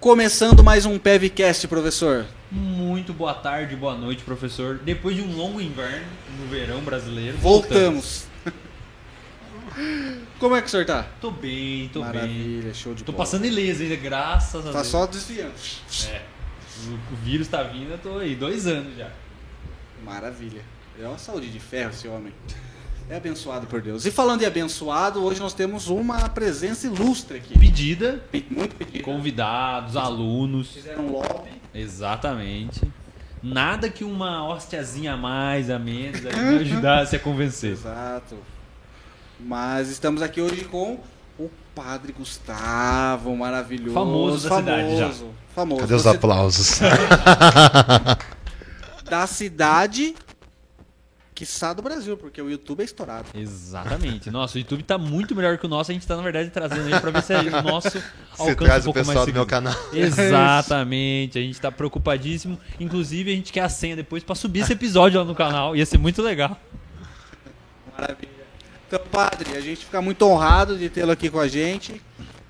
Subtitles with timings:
[0.00, 2.26] Começando mais um PevCast, professor.
[2.50, 4.78] Muito boa tarde, boa noite, professor.
[4.84, 6.06] Depois de um longo inverno
[6.38, 8.26] no verão brasileiro, Voltamos.
[10.38, 11.06] Como é que o senhor tá?
[11.20, 12.12] Tô bem, tô bem.
[12.12, 13.24] Maravilha, show de Tô bola.
[13.24, 14.86] passando ileso ainda, graças a Tá Deus.
[14.86, 15.52] só desviando.
[16.10, 16.22] É.
[17.12, 19.10] O vírus tá vindo, eu tô aí, dois anos já.
[20.04, 20.62] Maravilha.
[21.00, 22.32] É uma saúde de ferro esse homem.
[23.08, 24.04] É abençoado por Deus.
[24.04, 27.56] E falando em abençoado, hoje nós temos uma presença ilustre aqui.
[27.58, 28.20] Pedida,
[28.50, 29.04] Muito pedido.
[29.04, 30.72] convidados, alunos.
[30.72, 31.50] Fizeram um lobby.
[31.72, 32.80] Exatamente.
[33.42, 37.72] Nada que uma hostiazinha a mais, a menos, me ajudasse a convencer.
[37.72, 38.36] Exato.
[39.38, 40.98] Mas estamos aqui hoje com
[41.38, 43.94] o Padre Gustavo, maravilhoso.
[43.94, 45.04] Famoso da cidade já.
[45.10, 45.80] famoso, Famoso.
[45.82, 46.80] Cadê os aplausos?
[49.08, 50.16] Da cidade,
[51.36, 53.28] quiçá do Brasil, porque o YouTube é estourado.
[53.34, 54.30] Exatamente.
[54.30, 55.90] Nossa, o YouTube tá muito melhor que o nosso.
[55.90, 57.90] A gente tá, na verdade, trazendo aí pra ver se o nosso
[58.32, 59.74] Você alcança traz um o pouco mais pessoal do meu canal.
[59.92, 62.58] Exatamente, a gente tá preocupadíssimo.
[62.80, 65.76] Inclusive, a gente quer a senha depois pra subir esse episódio lá no canal.
[65.76, 66.58] Ia ser muito legal.
[67.92, 68.30] Maravilha.
[68.88, 72.00] Então, Padre, a gente fica muito honrado de tê-lo aqui com a gente.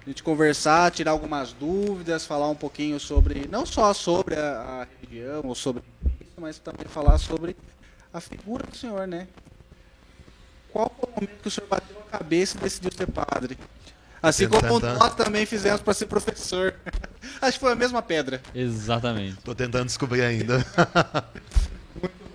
[0.07, 4.87] A gente conversar, tirar algumas dúvidas, falar um pouquinho sobre, não só sobre a, a
[5.01, 5.83] religião ou sobre
[6.21, 7.57] isso, mas também falar sobre
[8.13, 9.27] a figura do senhor, né?
[10.73, 13.59] Qual foi o momento que o senhor bateu a cabeça e decidiu ser padre?
[14.23, 16.75] Assim como nós também fizemos para ser professor.
[17.41, 18.43] Acho que foi a mesma pedra.
[18.55, 19.37] Exatamente.
[19.43, 20.65] Tô tentando descobrir ainda.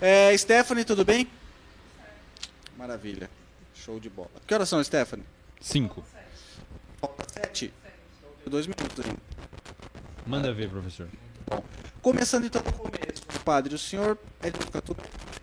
[0.00, 1.28] É, Stephanie, tudo bem?
[2.76, 3.28] Maravilha.
[3.74, 4.30] Show de bola.
[4.46, 5.24] Que horas são, Stephanie?
[5.60, 6.04] Cinco.
[7.00, 7.72] Falta sete?
[8.46, 9.18] Dois minutos ainda.
[10.24, 11.08] Manda ver, professor.
[12.08, 13.74] Começando então do começo, padre.
[13.74, 14.96] O senhor é de Botucatu?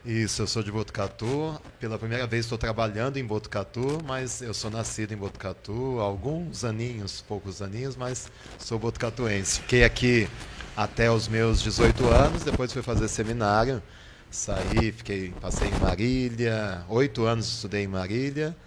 [0.04, 1.62] Isso, eu sou de Botucatu.
[1.80, 6.66] Pela primeira vez estou trabalhando em Botucatu, mas eu sou nascido em Botucatu há alguns
[6.66, 9.60] aninhos, poucos aninhos, mas sou botucatuense.
[9.60, 10.28] Fiquei aqui
[10.76, 13.80] até os meus 18 anos, depois fui fazer seminário.
[14.32, 18.58] Saí, fiquei, passei em Marília, oito anos estudei em Marília.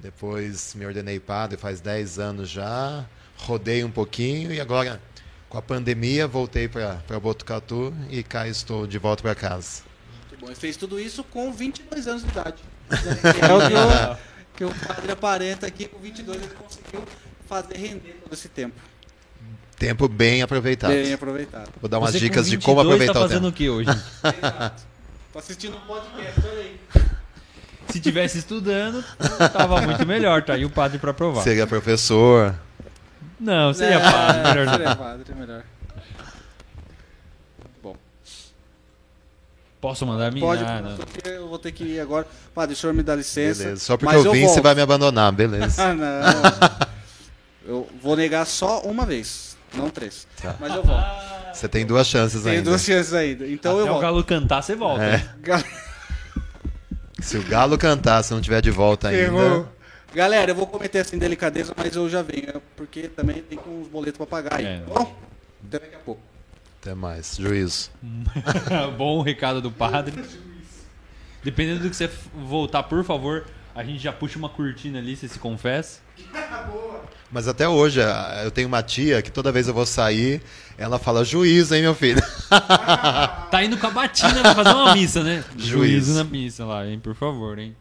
[0.00, 3.04] Depois me ordenei padre faz 10 anos já.
[3.36, 4.98] Rodei um pouquinho e agora,
[5.52, 9.82] com a pandemia, voltei para Botucatu e cá estou de volta para casa.
[10.30, 10.46] Que bom.
[10.46, 12.56] Ele fez tudo isso com 22 anos de idade.
[12.88, 14.16] É o que o,
[14.56, 15.86] que o padre aparenta aqui.
[15.86, 17.04] Com 22 ele conseguiu
[17.46, 18.80] fazer render todo esse tempo.
[19.76, 20.90] Tempo bem aproveitado.
[20.90, 21.68] Bem aproveitado.
[21.78, 23.54] Vou dar umas Você dicas de 22 como aproveitar tá o fazendo tempo.
[23.54, 23.90] o que hoje?
[23.90, 24.82] Exato.
[25.34, 26.80] Tô assistindo um podcast, olha aí.
[27.90, 29.04] Se tivesse estudando,
[29.52, 30.42] tava muito melhor.
[30.44, 31.42] Tá aí o padre pra provar.
[31.42, 32.54] Seria professor.
[33.42, 34.42] Não, seria É, padre.
[34.50, 34.72] Melhor não.
[34.72, 35.62] Seria padre, melhor.
[37.82, 37.96] Bom,
[39.80, 40.44] Posso mandar a minha?
[40.46, 40.96] pode, Ah, não.
[40.96, 42.26] porque eu vou ter que ir agora.
[42.54, 43.64] Padre, o senhor me dá licença.
[43.64, 43.80] Beleza.
[43.84, 44.54] Só porque mas eu vim, volto.
[44.54, 45.82] você vai me abandonar, beleza.
[45.82, 46.92] Ah, não.
[47.64, 50.26] Eu vou negar só uma vez, não três.
[50.42, 50.56] Tá.
[50.58, 51.06] Mas eu volto.
[51.54, 52.70] Você tem duas chances Tenho ainda.
[52.70, 53.46] duas chances ainda.
[53.46, 54.02] Então Até eu o volto.
[54.02, 55.04] galo cantar, você volta.
[55.04, 55.22] É.
[57.22, 59.40] Se o galo cantar, se não tiver de volta Errou.
[59.40, 59.68] ainda.
[60.14, 63.88] Galera, eu vou cometer essa indelicadeza, mas eu já venho, é porque também tem uns
[63.88, 64.66] boletos pra pagar aí.
[64.66, 64.80] É.
[64.80, 65.16] tá Bom,
[65.66, 66.20] até daqui a pouco.
[66.80, 67.36] Até mais.
[67.36, 67.90] Juízo.
[68.98, 70.22] Bom recado do padre.
[71.42, 75.28] Dependendo do que você voltar, por favor, a gente já puxa uma cortina ali, você
[75.28, 76.00] se confessa.
[77.32, 77.98] Mas até hoje,
[78.44, 80.42] eu tenho uma tia que toda vez eu vou sair,
[80.76, 82.22] ela fala juízo, hein, meu filho?
[83.50, 85.44] Tá indo com a batina pra fazer uma missa, né?
[85.56, 85.68] Juízo.
[85.68, 86.98] Juízo na missa lá, hein?
[86.98, 87.74] Por favor, hein?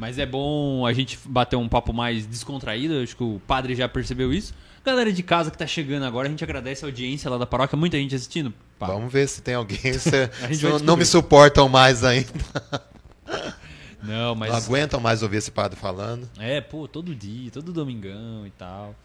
[0.00, 3.86] Mas é bom a gente bater um papo mais descontraído, acho que o padre já
[3.86, 4.54] percebeu isso.
[4.82, 7.76] Galera de casa que tá chegando agora, a gente agradece a audiência lá da paróquia,
[7.76, 8.50] muita gente assistindo.
[8.78, 9.92] Pá, Vamos ver se tem alguém.
[9.92, 12.30] Se, se não me suportam mais ainda.
[14.02, 14.50] Não, mas.
[14.50, 16.26] Não aguentam mais ouvir esse padre falando.
[16.38, 18.96] É, pô, todo dia, todo domingão e tal.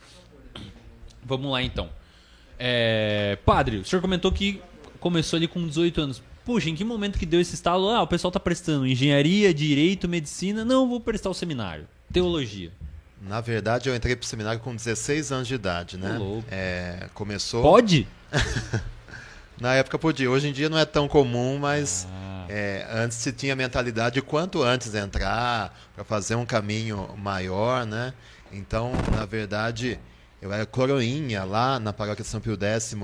[1.22, 1.90] Vamos lá então.
[2.58, 4.62] É, padre, o senhor comentou que
[5.02, 6.24] começou ali com 18 anos.
[6.46, 7.90] Puxa, em que momento que deu esse estalo?
[7.90, 10.64] Ah, o pessoal tá prestando engenharia, direito, medicina.
[10.64, 11.88] Não, vou prestar o seminário.
[12.14, 12.72] Teologia.
[13.22, 16.20] Na verdade, eu entrei pro seminário com 16 anos de idade, né?
[16.50, 17.64] É, começou.
[17.64, 18.08] Pode?
[19.60, 20.30] Na época podia.
[20.30, 24.16] Hoje em dia não é tão comum, mas Ah, é, antes se tinha a mentalidade
[24.16, 28.14] de quanto antes entrar para fazer um caminho maior, né?
[28.52, 29.98] Então, na verdade,
[30.42, 32.96] eu era coroinha lá na paróquia de São Pio X,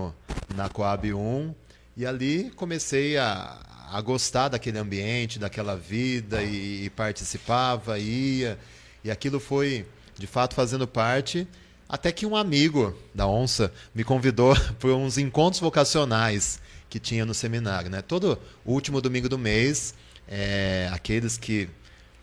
[0.54, 1.56] na Coab 1,
[2.02, 3.60] e ali comecei a,
[3.92, 8.58] a gostar daquele ambiente, daquela vida, e, e participava, ia,
[9.04, 9.86] e aquilo foi,
[10.18, 11.48] de fato, fazendo parte
[11.88, 16.60] até que um amigo da Onça me convidou para uns encontros vocacionais
[16.90, 17.92] que tinha no seminário.
[17.92, 18.02] Né?
[18.02, 19.94] Todo último domingo do mês,
[20.28, 21.70] é, aqueles que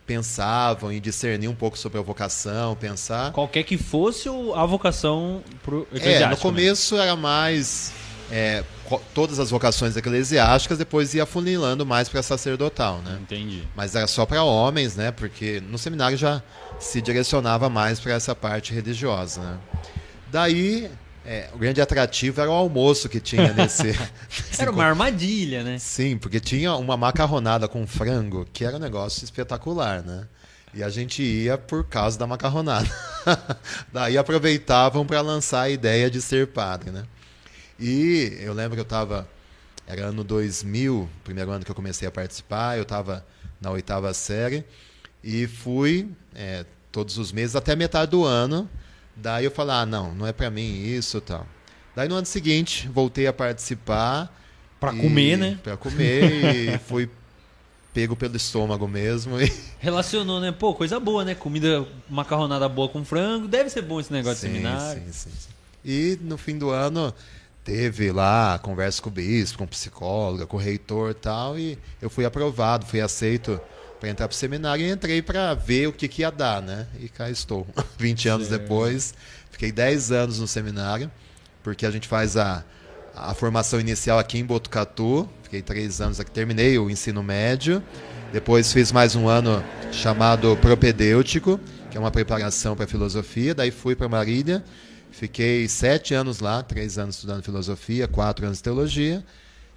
[0.05, 3.31] pensavam e discerniam um pouco sobre a vocação, pensar.
[3.31, 6.37] Qualquer que fosse a vocação pro É, no né?
[6.37, 7.93] começo era mais
[8.31, 8.63] é,
[9.15, 13.19] todas as vocações eclesiásticas, depois ia funilando mais para sacerdotal, né?
[13.23, 13.63] Entendi.
[13.75, 15.11] Mas era só para homens, né?
[15.11, 16.43] Porque no seminário já
[16.79, 19.59] se direcionava mais para essa parte religiosa, né?
[20.31, 20.91] Daí,
[21.25, 23.87] é, o grande atrativo era o almoço que tinha nesse.
[24.49, 25.79] nesse Era uma armadilha, né?
[25.79, 30.27] Sim, porque tinha uma macarronada com frango, que era um negócio espetacular, né?
[30.75, 32.89] E a gente ia por causa da macarronada.
[33.91, 37.05] Daí aproveitavam para lançar a ideia de ser padre, né?
[37.79, 39.29] E eu lembro que eu estava.
[39.87, 43.25] Era ano 2000, primeiro ano que eu comecei a participar, eu estava
[43.61, 44.63] na oitava série
[45.25, 48.69] e fui é, todos os meses até metade do ano.
[49.17, 51.47] Daí eu falei, ah, não, não é para mim isso e tal.
[51.97, 54.33] Daí no ano seguinte, voltei a participar.
[54.79, 55.59] Pra e- comer, né?
[55.63, 57.09] Pra comer e fui
[57.95, 59.41] pego pelo estômago mesmo.
[59.41, 59.51] E...
[59.79, 60.53] Relacionou, né?
[60.53, 61.35] Pô, coisa boa, né?
[61.35, 63.49] Comida, macarronada boa com frango.
[63.49, 65.03] Deve ser bom esse negócio de Sim, seminário.
[65.03, 65.49] sim, sim, sim.
[65.85, 67.13] E no fim do ano
[67.69, 72.09] teve lá conversa com o bispo, com psicóloga, com o reitor e tal, e eu
[72.09, 73.61] fui aprovado, fui aceito
[74.01, 76.87] para entrar para o seminário e entrei para ver o que, que ia dar, né?
[76.99, 77.67] E cá estou.
[77.99, 78.63] 20 anos Certo.
[78.63, 79.13] depois,
[79.51, 81.11] fiquei 10 anos no seminário,
[81.63, 82.65] porque a gente faz a,
[83.15, 87.83] a formação inicial aqui em Botucatu, fiquei 3 anos aqui, terminei o ensino médio,
[88.33, 89.63] depois fiz mais um ano
[89.93, 91.61] chamado propedêutico,
[91.91, 94.65] que é uma preparação para filosofia, daí fui para Marília,
[95.11, 99.25] Fiquei sete anos lá, três anos estudando filosofia, quatro anos teologia,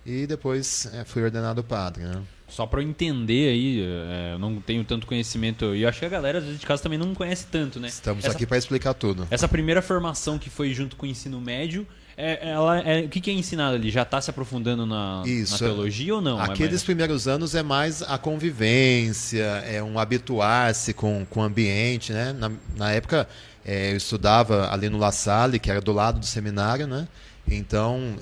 [0.06, 2.04] e depois é, fui ordenado padre.
[2.04, 2.22] Né?
[2.48, 5.74] Só pra eu entender aí, é, eu não tenho tanto conhecimento.
[5.74, 7.88] E eu acho que a galera, às vezes, de casa também não conhece tanto, né?
[7.88, 9.26] Estamos essa, aqui para explicar tudo.
[9.32, 11.88] Essa primeira formação que foi junto com o ensino médio,
[12.18, 13.90] é, ela, é, o que, que é ensinado ali?
[13.90, 15.54] Já tá se aprofundando na, Isso.
[15.54, 16.42] na teologia ou não?
[16.42, 21.44] É Aqueles mais- primeiros anos é mais a convivência, é um habituar-se com, com o
[21.44, 22.34] ambiente, né?
[22.34, 23.30] Na, na época
[23.66, 27.08] é, eu estudava ali no La Salle, que era do lado do seminário, né?
[27.48, 28.16] Então,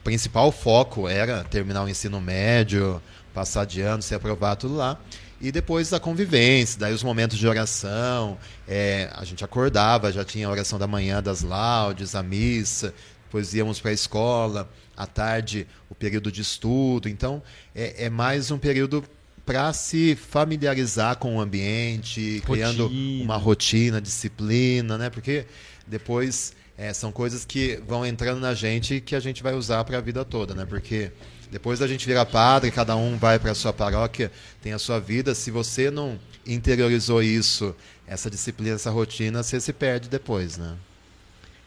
[0.00, 3.00] o principal foco era terminar o ensino médio,
[3.32, 4.98] passar de ano, ser aprovado tudo lá.
[5.40, 8.38] E depois a convivência, daí os momentos de oração,
[8.68, 12.94] é, a gente acordava, já tinha a oração da manhã das laudes, a missa,
[13.24, 17.08] depois íamos para a escola, à tarde o período de estudo.
[17.08, 17.42] Então
[17.74, 19.04] é, é mais um período
[19.44, 23.24] para se familiarizar com o ambiente, criando Rotina.
[23.24, 25.10] uma rotina, disciplina, né?
[25.10, 25.46] Porque
[25.86, 29.84] depois é, são coisas que vão entrando na gente e que a gente vai usar
[29.84, 30.64] para a vida toda, né?
[30.64, 31.10] Porque
[31.50, 34.98] depois da gente virar padre, cada um vai para a sua paróquia, tem a sua
[34.98, 35.34] vida.
[35.34, 37.74] Se você não interiorizou isso,
[38.06, 40.76] essa disciplina, essa rotina, você se perde depois, né?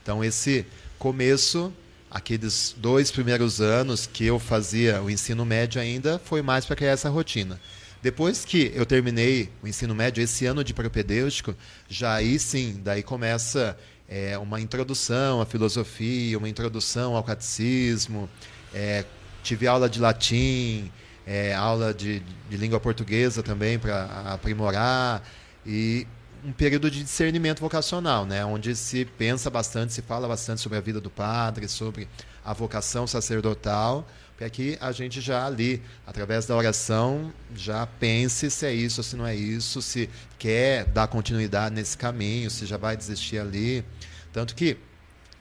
[0.01, 0.65] Então esse
[0.97, 1.71] começo,
[2.15, 6.91] aqueles dois primeiros anos que eu fazia o ensino médio ainda, foi mais para criar
[6.91, 7.59] essa rotina.
[8.01, 11.53] Depois que eu terminei o ensino médio, esse ano de propedêutico,
[11.89, 13.77] já aí sim, daí começa
[14.07, 18.29] é, uma introdução à filosofia, uma introdução ao catecismo,
[18.73, 19.03] é,
[19.43, 20.89] tive aula de latim,
[21.27, 25.21] é, aula de, de língua portuguesa também para aprimorar
[25.65, 26.07] e
[26.45, 30.81] um período de discernimento vocacional, né, onde se pensa bastante, se fala bastante sobre a
[30.81, 32.07] vida do padre, sobre
[32.43, 34.07] a vocação sacerdotal,
[34.37, 39.15] para que a gente já ali, através da oração, já pense se é isso se
[39.15, 43.83] não é isso, se quer dar continuidade nesse caminho, se já vai desistir ali.
[44.31, 44.77] Tanto que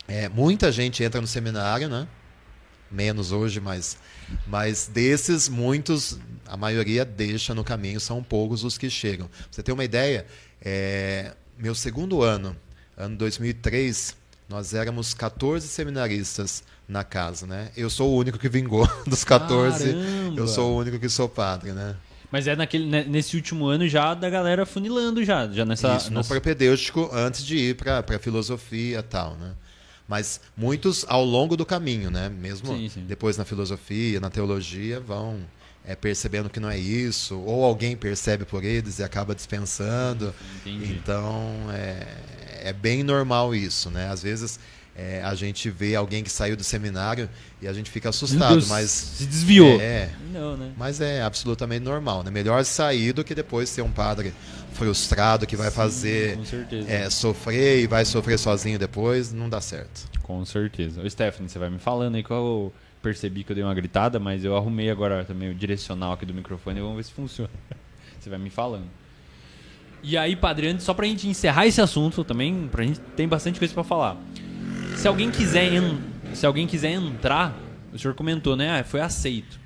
[0.06, 2.06] é, muita gente entra no seminário, né?
[2.94, 3.98] menos hoje, mas,
[4.46, 9.26] mas desses, muitos, a maioria deixa no caminho, são poucos os que chegam.
[9.26, 10.26] Pra você ter uma ideia,
[10.64, 12.56] é, meu segundo ano,
[12.96, 14.16] ano 2003,
[14.48, 17.70] nós éramos 14 seminaristas na casa, né?
[17.76, 20.40] Eu sou o único que vingou dos 14, Caramba!
[20.40, 21.96] eu sou o único que sou padre, né?
[22.30, 25.96] Mas é naquele, né, nesse último ano já da galera funilando já, já nessa...
[25.96, 29.52] Isso, no nessa- propedêutico, antes de ir para a filosofia e tal, né?
[30.08, 32.28] Mas muitos ao longo do caminho, né?
[32.28, 33.04] Mesmo Sim, sim.
[33.06, 35.38] depois na filosofia, na teologia, vão
[35.86, 40.34] é, percebendo que não é isso, ou alguém percebe por eles e acaba dispensando.
[40.64, 40.92] Entendi.
[40.92, 42.06] Então, é,
[42.68, 44.08] é bem normal isso, né?
[44.08, 44.58] Às vezes
[44.96, 47.28] é, a gente vê alguém que saiu do seminário
[47.60, 48.90] e a gente fica assustado, Deus, mas...
[48.90, 49.80] se desviou.
[49.80, 50.72] É, Não, né?
[50.76, 52.30] mas é absolutamente normal, né?
[52.30, 54.32] Melhor sair do que depois ser um padre
[54.72, 56.90] frustrado que vai fazer com certeza.
[56.90, 60.08] é, sofrer e vai sofrer sozinho depois, não dá certo.
[60.22, 61.02] Com certeza.
[61.02, 62.72] Ô, Stephanie, você vai me falando aí que eu
[63.04, 66.32] percebi que eu dei uma gritada, mas eu arrumei agora também o direcional aqui do
[66.32, 67.50] microfone e vamos ver se funciona.
[68.18, 68.86] Você vai me falando.
[70.02, 73.58] E aí, Padre, antes, só pra gente encerrar esse assunto também, pra gente tem bastante
[73.58, 74.16] coisa pra falar.
[74.96, 75.98] Se alguém quiser, en-
[76.34, 77.54] se alguém quiser entrar,
[77.92, 78.80] o senhor comentou, né?
[78.80, 79.60] Ah, foi aceito.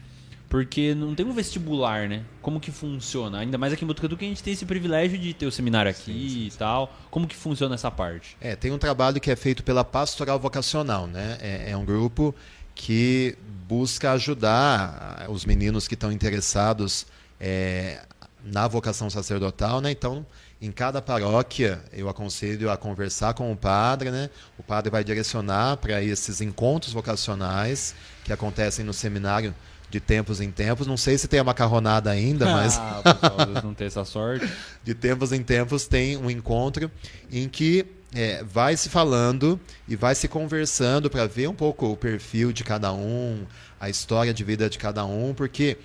[0.49, 2.23] Porque não tem um vestibular, né?
[2.40, 3.38] Como que funciona?
[3.40, 5.90] Ainda mais aqui em Botucatu que a gente tem esse privilégio de ter o seminário
[5.90, 6.90] aqui sim, sim, e tal.
[7.11, 8.35] Como que funciona essa parte?
[8.40, 11.37] É, tem um trabalho que é feito pela Pastoral Vocacional, né?
[11.40, 12.35] É, é um grupo
[12.78, 17.06] que busca ajudar os meninos que estão interessados
[17.38, 18.00] é,
[18.42, 19.90] na vocação sacerdotal, né?
[19.90, 20.25] Então,
[20.62, 24.30] em cada paróquia, eu aconselho a conversar com o padre, né?
[24.56, 27.94] O padre vai direcionar para esses encontros vocacionais
[28.25, 29.52] que acontecem no seminário
[29.90, 30.87] de tempos em tempos.
[30.87, 32.78] Não sei se tem a macarronada ainda, mas.
[32.78, 34.49] Ah, pessoal, não tem essa sorte.
[34.85, 36.88] de tempos em tempos tem um encontro
[37.30, 37.85] em que
[38.15, 42.65] é, vai se falando e vai se conversando para ver um pouco o perfil de
[42.65, 43.45] cada um,
[43.81, 45.77] a história de vida de cada um, porque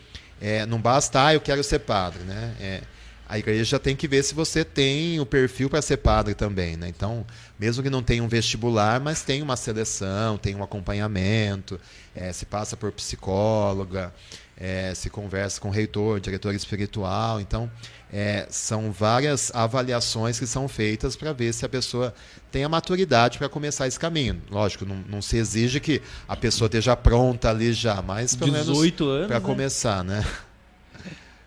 [0.42, 2.56] é, não basta, ah, eu quero ser padre, né?
[2.60, 2.82] É,
[3.28, 6.88] a igreja tem que ver se você tem o perfil para ser padre também, né?
[6.88, 7.26] Então,
[7.58, 11.80] mesmo que não tenha um vestibular, mas tem uma seleção, tem um acompanhamento,
[12.14, 14.14] é, se passa por psicóloga,
[14.58, 17.40] é, se conversa com reitor, diretor espiritual.
[17.40, 17.72] Então,
[18.14, 22.14] é, são várias avaliações que são feitas para ver se a pessoa
[22.52, 24.40] tem a maturidade para começar esse caminho.
[24.52, 29.04] Lógico, não, não, se exige que a pessoa esteja pronta ali já, mas pelo 18
[29.04, 29.46] menos para né?
[29.46, 30.24] começar, né?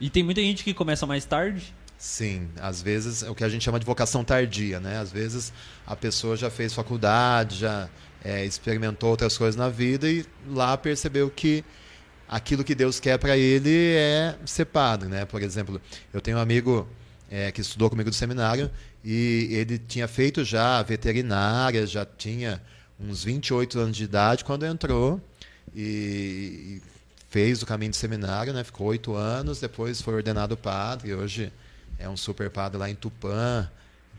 [0.01, 1.73] E tem muita gente que começa mais tarde?
[1.97, 4.99] Sim, às vezes é o que a gente chama de vocação tardia, né?
[4.99, 5.53] Às vezes
[5.87, 7.89] a pessoa já fez faculdade, já
[8.25, 11.65] é, experimentou outras coisas na vida e lá percebeu que
[12.29, 15.25] aquilo que Deus quer para ele é ser padre, né?
[15.25, 15.81] Por exemplo,
[16.13, 16.87] eu tenho um amigo
[17.31, 18.71] é, que estudou comigo do seminário
[19.05, 22.63] e ele tinha feito já veterinária, já tinha
[22.99, 25.21] uns 28 anos de idade quando entrou
[25.75, 26.81] e,
[27.29, 28.65] fez o caminho de seminário, né?
[28.65, 31.13] Ficou oito anos, depois foi ordenado padre.
[31.13, 31.53] Hoje
[31.99, 33.69] é um super padre lá em Tupã.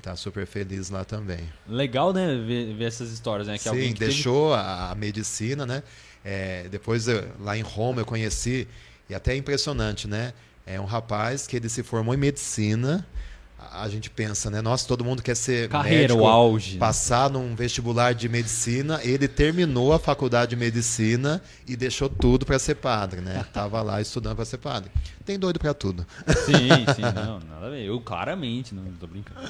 [0.02, 1.40] Tá super feliz lá também.
[1.68, 2.36] Legal, né?
[2.36, 3.58] Ver, ver essas histórias, né?
[3.58, 4.62] Que Sim, deixou teve...
[4.62, 5.82] a, a, medicina, né?
[6.29, 8.67] É, depois eu, lá em Roma eu conheci
[9.10, 10.34] e até é impressionante, né?
[10.65, 13.07] É um rapaz que ele se formou em medicina
[13.72, 14.62] a gente pensa, né?
[14.62, 16.77] Nossa, todo mundo quer ser Carreira, médico, o auge.
[16.77, 19.00] Passar num vestibular de medicina.
[19.03, 23.46] Ele terminou a faculdade de medicina e deixou tudo para ser padre, né?
[23.53, 24.91] Tava lá estudando para ser padre.
[25.25, 26.05] Tem doido para tudo.
[26.46, 27.84] Sim, sim, não, nada a ver.
[27.84, 29.41] Eu claramente, não tô brincando.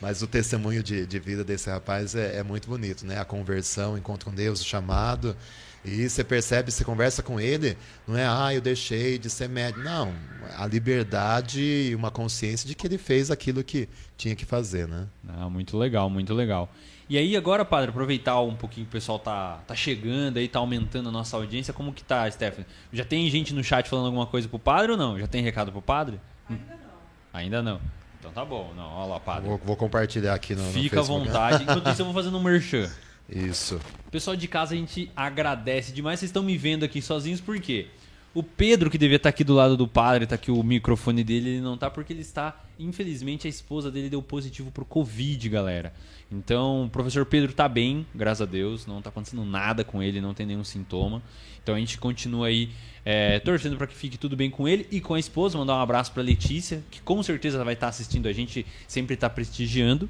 [0.00, 3.18] Mas o testemunho de, de vida desse rapaz é, é muito bonito, né?
[3.18, 5.36] A conversão, o encontro com Deus, o chamado.
[5.84, 9.80] E você percebe, você conversa com ele, não é, ah, eu deixei de ser médico.
[9.80, 10.12] Não,
[10.56, 15.06] a liberdade e uma consciência de que ele fez aquilo que tinha que fazer, né?
[15.28, 16.68] Ah, muito legal, muito legal.
[17.08, 20.58] E aí agora, padre, aproveitar um pouquinho que o pessoal tá, tá chegando aí, tá
[20.58, 21.72] aumentando a nossa audiência.
[21.72, 22.66] Como que tá, Stephanie?
[22.92, 25.18] Já tem gente no chat falando alguma coisa pro padre ou não?
[25.18, 26.20] Já tem recado pro padre?
[26.50, 26.90] Ainda não.
[27.32, 27.80] Ainda não.
[28.20, 28.74] Então tá bom.
[28.76, 29.48] Não, olha lá, padre.
[29.48, 31.62] Vou, vou compartilhar aqui no Fica no à vontade.
[31.64, 32.90] Enquanto isso eu vou fazendo um merchan.
[33.28, 33.80] Isso.
[34.10, 36.18] Pessoal de casa, a gente agradece demais.
[36.18, 37.86] Vocês estão me vendo aqui sozinhos, por quê?
[38.34, 41.50] O Pedro, que devia estar aqui do lado do padre, está aqui o microfone dele,
[41.50, 45.92] ele não está porque ele está, infelizmente, a esposa dele deu positivo pro Covid, galera.
[46.30, 50.20] Então, o professor Pedro está bem, graças a Deus, não está acontecendo nada com ele,
[50.20, 51.22] não tem nenhum sintoma.
[51.68, 52.70] Então a gente continua aí
[53.04, 55.58] é, torcendo para que fique tudo bem com ele e com a esposa.
[55.58, 59.28] Mandar um abraço para Letícia, que com certeza vai estar assistindo a gente, sempre está
[59.28, 60.08] prestigiando.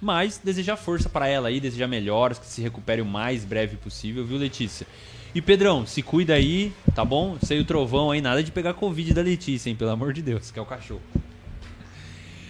[0.00, 4.24] Mas desejar força para ela aí, desejar melhoras, que se recupere o mais breve possível,
[4.24, 4.86] viu, Letícia?
[5.34, 7.36] E Pedrão, se cuida aí, tá bom?
[7.42, 9.76] Sei o trovão aí, nada de pegar Covid da Letícia, hein?
[9.76, 11.02] Pelo amor de Deus, que é o cachorro.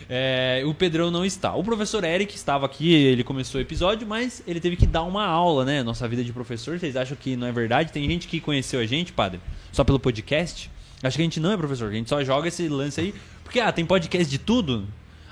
[0.08, 1.54] É, o Pedrão não está.
[1.54, 5.24] O professor Eric estava aqui, ele começou o episódio, mas ele teve que dar uma
[5.24, 5.82] aula, né?
[5.82, 6.78] Nossa vida de professor.
[6.78, 7.92] Vocês acham que não é verdade?
[7.92, 9.40] Tem gente que conheceu a gente, padre,
[9.72, 10.70] só pelo podcast?
[11.02, 13.14] Acho que a gente não é professor, a gente só joga esse lance aí.
[13.42, 14.86] Porque, ah, tem podcast de tudo?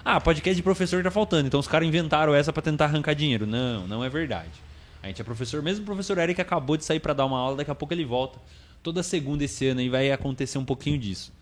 [0.04, 3.46] Ah, podcast de professor tá faltando, então os caras inventaram essa para tentar arrancar dinheiro.
[3.46, 4.50] Não, não é verdade.
[5.00, 7.56] A gente é professor, mesmo o professor Eric acabou de sair para dar uma aula,
[7.56, 8.40] daqui a pouco ele volta.
[8.82, 11.32] Toda segunda esse ano aí vai acontecer um pouquinho disso.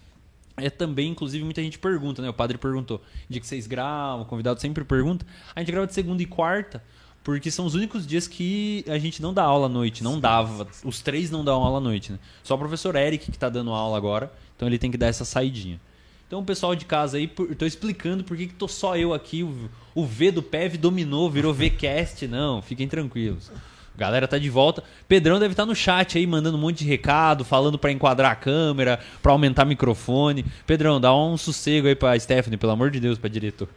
[0.59, 2.29] É também, inclusive, muita gente pergunta, né?
[2.29, 5.25] O padre perguntou, dia que vocês gravam, o convidado sempre pergunta.
[5.57, 6.83] A gente grava de segunda e quarta,
[7.25, 10.67] porque são os únicos dias que a gente não dá aula à noite, não dava.
[10.85, 12.19] Os três não dão aula à noite, né?
[12.43, 15.25] Só o professor Eric que tá dando aula agora, então ele tem que dar essa
[15.25, 15.81] saidinha.
[16.31, 19.43] Então, pessoal de casa aí, estou explicando por que, que tô só eu aqui.
[19.43, 22.29] O, o V do PEV dominou, virou VCast.
[22.29, 23.51] Não, fiquem tranquilos.
[23.97, 24.85] Galera tá de volta.
[25.09, 28.31] Pedrão deve estar tá no chat aí, mandando um monte de recado, falando para enquadrar
[28.31, 30.45] a câmera, para aumentar o microfone.
[30.65, 33.69] Pedrão, dá um sossego aí pra Stephanie, pelo amor de Deus, pra diretor.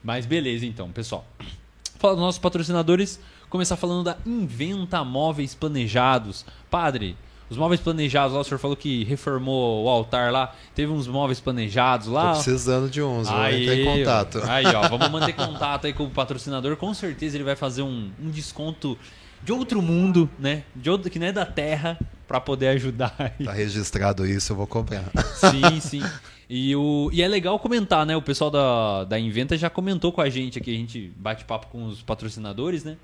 [0.00, 1.26] Mas beleza então, pessoal.
[1.98, 3.18] Fala dos nossos patrocinadores.
[3.48, 6.46] Começar falando da Inventa Móveis Planejados.
[6.70, 7.16] Padre,
[7.50, 10.54] os móveis planejados lá, o senhor falou que reformou o altar lá.
[10.72, 12.28] Teve uns móveis planejados lá.
[12.28, 14.42] Tô precisando de uns, vou aí, entrar em contato.
[14.48, 16.76] Aí, ó, vamos manter contato aí com o patrocinador.
[16.76, 18.96] Com certeza ele vai fazer um, um desconto
[19.42, 20.62] de outro mundo, né?
[20.76, 23.34] De outro, que não é da terra, para poder ajudar.
[23.44, 25.10] Tá registrado isso, eu vou comprar.
[25.34, 26.02] Sim, sim.
[26.48, 28.16] E, o, e é legal comentar, né?
[28.16, 31.66] O pessoal da, da Inventa já comentou com a gente aqui, a gente bate papo
[31.66, 32.96] com os patrocinadores, né?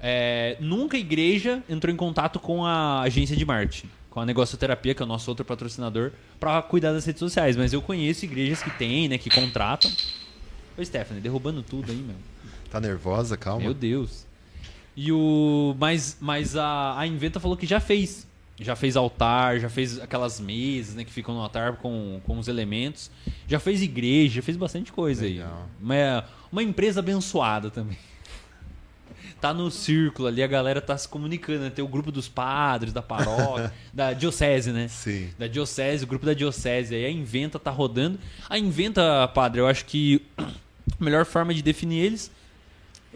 [0.00, 4.94] É, nunca a igreja entrou em contato com a agência de marketing, com a Negocioterapia,
[4.94, 7.56] que é o nosso outro patrocinador, para cuidar das redes sociais.
[7.56, 9.18] Mas eu conheço igrejas que têm, né?
[9.18, 9.90] Que contratam.
[10.76, 12.16] Ô, Stephanie, derrubando tudo aí, meu.
[12.70, 13.36] Tá nervosa?
[13.36, 13.62] Calma.
[13.62, 14.26] Meu Deus.
[14.96, 15.74] E o.
[15.78, 18.26] Mas, mas a, a Inventa falou que já fez.
[18.58, 22.48] Já fez altar, já fez aquelas mesas né, que ficam no altar com, com os
[22.48, 23.10] elementos.
[23.46, 25.46] Já fez igreja, já fez bastante coisa Legal.
[25.46, 25.84] aí.
[25.84, 27.98] Uma, uma empresa abençoada também.
[29.40, 31.60] Tá no círculo ali, a galera tá se comunicando.
[31.60, 31.70] Né?
[31.70, 34.88] Tem o grupo dos padres, da paróquia, da diocese, né?
[34.88, 35.30] Sim.
[35.38, 36.94] Da diocese, o grupo da diocese.
[36.94, 38.18] Aí a Inventa tá rodando.
[38.48, 42.30] A Inventa, padre, eu acho que a melhor forma de definir eles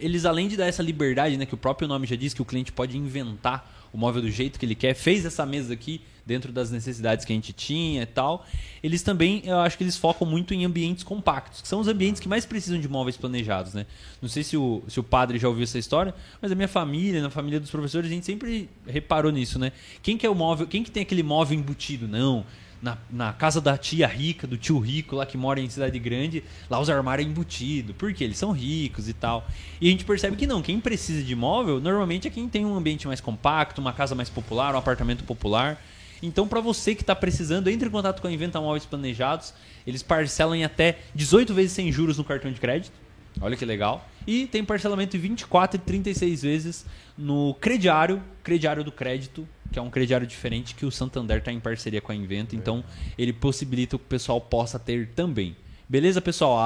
[0.01, 2.45] eles além de dar essa liberdade, né, que o próprio nome já diz que o
[2.45, 6.51] cliente pode inventar o móvel do jeito que ele quer, fez essa mesa aqui dentro
[6.51, 8.45] das necessidades que a gente tinha e tal.
[8.81, 12.19] Eles também, eu acho que eles focam muito em ambientes compactos, que são os ambientes
[12.19, 13.85] que mais precisam de móveis planejados, né?
[14.21, 17.21] Não sei se o, se o padre já ouviu essa história, mas a minha família,
[17.21, 19.71] na família dos professores, a gente sempre reparou nisso, né?
[20.01, 22.07] Quem que é o móvel, quem que tem aquele móvel embutido?
[22.07, 22.45] Não
[22.81, 26.43] na, na casa da tia rica, do tio rico lá que mora em cidade grande,
[26.69, 29.47] lá os armários é embutido, porque eles são ricos e tal.
[29.79, 32.75] E a gente percebe que não, quem precisa de imóvel normalmente é quem tem um
[32.75, 35.81] ambiente mais compacto, uma casa mais popular, um apartamento popular.
[36.23, 39.53] Então, para você que está precisando, entre em contato com a Inventa Móveis Planejados.
[39.85, 42.93] Eles parcelam em até 18 vezes sem juros no cartão de crédito.
[43.39, 44.07] Olha que legal.
[44.27, 46.85] E tem parcelamento em 24 e 36 vezes
[47.17, 51.59] no crediário, crediário do crédito, que é um crediário diferente que o Santander está em
[51.59, 52.83] parceria com a Inventa, então
[53.17, 55.55] ele possibilita que o pessoal possa ter também.
[55.87, 56.57] Beleza, pessoal?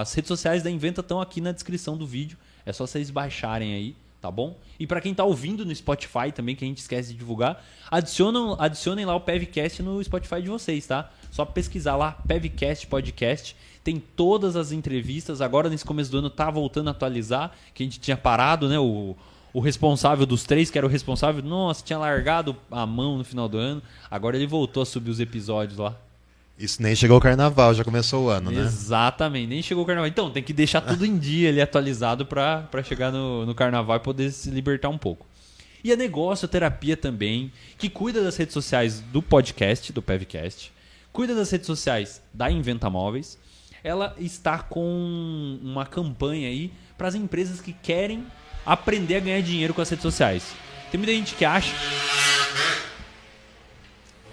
[0.00, 3.74] As redes sociais da Inventa estão aqui na descrição do vídeo, é só vocês baixarem
[3.74, 4.58] aí, tá bom?
[4.78, 8.56] E para quem está ouvindo no Spotify também, que a gente esquece de divulgar, adicionam,
[8.58, 11.10] adicionem lá o Pevcast no Spotify de vocês, tá?
[11.30, 16.50] Só pesquisar lá, Pevcast Podcast, tem todas as entrevistas, agora nesse começo do ano tá
[16.50, 18.78] voltando a atualizar, que a gente tinha parado, né?
[18.78, 19.16] O,
[19.56, 23.48] o responsável dos três, que era o responsável, nossa, tinha largado a mão no final
[23.48, 23.82] do ano.
[24.10, 25.96] Agora ele voltou a subir os episódios lá.
[26.58, 28.60] Isso nem chegou o carnaval, já começou o ano, né?
[28.60, 30.08] Exatamente, nem chegou o carnaval.
[30.08, 34.00] Então, tem que deixar tudo em dia ali atualizado para chegar no, no carnaval e
[34.00, 35.24] poder se libertar um pouco.
[35.82, 40.70] E a negócio terapia também, que cuida das redes sociais do podcast, do Pevcast,
[41.14, 43.38] cuida das redes sociais da Inventa Móveis.
[43.82, 48.22] Ela está com uma campanha aí para as empresas que querem
[48.66, 50.54] aprender a ganhar dinheiro com as redes sociais.
[50.90, 51.74] Tem muita gente que acha.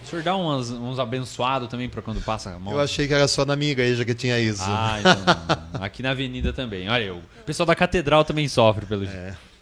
[0.04, 2.74] O senhor dá uns, uns abençoados também para quando passa a mão?
[2.74, 4.64] Eu achei que era só na minha igreja que tinha isso.
[4.66, 5.82] Ah, então.
[5.82, 6.90] aqui na avenida também.
[6.90, 7.18] Olha, eu.
[7.18, 9.18] o pessoal da catedral também sofre pelo jeito.
[9.18, 9.53] É.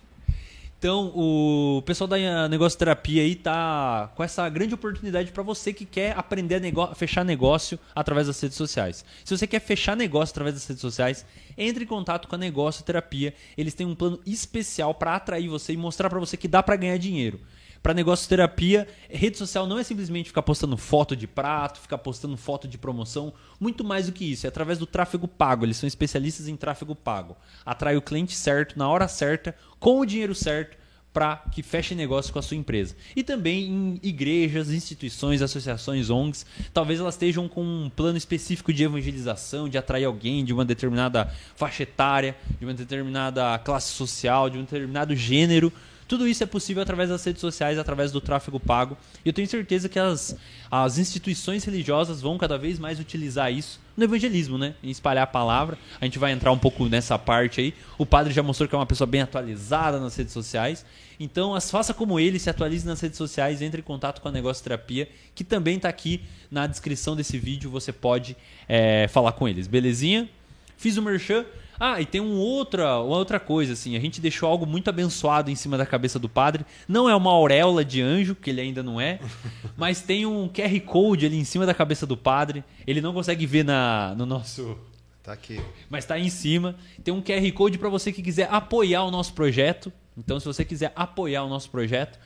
[0.82, 5.86] Então, o pessoal da Negócio Terapia aí tá com essa grande oportunidade para você que
[5.86, 9.06] quer aprender a, a fechar negócio através das redes sociais.
[9.24, 11.24] Se você quer fechar negócio através das redes sociais,
[11.56, 13.32] entre em contato com a Negócio Terapia.
[13.56, 16.76] Eles têm um plano especial para atrair você e mostrar para você que dá para
[16.76, 17.39] ganhar dinheiro.
[17.82, 22.38] Para negócio terapia, rede social não é simplesmente ficar postando foto de prato, ficar postando
[22.38, 25.65] foto de promoção, muito mais do que isso, é através do tráfego pago.
[25.65, 27.36] Eles são especialistas em tráfego pago.
[27.65, 30.78] Atrai o cliente certo, na hora certa, com o dinheiro certo,
[31.13, 32.96] para que feche negócio com a sua empresa.
[33.15, 38.84] E também em igrejas, instituições, associações, ONGs, talvez elas estejam com um plano específico de
[38.84, 44.58] evangelização, de atrair alguém de uma determinada faixa etária, de uma determinada classe social, de
[44.58, 45.74] um determinado gênero.
[46.12, 48.97] Tudo isso é possível através das redes sociais, através do tráfego pago.
[49.24, 50.36] E eu tenho certeza que as,
[50.69, 54.76] as instituições religiosas vão cada vez mais utilizar isso no evangelismo, né?
[54.84, 55.78] Em espalhar a palavra.
[56.02, 57.74] A gente vai entrar um pouco nessa parte aí.
[57.97, 60.86] O padre já mostrou que é uma pessoa bem atualizada nas redes sociais.
[61.17, 64.32] Então, as, faça como ele, se atualize nas redes sociais, entre em contato com a
[64.34, 67.69] Negócio Terapia, que também está aqui na descrição desse vídeo.
[67.69, 68.36] Você pode
[68.67, 70.30] é, falar com eles, belezinha?
[70.76, 71.45] Fiz o merchan.
[71.84, 73.98] Ah, e tem um outra, uma outra coisa, assim.
[73.98, 76.63] A gente deixou algo muito abençoado em cima da cabeça do padre.
[76.88, 79.20] Não é uma auréola de anjo, que ele ainda não é,
[79.76, 82.63] mas tem um QR Code ali em cima da cabeça do padre.
[82.86, 84.78] Ele não consegue ver na, no nosso.
[85.24, 85.60] Tá aqui.
[85.89, 86.76] Mas tá aí em cima.
[87.04, 89.91] Tem um QR Code para você que quiser apoiar o nosso projeto.
[90.15, 92.20] Então, se você quiser apoiar o nosso projeto,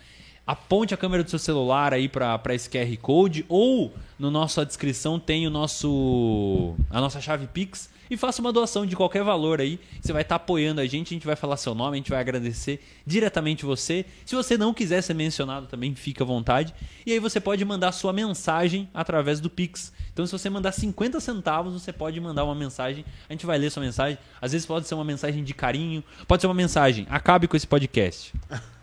[0.45, 5.19] aponte a câmera do seu celular aí para esse QR Code ou no nossa descrição
[5.19, 9.79] tem o nosso a nossa chave Pix e faça uma doação de qualquer valor aí.
[10.01, 12.09] Você vai estar tá apoiando a gente, a gente vai falar seu nome, a gente
[12.09, 14.05] vai agradecer diretamente você.
[14.25, 16.73] Se você não quiser ser mencionado também, fica à vontade.
[17.05, 19.91] E aí você pode mandar sua mensagem através do Pix.
[20.13, 23.71] Então se você mandar 50 centavos, você pode mandar uma mensagem, a gente vai ler
[23.71, 24.17] sua mensagem.
[24.41, 27.67] Às vezes pode ser uma mensagem de carinho, pode ser uma mensagem, acabe com esse
[27.67, 28.33] podcast.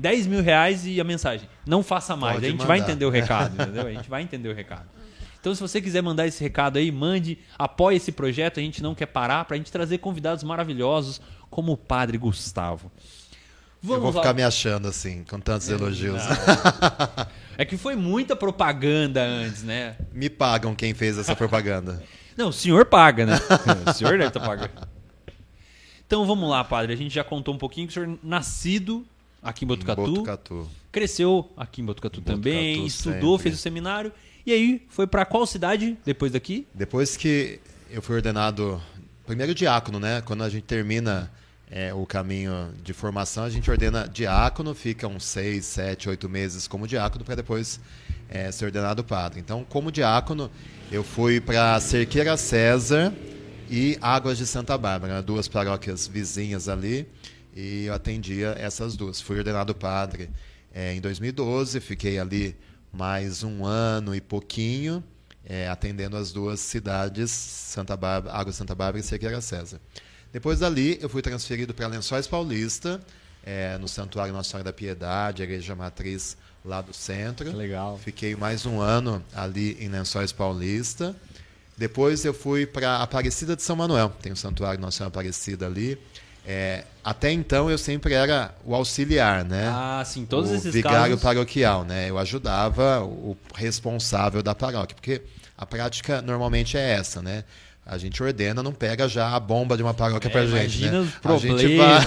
[0.00, 1.48] 10 mil reais e a mensagem.
[1.66, 2.36] Não faça mais.
[2.36, 2.90] Pode a gente vai mandar.
[2.90, 3.86] entender o recado, entendeu?
[3.86, 4.88] A gente vai entender o recado.
[5.38, 8.60] Então, se você quiser mandar esse recado aí, mande, apoie esse projeto.
[8.60, 12.90] A gente não quer parar pra gente trazer convidados maravilhosos como o Padre Gustavo.
[13.82, 14.20] eu vou lá.
[14.20, 16.22] ficar me achando assim, com tantos elogios.
[17.58, 19.94] É que foi muita propaganda antes, né?
[20.14, 22.02] Me pagam quem fez essa propaganda.
[22.34, 23.38] Não, o senhor paga, né?
[23.86, 24.88] o senhor deve estar pagando.
[26.06, 26.94] Então vamos lá, padre.
[26.94, 29.04] A gente já contou um pouquinho que o senhor nascido
[29.42, 30.68] aqui em Botucatu, Botucatu.
[30.90, 33.42] cresceu aqui em Botucatu, Botucatu também, estudou, sempre.
[33.44, 34.12] fez o seminário
[34.46, 36.66] e aí foi pra qual cidade depois daqui?
[36.74, 38.80] Depois que eu fui ordenado,
[39.26, 40.22] primeiro diácono, né?
[40.22, 41.30] Quando a gente termina
[41.70, 46.66] é, o caminho de formação, a gente ordena diácono, fica uns seis, sete, oito meses
[46.66, 47.80] como diácono, para depois
[48.28, 49.40] é, ser ordenado padre.
[49.40, 50.50] Então, como diácono,
[50.90, 53.12] eu fui para Cerqueira César
[53.70, 57.06] e Águas de Santa Bárbara, duas paróquias vizinhas ali,
[57.54, 59.20] e eu atendia essas duas.
[59.20, 60.30] Fui ordenado padre
[60.72, 62.56] é, em 2012, fiquei ali
[62.92, 65.02] mais um ano e pouquinho,
[65.44, 69.80] é, atendendo as duas cidades, Santa Bárbara, Água Santa Bárbara e Cerqueira César.
[70.32, 73.00] Depois dali, eu fui transferido para Lençóis Paulista,
[73.44, 77.50] é, no Santuário Nossa Senhora da Piedade, a igreja matriz lá do centro.
[77.56, 77.98] Legal.
[77.98, 81.16] Fiquei mais um ano ali em Lençóis Paulista.
[81.76, 85.98] Depois eu fui para Aparecida de São Manuel, tem o Santuário Nossa Senhora Aparecida ali.
[86.46, 89.68] É, até então eu sempre era o auxiliar, né?
[89.72, 91.22] Ah, sim, todos o esses vigário casos.
[91.22, 92.08] paroquial, né?
[92.10, 95.22] Eu ajudava o responsável da paróquia, porque
[95.56, 97.44] a prática normalmente é essa, né?
[97.84, 101.00] A gente ordena, não pega já a bomba de uma paróquia É, pra gente, né?
[101.00, 102.04] os A gente problemas.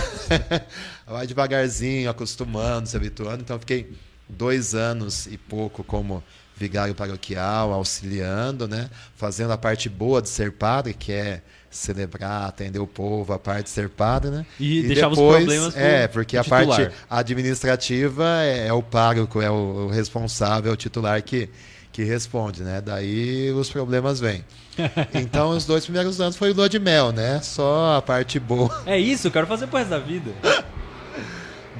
[0.50, 0.62] vai,
[1.08, 3.41] vai devagarzinho, acostumando, se habituando.
[3.41, 3.91] Então, eu fiquei
[4.30, 6.24] dois anos e pouco como
[6.56, 8.89] vigário paroquial, auxiliando, né?
[9.15, 11.41] Fazendo a parte boa de ser padre, que é
[11.76, 14.46] celebrar, atender o povo, a parte de ser padre, né?
[14.60, 16.68] E deixava os problemas pro- É, porque a titular.
[16.68, 21.50] parte administrativa é, é o pároco, é o, o responsável, é o titular que,
[21.92, 22.82] que responde, né?
[22.82, 24.44] Daí os problemas vêm.
[25.14, 27.40] Então, os dois primeiros anos foi lua de mel, né?
[27.44, 28.82] Só a parte boa.
[28.86, 30.32] É isso, eu quero fazer pro resto da vida.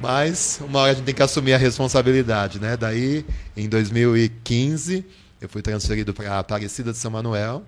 [0.00, 2.76] Mas uma hora a gente tem que assumir a responsabilidade, né?
[2.76, 3.24] Daí,
[3.56, 5.04] em 2015,
[5.40, 7.62] eu fui transferido para Aparecida de São Manuel.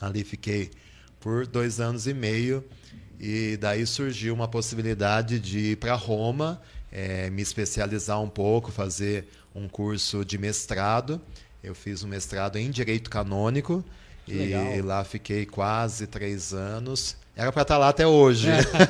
[0.00, 0.70] Ali fiquei
[1.26, 2.64] por dois anos e meio.
[3.18, 6.62] E daí surgiu uma possibilidade de ir para Roma,
[6.92, 11.20] eh, me especializar um pouco, fazer um curso de mestrado.
[11.64, 13.84] Eu fiz um mestrado em Direito Canônico.
[14.24, 14.84] Que e legal.
[14.86, 17.16] lá fiquei quase três anos.
[17.34, 18.46] Era para estar lá até hoje,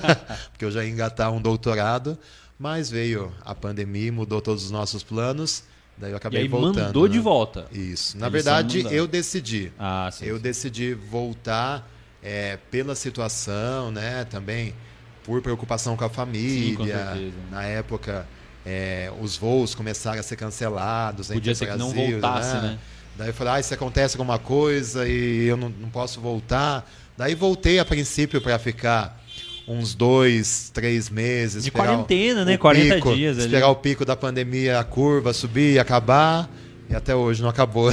[0.52, 2.18] porque eu já ia engatar um doutorado,
[2.58, 5.64] mas veio a pandemia, e mudou todos os nossos planos,
[5.96, 6.84] daí eu E acabei aí voltando.
[6.84, 7.22] mandou de né?
[7.22, 7.66] volta.
[7.72, 8.18] Isso.
[8.18, 9.72] Na Eles verdade, eu decidi.
[9.78, 10.26] Ah, sim.
[10.26, 11.95] Eu decidi voltar
[12.26, 14.24] é, pela situação, né?
[14.24, 14.74] Também
[15.22, 16.70] por preocupação com a família.
[16.70, 17.54] Sim, com.
[17.54, 18.26] Na época,
[18.64, 21.28] é, os voos começaram a ser cancelados.
[21.28, 22.78] Podia ser que não Brasil, voltasse, né?
[23.16, 26.90] Daí eu falei, ah, se acontece alguma coisa e eu não, não posso voltar.
[27.16, 29.22] Daí voltei a princípio para ficar
[29.66, 31.62] uns dois, três meses.
[31.62, 32.56] De quarentena, né?
[32.56, 33.46] o 40 pico, dias ali.
[33.46, 36.50] Esperar o pico da pandemia, a curva subir, acabar.
[36.90, 37.90] E até hoje não acabou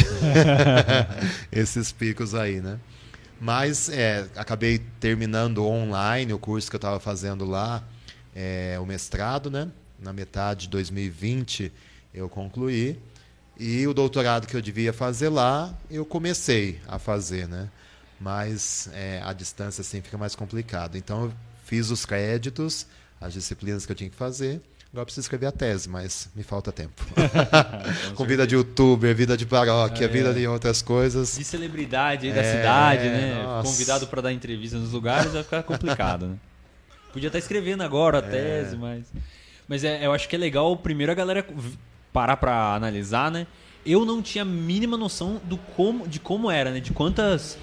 [1.51, 2.79] esses picos aí, né?
[3.43, 7.83] Mas é, acabei terminando online o curso que eu estava fazendo lá,
[8.33, 9.69] é, o mestrado, né?
[9.99, 11.69] Na metade de 2020
[12.13, 12.97] eu concluí.
[13.59, 17.69] E o doutorado que eu devia fazer lá, eu comecei a fazer, né?
[18.17, 20.97] Mas é, a distância assim fica mais complicado.
[20.97, 21.33] Então eu
[21.65, 22.87] fiz os créditos,
[23.19, 24.61] as disciplinas que eu tinha que fazer.
[24.93, 27.03] Agora preciso escrever a tese, mas me falta tempo.
[28.13, 30.07] Com vida de youtuber, vida de paróquia, É.
[30.07, 31.35] vida de outras coisas.
[31.35, 33.41] De celebridade aí da É, cidade, né?
[33.43, 33.67] nossa.
[33.67, 36.35] Convidado pra dar entrevista nos lugares vai ficar complicado, né?
[37.11, 38.29] Podia estar escrevendo agora a É.
[38.29, 39.05] tese, mas.
[39.67, 41.43] Mas é, eu acho que é legal primeiro a galera
[42.11, 43.47] parar pra analisar, né?
[43.83, 46.79] Eu não tinha a mínima noção do como, de como era, né?
[46.79, 47.57] De quantas,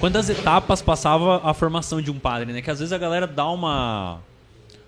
[0.00, 2.60] quantas etapas passava a formação de um padre, né?
[2.60, 4.20] Que às vezes a galera dá uma.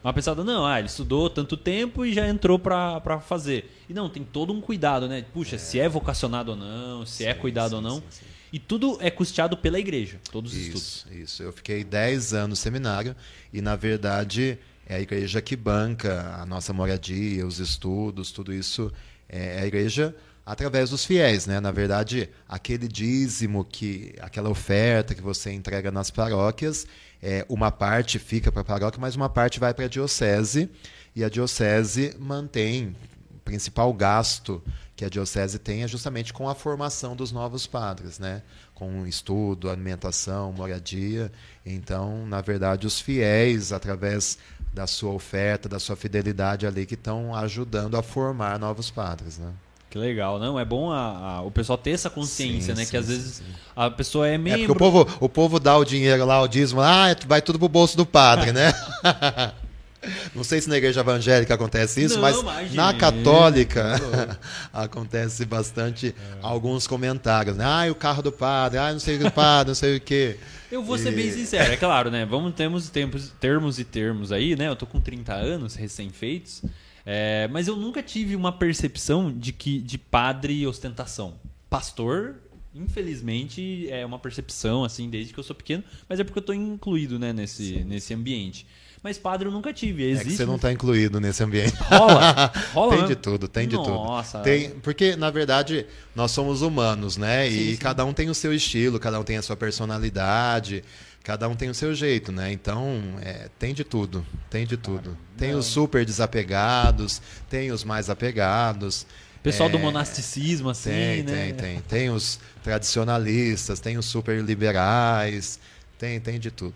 [0.04, 3.74] Uma pensada, não, ah, ele estudou tanto tempo e já entrou pra, pra fazer.
[3.88, 5.24] E não, tem todo um cuidado, né?
[5.32, 7.96] Puxa, se é vocacionado ou não, se é Sim, cuidado sim, ou não.
[8.10, 8.26] sim.
[8.52, 11.06] E tudo é custeado pela igreja, todos os estudos.
[11.10, 11.42] Isso, isso.
[11.42, 13.16] Eu fiquei 10 anos no seminário
[13.50, 18.92] e, na verdade, é a igreja que banca a nossa moradia, os estudos, tudo isso
[19.26, 20.14] é a igreja
[20.44, 21.58] através dos fiéis, né?
[21.60, 26.86] Na verdade, aquele dízimo que, aquela oferta que você entrega nas paróquias,
[27.26, 30.68] é, uma parte fica para a paróquia, mas uma parte vai para a diocese
[31.16, 32.94] e a diocese mantém
[33.34, 34.62] o principal gasto
[34.94, 38.42] que a diocese tem é justamente com a formação dos novos padres, né?
[38.74, 41.32] Com estudo, alimentação, moradia.
[41.64, 44.36] Então, na verdade, os fiéis, através
[44.74, 49.50] da sua oferta, da sua fidelidade ali que estão ajudando a formar novos padres, né?
[49.94, 50.58] Que legal, não?
[50.58, 52.84] É bom a, a- o pessoal ter essa consciência, Sim, né?
[52.84, 53.42] sim, que às sim, vezes
[53.76, 54.74] a pessoa é É membro.
[54.74, 57.68] porque o povo, o povo dá o dinheiro lá, o dízimo, ah, vai tudo pro
[57.68, 58.72] bolso do padre, né?
[60.34, 62.86] Não sei se na igreja evangélica acontece isso, Não, mas imagina.
[62.86, 63.94] na católica
[64.72, 67.64] acontece bastante alguns comentários, né?
[67.64, 70.00] Ah, o carro do padre, ah, não sei o que do padre, não sei o
[70.00, 70.36] que.
[70.72, 72.26] Eu vou ser E- bem sincero, é claro, né?
[72.26, 74.68] Vamos temos tempos, termos e termos aí, né?
[74.68, 76.62] Eu tô com 30 anos recém-feitos,
[77.04, 81.34] é, mas eu nunca tive uma percepção de que de padre ostentação.
[81.68, 82.36] Pastor,
[82.74, 86.52] infelizmente, é uma percepção assim desde que eu sou pequeno, mas é porque eu tô
[86.52, 88.66] incluído, né, nesse nesse ambiente.
[89.04, 90.02] Mas padre eu nunca tive.
[90.02, 91.74] É Existe que você não está incluído nesse ambiente.
[91.76, 93.14] rola, rola tem mesmo?
[93.14, 94.38] de tudo, tem de Nossa.
[94.38, 94.44] tudo.
[94.44, 95.84] Tem, porque, na verdade,
[96.16, 97.46] nós somos humanos, né?
[97.50, 97.76] Sim, e sim.
[97.76, 100.82] cada um tem o seu estilo, cada um tem a sua personalidade,
[101.24, 102.52] cada um tem o seu jeito, né?
[102.52, 105.16] Então, é, tem de tudo, tem de tudo.
[105.36, 109.06] Tem os super desapegados, tem os mais apegados.
[109.42, 111.32] Pessoal do É, monasticismo assim, Tem, né?
[111.32, 111.80] tem, tem.
[111.82, 115.58] Tem os tradicionalistas, tem os super liberais,
[115.98, 116.74] tem, tem de tudo.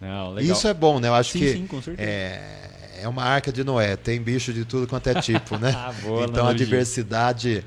[0.00, 0.56] Não, legal.
[0.56, 1.08] Isso é bom, né?
[1.08, 2.08] Eu acho Sim, que sim, com certeza.
[2.08, 5.72] é, é uma arca de Noé, tem bicho de tudo quanto é tipo, né?
[5.76, 7.64] Ah, boa então a diversidade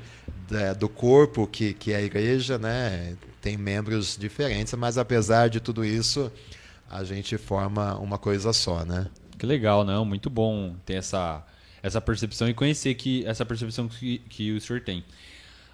[0.48, 3.16] da- do corpo que, que é a igreja, né?
[3.48, 6.30] Tem membros diferentes, mas apesar de tudo isso,
[6.90, 9.06] a gente forma uma coisa só, né?
[9.38, 10.04] Que legal, não?
[10.04, 11.42] Muito bom ter essa,
[11.82, 15.02] essa percepção e conhecer que essa percepção que, que o senhor tem.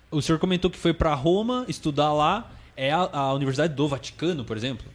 [0.09, 2.49] O senhor comentou que foi para Roma estudar lá.
[2.77, 4.87] É a, a Universidade do Vaticano, por exemplo?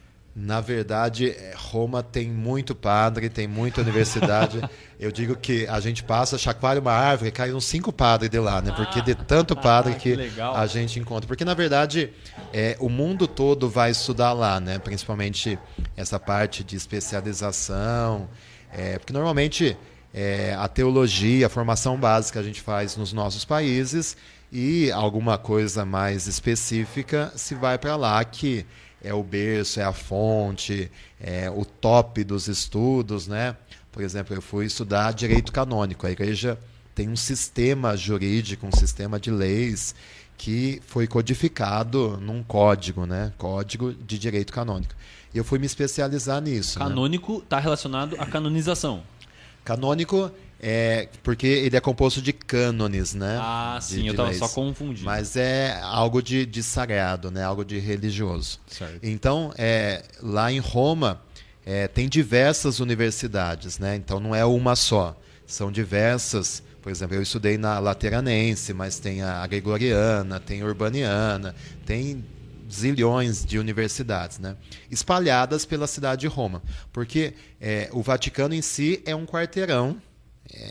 [0.42, 4.58] Na verdade, é, Roma tem muito padre, tem muita universidade.
[4.98, 8.62] Eu digo que a gente passa, chacoalha uma árvore, cai uns cinco padres de lá,
[8.62, 8.72] né?
[8.74, 11.28] Porque de tanto padre Ah, que a gente encontra.
[11.28, 12.10] Porque, na verdade,
[12.54, 14.78] é, o mundo todo vai estudar lá, né?
[14.78, 15.58] Principalmente
[15.94, 18.26] essa parte de especialização.
[18.72, 19.76] é, porque, normalmente,
[20.14, 24.16] é, a teologia, a formação básica a gente faz nos nossos países
[24.50, 28.64] e alguma coisa mais específica se vai para lá, que
[29.02, 33.56] é o berço, é a fonte, é o top dos estudos, né?
[33.92, 36.06] Por exemplo, eu fui estudar direito canônico.
[36.06, 36.58] A igreja
[36.94, 39.94] tem um sistema jurídico, um sistema de leis
[40.36, 43.32] que foi codificado num código, né?
[43.36, 44.94] Código de direito canônico.
[45.34, 46.78] E eu fui me especializar nisso.
[46.78, 46.84] né?
[46.84, 49.02] Canônico está relacionado à canonização.
[49.64, 50.30] Canônico
[50.62, 53.38] é porque ele é composto de cânones, né?
[53.40, 54.38] Ah, De- sim, de eu tava leis.
[54.38, 55.04] só confundindo.
[55.06, 57.42] Mas é algo de, de sagrado, né?
[57.42, 58.60] Algo de religioso.
[58.66, 58.98] Certo.
[59.02, 61.20] Então, é, lá em Roma,
[61.64, 63.96] é, tem diversas universidades, né?
[63.96, 65.18] Então, não é uma só.
[65.46, 66.62] São diversas.
[66.82, 72.24] Por exemplo, eu estudei na Lateranense, mas tem a Gregoriana, tem a Urbaniana, tem
[72.72, 74.56] zilhões de universidades, né?
[74.90, 76.62] Espalhadas pela cidade de Roma.
[76.92, 80.00] Porque é, o Vaticano em si é um quarteirão,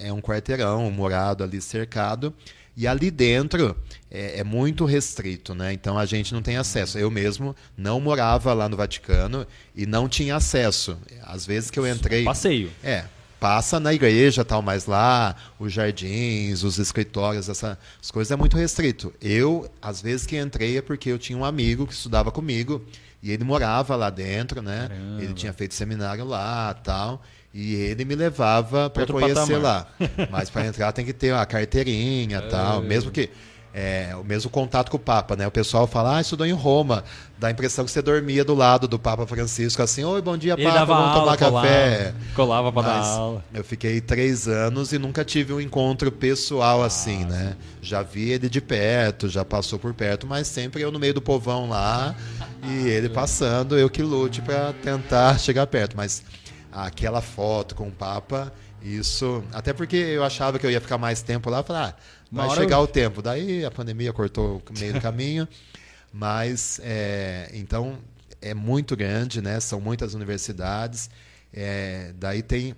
[0.04, 2.34] é um quarteirão morado ali cercado
[2.76, 3.76] e ali dentro
[4.10, 5.74] é, é muito restrito, né?
[5.74, 6.98] Então a gente não tem acesso.
[6.98, 10.98] Eu mesmo não morava lá no Vaticano e não tinha acesso.
[11.24, 12.72] Às vezes que eu entrei, Passeio.
[12.82, 13.04] é,
[13.40, 17.78] passa na igreja tal, mas lá os jardins, os escritórios, essas
[18.12, 19.14] coisas é muito restrito.
[19.22, 22.82] Eu, às vezes que entrei é porque eu tinha um amigo que estudava comigo
[23.22, 24.88] e ele morava lá dentro, né?
[24.88, 25.24] Caramba.
[25.24, 27.22] Ele tinha feito seminário lá, tal,
[27.54, 29.62] e ele me levava para conhecer patamar.
[29.62, 29.88] lá.
[30.30, 33.30] Mas para entrar tem que ter a carteirinha, tal, mesmo que
[33.74, 35.46] é, o mesmo contato com o Papa, né?
[35.48, 37.04] O pessoal fala, ah, estudou em Roma.
[37.38, 40.54] Dá a impressão que você dormia do lado do Papa Francisco, assim, oi, bom dia,
[40.58, 42.14] Ele Papa, vamos aula, tomar café.
[42.36, 43.46] colava, colava para dar aula.
[43.54, 47.56] eu fiquei três anos e nunca tive um encontro pessoal assim, né?
[47.82, 51.22] Já vi ele de perto, já passou por perto, mas sempre eu no meio do
[51.22, 52.16] povão lá
[52.64, 55.96] e ele passando, eu que lute para tentar chegar perto.
[55.96, 56.24] Mas
[56.72, 59.44] aquela foto com o Papa, isso.
[59.52, 61.96] Até porque eu achava que eu ia ficar mais tempo lá, falei, ah,
[62.32, 63.22] vai chegar eu- o tempo.
[63.22, 65.48] Daí a pandemia cortou o meio do caminho.
[66.12, 67.98] Mas, é, então,
[68.42, 69.60] é muito grande, né?
[69.60, 71.10] São muitas universidades.
[71.54, 72.76] É, daí tem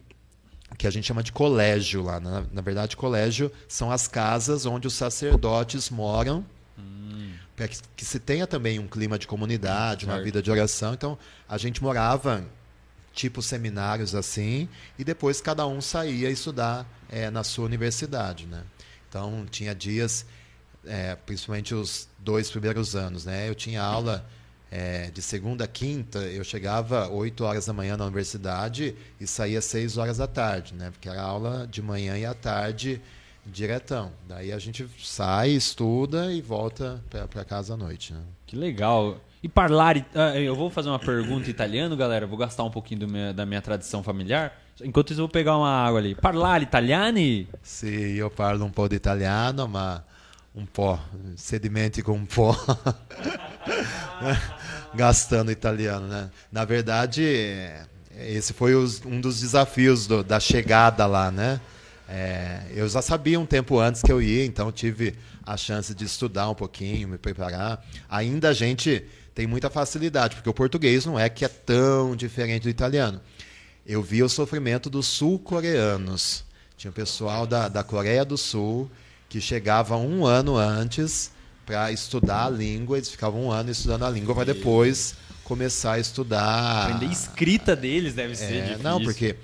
[0.71, 2.19] o que a gente chama de colégio lá.
[2.19, 6.45] Na, na verdade, colégio são as casas onde os sacerdotes moram
[7.55, 10.93] para que, que se tenha também um clima de comunidade, uma vida de oração.
[10.93, 12.43] Então, a gente morava
[13.13, 18.63] tipo seminários assim, e depois cada um saía estudar eh, na sua universidade, né?
[19.09, 20.25] Então, tinha dias,
[20.85, 23.49] eh, principalmente os dois primeiros anos, né?
[23.49, 24.25] Eu tinha aula
[24.71, 29.61] eh, de segunda a quinta, eu chegava 8 horas da manhã na universidade e saía
[29.61, 30.89] 6 horas da tarde, né?
[30.91, 33.01] Porque era aula de manhã e à tarde
[33.45, 34.13] diretão.
[34.27, 38.21] Daí a gente sai, estuda e volta para casa à noite, né?
[38.45, 39.19] Que legal.
[39.43, 40.05] E parlare.
[40.13, 42.27] ah, eu vou fazer uma pergunta em italiano, galera.
[42.27, 44.53] Vou gastar um pouquinho minha- da minha tradição familiar.
[44.83, 46.13] Enquanto isso, eu vou pegar uma água ali.
[46.15, 47.47] Parlare italiani?
[47.61, 50.03] Sì, io parlo un po' di italiano, ma
[50.53, 50.99] un po',
[51.35, 52.55] se dimentico un po'.
[54.93, 56.29] Gastando italiano, né?
[56.51, 57.23] Na verdade,
[58.19, 61.59] esse foi os- um dos desafios do- da chegada lá, né?
[62.07, 66.03] É, eu já sabia um tempo antes que eu ia, então tive a chance de
[66.03, 67.81] estudar um pouquinho, me preparar.
[68.09, 69.05] Ainda a gente
[69.41, 73.19] tem muita facilidade, porque o português não é que é tão diferente do italiano.
[73.87, 76.43] Eu vi o sofrimento dos sul-coreanos.
[76.77, 78.89] Tinha pessoal da, da Coreia do Sul
[79.27, 81.31] que chegava um ano antes
[81.65, 85.99] para estudar a língua, eles ficavam um ano estudando a língua para depois começar a
[85.99, 86.85] estudar.
[86.91, 88.83] Aprender escrita deles deve ser É, difícil.
[88.83, 89.35] não, porque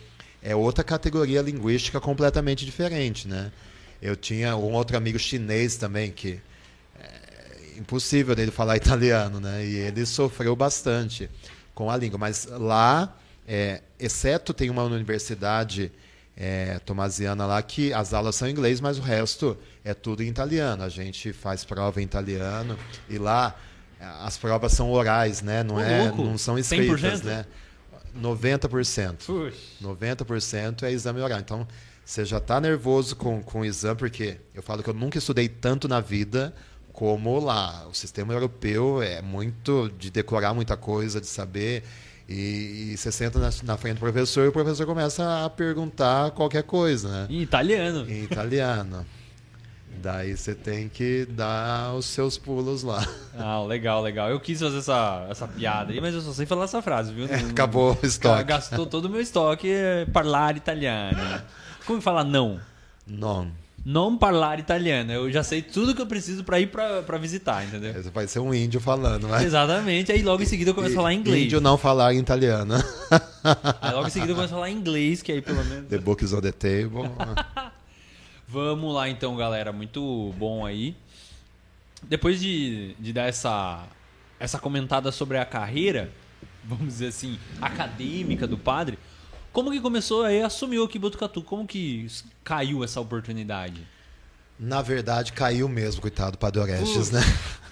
[0.44, 3.52] é outra categoria linguística completamente diferente, né?
[4.00, 6.40] Eu tinha um outro amigo chinês também que
[7.78, 9.66] impossível dele falar italiano, né?
[9.66, 11.30] E ele sofreu bastante
[11.74, 12.18] com a língua.
[12.18, 13.16] Mas lá,
[13.48, 15.92] é, exceto tem uma universidade
[16.36, 20.28] é, tomasiana lá que as aulas são em inglês, mas o resto é tudo em
[20.28, 20.84] italiano.
[20.84, 22.78] A gente faz prova em italiano
[23.10, 23.56] e lá
[24.00, 25.64] as provas são orais, né?
[25.64, 26.24] Não, Ô, é, louco.
[26.24, 27.24] não são escritas, 100%?
[27.24, 27.46] né?
[28.22, 29.26] 90%.
[29.26, 29.58] Puxa.
[29.82, 31.40] 90% é exame oral.
[31.40, 31.68] Então,
[32.06, 35.50] você já está nervoso com, com o exame, porque eu falo que eu nunca estudei
[35.50, 36.54] tanto na vida
[36.98, 37.86] como lá.
[37.88, 41.84] O sistema europeu é muito de decorar muita coisa, de saber.
[42.28, 46.32] E, e você senta na, na frente do professor e o professor começa a perguntar
[46.32, 47.28] qualquer coisa, né?
[47.30, 48.10] Em italiano.
[48.10, 49.06] Em italiano.
[50.02, 53.08] Daí você tem que dar os seus pulos lá.
[53.38, 54.32] Ah, legal, legal.
[54.32, 57.28] Eu quis fazer essa, essa piada aí, mas eu só sei falar essa frase, viu?
[57.28, 58.44] Não- Acabou o estoque.
[58.44, 61.18] Gastou todo o meu estoque é parlare italiano.
[61.86, 62.60] Como que fala não?
[63.06, 63.52] Não.
[63.90, 65.14] Não parlare italiano.
[65.14, 67.94] Eu já sei tudo que eu preciso pra ir pra visitar, entendeu?
[67.94, 69.46] Você vai ser um índio falando, vai.
[69.46, 70.12] Exatamente.
[70.12, 71.46] Aí logo em seguida eu começo a falar inglês.
[71.46, 72.74] Índio não falar italiano.
[73.80, 75.88] Aí logo em seguida eu começo a falar inglês, que aí pelo menos.
[75.88, 77.10] The book is on the table.
[78.46, 79.72] Vamos lá então, galera.
[79.72, 80.94] Muito bom aí.
[82.04, 83.88] Depois de, de dar essa,
[84.38, 86.12] essa comentada sobre a carreira,
[86.62, 89.00] vamos dizer assim, acadêmica do padre,
[89.52, 91.42] como que começou aí, assumiu aqui Botucatu?
[91.42, 92.08] Como que
[92.44, 93.86] caiu essa oportunidade?
[94.60, 97.22] Na verdade, caiu mesmo, coitado do Padre Orestes, né?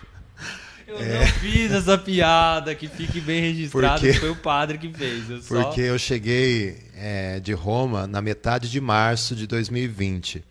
[0.88, 4.94] Eu não fiz essa piada, que fique bem registrado, Porque- que foi o padre que
[4.94, 5.30] fez.
[5.30, 5.64] Eu só...
[5.64, 10.44] Porque eu cheguei é, de Roma na metade de março de 2020.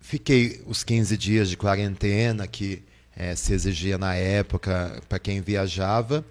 [0.00, 2.82] Fiquei os 15 dias de quarentena que
[3.16, 6.24] é, se exigia na época para quem viajava.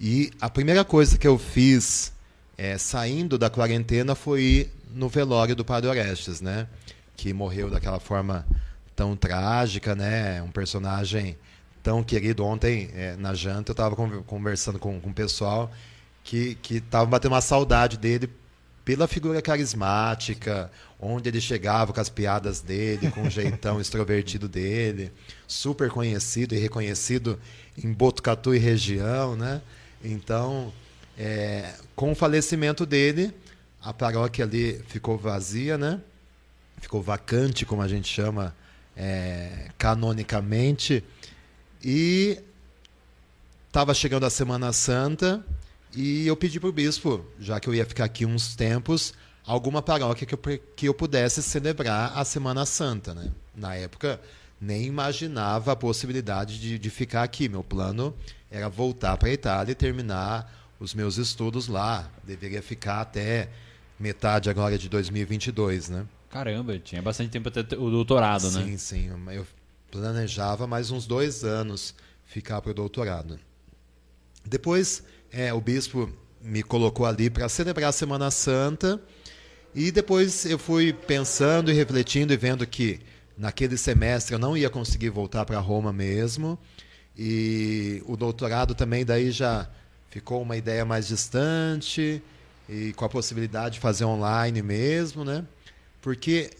[0.00, 2.12] E a primeira coisa que eu fiz
[2.56, 6.66] é, saindo da quarentena foi ir no velório do Padre Orestes, né?
[7.16, 8.46] Que morreu daquela forma
[8.94, 10.42] tão trágica, né?
[10.42, 11.36] Um personagem
[11.82, 12.44] tão querido.
[12.44, 15.70] Ontem, é, na janta, eu estava conversando com, com o pessoal
[16.24, 18.30] que que estava batendo uma saudade dele
[18.84, 25.12] pela figura carismática, onde ele chegava com as piadas dele, com o jeitão extrovertido dele,
[25.46, 27.38] super conhecido e reconhecido
[27.76, 29.60] em Botucatu e região, né?
[30.04, 30.72] Então,
[31.18, 33.32] é, com o falecimento dele,
[33.82, 36.00] a paróquia ali ficou vazia, né?
[36.80, 38.54] Ficou vacante, como a gente chama
[38.96, 41.02] é, canonicamente.
[41.82, 42.38] E
[43.66, 45.44] estava chegando a Semana Santa
[45.94, 49.14] e eu pedi para o bispo, já que eu ia ficar aqui uns tempos,
[49.46, 53.14] alguma paróquia que eu, que eu pudesse celebrar a Semana Santa.
[53.14, 53.30] Né?
[53.54, 54.20] Na época,
[54.60, 57.48] nem imaginava a possibilidade de, de ficar aqui.
[57.48, 58.14] Meu plano
[58.50, 62.10] era voltar para a Itália e terminar os meus estudos lá.
[62.24, 63.48] Deveria ficar até
[63.98, 66.06] metade agora de 2022, né?
[66.30, 68.76] Caramba, tinha bastante tempo até o doutorado, sim, né?
[68.76, 69.46] Sim, Eu
[69.90, 73.38] planejava mais uns dois anos ficar para o doutorado.
[74.44, 76.10] Depois, é, o bispo
[76.40, 79.00] me colocou ali para celebrar a Semana Santa.
[79.74, 83.00] E depois eu fui pensando e refletindo e vendo que
[83.36, 86.58] naquele semestre eu não ia conseguir voltar para Roma mesmo.
[87.16, 89.68] E o doutorado também daí já
[90.16, 92.22] ficou uma ideia mais distante
[92.66, 95.44] e com a possibilidade de fazer online mesmo, né?
[96.00, 96.50] Porque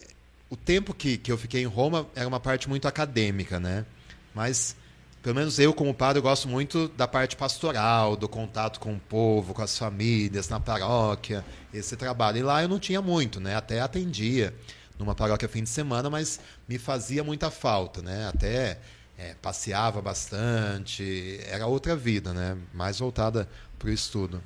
[0.51, 3.87] o tempo que, que eu fiquei em Roma era uma parte muito acadêmica, né?
[4.35, 4.77] Mas,
[5.23, 9.01] pelo menos eu, como padre, eu gosto muito da parte pastoral, do contato com o
[9.01, 12.37] povo, com as famílias, na paróquia, esse trabalho.
[12.37, 13.57] E lá eu não tinha muito, né?
[13.57, 14.53] Até atendia
[14.99, 18.29] numa paróquia fim de semana, mas me fazia muita falta, né?
[18.29, 18.79] Até
[19.19, 22.57] é, passeava bastante, era outra vida, né?
[22.75, 23.49] Mais voltada
[23.79, 24.43] para o estudo.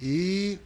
[0.00, 0.58] E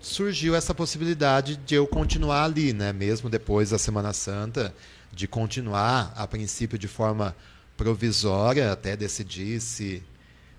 [0.00, 2.92] surgiu essa possibilidade de eu continuar ali, né?
[2.92, 4.74] Mesmo depois da Semana Santa,
[5.12, 7.34] de continuar, a princípio de forma
[7.76, 10.02] provisória, até decidir se,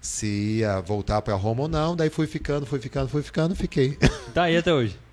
[0.02, 1.96] se ia voltar para Roma ou não.
[1.96, 3.98] Daí fui ficando, fui ficando, fui ficando, fiquei.
[4.34, 4.98] Tá aí até hoje.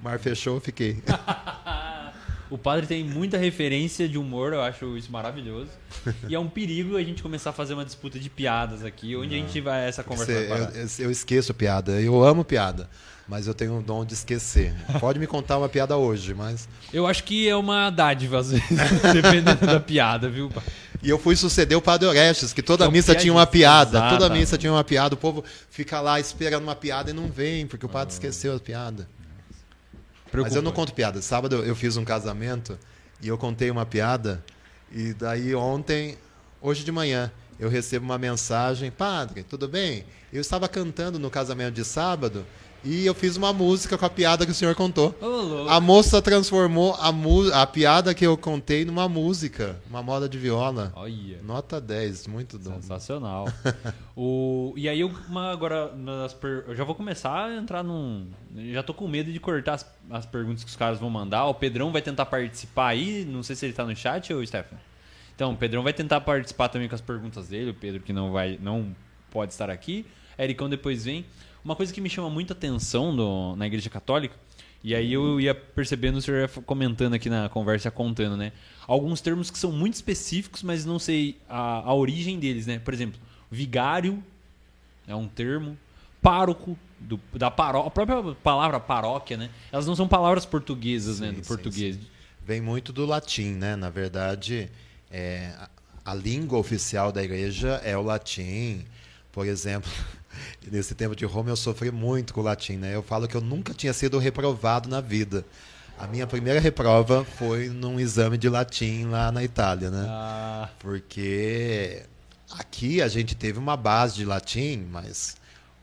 [0.00, 1.00] O mar fechou, fiquei.
[2.50, 5.70] O padre tem muita referência de humor, eu acho isso maravilhoso.
[6.28, 9.34] E é um perigo a gente começar a fazer uma disputa de piadas aqui, onde
[9.34, 12.00] a gente vai essa conversa Você- vai eu, eu- esqueço piada.
[12.00, 12.88] Eu amo piada.
[13.28, 14.74] Mas eu tenho o dom de esquecer.
[14.98, 16.66] Pode me contar uma piada hoje, mas.
[16.90, 18.66] Eu acho que é uma dádiva, às vezes,
[19.12, 20.50] dependendo da piada, viu?
[21.02, 24.08] E eu fui suceder o Padre Orestes, que toda Que é missa tinha uma piada.
[24.08, 25.14] Toda missa tinha uma piada.
[25.14, 27.92] O povo fica lá esperando uma piada e não vem, porque o Ah.
[27.92, 29.06] padre esqueceu a piada.
[30.32, 31.20] Mas eu não conto piada.
[31.22, 32.78] Sábado eu fiz um casamento
[33.20, 34.44] e eu contei uma piada.
[34.92, 36.16] E daí ontem,
[36.60, 40.04] hoje de manhã, eu recebo uma mensagem: Padre, tudo bem?
[40.32, 42.44] Eu estava cantando no casamento de sábado
[42.84, 45.14] e eu fiz uma música com a piada que o senhor contou.
[45.20, 45.68] Louco.
[45.70, 47.12] A moça transformou a,
[47.62, 50.92] a piada que eu contei numa música, uma moda de viola.
[50.96, 51.40] Olha.
[51.42, 52.74] Nota 10, muito bom.
[52.74, 53.46] Sensacional.
[54.16, 58.28] o, e aí eu uma, agora nas per- eu já vou começar a entrar num.
[58.72, 61.46] Já tô com medo de cortar as, as perguntas que os caras vão mandar.
[61.46, 63.24] O Pedrão vai tentar participar aí.
[63.24, 64.76] Não sei se ele tá no chat ou Stefan.
[65.34, 67.70] Então, o Pedrão vai tentar participar também com as perguntas dele.
[67.70, 68.94] O Pedro que não vai, não
[69.30, 70.04] pode estar aqui.
[70.36, 71.24] Ericão depois vem.
[71.68, 74.34] Uma coisa que me chama muita atenção no- na Igreja Católica,
[74.82, 78.52] e aí eu ia percebendo, o senhor ia comentando aqui na conversa, contando, né?
[78.86, 82.78] Alguns termos que são muito específicos, mas não sei a, a origem deles, né?
[82.78, 84.24] Por exemplo, vigário
[85.06, 85.76] é um termo,
[86.22, 89.50] pároco, do, da paró a própria palavra paróquia, né?
[89.70, 91.28] Elas não são palavras portuguesas, né?
[91.28, 91.96] Sim, Do sim, português.
[91.96, 92.06] sim.
[92.46, 93.76] Vem muito do latim, né?
[93.76, 94.70] Na verdade,
[95.10, 98.86] é, a, a língua oficial da igreja é o latim.
[99.30, 99.90] Por exemplo,
[100.70, 102.94] nesse tempo de Roma eu sofri muito com o latim, né?
[102.94, 105.44] Eu falo que eu nunca tinha sido reprovado na vida.
[105.98, 110.06] A minha primeira reprova foi num exame de latim lá na Itália, né?
[110.08, 112.02] Ah, Porque
[112.50, 115.36] aqui a gente teve uma base de latim, mas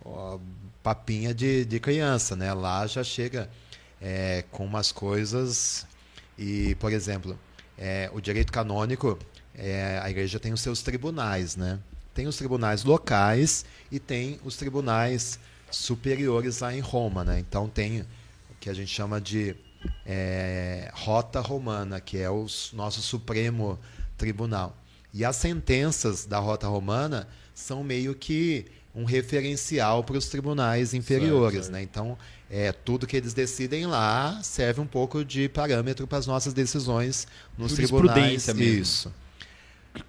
[0.04, 0.40] ó,
[0.82, 2.54] papinha de, de criança, né?
[2.54, 3.50] Lá já chega
[4.02, 5.86] é, com umas coisas
[6.38, 7.38] e, por exemplo,
[7.78, 9.20] é, o direito canônico,
[9.54, 11.80] é, a igreja tem os seus tribunais, né?
[12.16, 15.38] Tem os tribunais locais e tem os tribunais
[15.70, 17.40] superiores lá em Roma, né?
[17.40, 19.54] Então tem o que a gente chama de
[20.06, 23.78] é, rota romana, que é o nosso supremo
[24.18, 24.76] tribunal.
[25.14, 31.66] E as sentenças da rota romana são meio que um referencial para os tribunais inferiores,
[31.66, 31.72] certo.
[31.74, 31.82] né?
[31.82, 32.18] Então,
[32.50, 37.28] é, tudo que eles decidem lá serve um pouco de parâmetro para as nossas decisões
[37.58, 38.48] nos tribunais.
[38.48, 38.64] Mesmo.
[38.64, 39.14] Isso.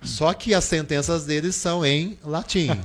[0.02, 2.68] Só que as sentenças deles são em latim.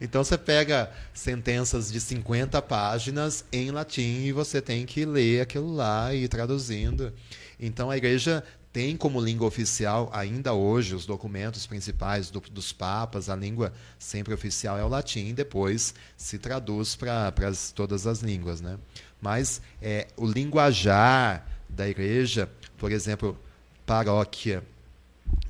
[0.00, 5.74] Então você pega sentenças de 50 páginas em latim e você tem que ler aquilo
[5.74, 7.12] lá e ir traduzindo.
[7.58, 8.42] Então a igreja
[8.72, 14.34] tem como língua oficial ainda hoje os documentos principais do- dos papas, a língua sempre
[14.34, 17.32] oficial é o latim, depois se traduz para
[17.74, 18.78] todas as línguas, né?
[19.20, 23.38] Mas é, o linguajar da igreja, por exemplo,
[23.86, 24.62] paróquia,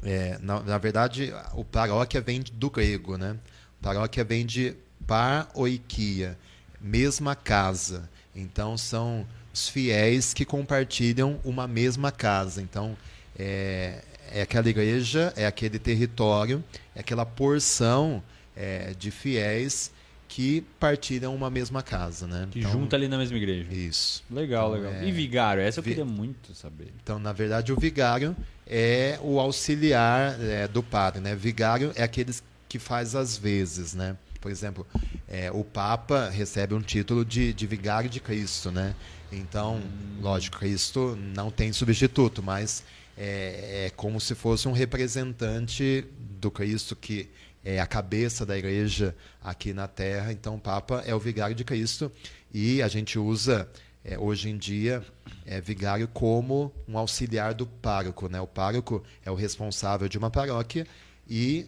[0.03, 3.37] é, na, na verdade, o paróquia vem do grego, né?
[3.83, 4.75] Paróquia vem de
[5.07, 6.37] paroikia,
[6.81, 8.09] mesma casa.
[8.35, 12.61] Então, são os fiéis que compartilham uma mesma casa.
[12.61, 12.97] Então,
[13.39, 16.63] é, é aquela igreja, é aquele território,
[16.95, 18.23] é aquela porção
[18.55, 19.91] é, de fiéis
[20.29, 22.49] que partilham uma mesma casa, né?
[22.51, 23.73] que Então, junta ali na mesma igreja.
[23.73, 24.25] Isso.
[24.31, 25.03] Legal, Então, legal.
[25.03, 25.63] é- E vigário?
[25.63, 26.93] Essa eu vi- queria muito saber.
[27.03, 28.37] Então, na verdade, o vigário
[28.67, 31.35] é o auxiliar é, do padre, né?
[31.35, 34.17] Vigário é aqueles que faz as vezes, né?
[34.41, 34.87] Por exemplo,
[35.29, 38.95] é, o Papa recebe um título de, de vigário de Cristo, né?
[39.31, 39.81] Então,
[40.21, 42.83] lógico, Cristo não tem substituto, mas
[43.17, 46.05] é, é como se fosse um representante
[46.41, 47.29] do Cristo que
[47.65, 50.33] é a cabeça da igreja aqui na Terra.
[50.33, 52.11] Então, o Papa é o vigário de Cristo
[52.55, 53.69] e a gente usa
[54.07, 55.05] é, hoje em dia
[55.45, 58.29] é, vigário como um auxiliar do pároco.
[58.29, 58.41] Né?
[58.41, 60.87] O pároco é o responsável de uma paróquia
[61.29, 61.67] e,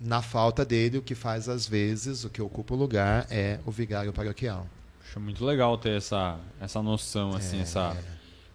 [0.00, 3.70] na falta dele, o que faz às vezes, o que ocupa o lugar é o
[3.70, 4.66] vigário paroquial.
[5.08, 7.96] Acho muito legal ter essa, essa noção, assim, essa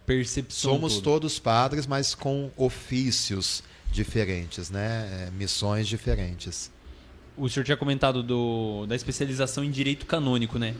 [0.04, 0.72] percepção.
[0.72, 1.04] Somos toda.
[1.04, 5.28] todos padres, mas com ofícios diferentes, né?
[5.28, 6.70] É, missões diferentes.
[7.34, 10.74] O senhor tinha comentado do, da especialização em direito canônico, né?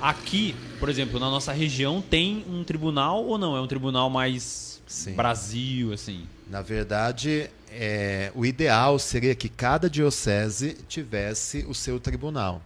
[0.00, 3.54] Aqui, por exemplo, na nossa região, tem um tribunal ou não?
[3.54, 5.12] É um tribunal mais Sim.
[5.14, 6.26] Brasil, assim?
[6.48, 12.62] Na verdade, é, o ideal seria que cada diocese tivesse o seu tribunal.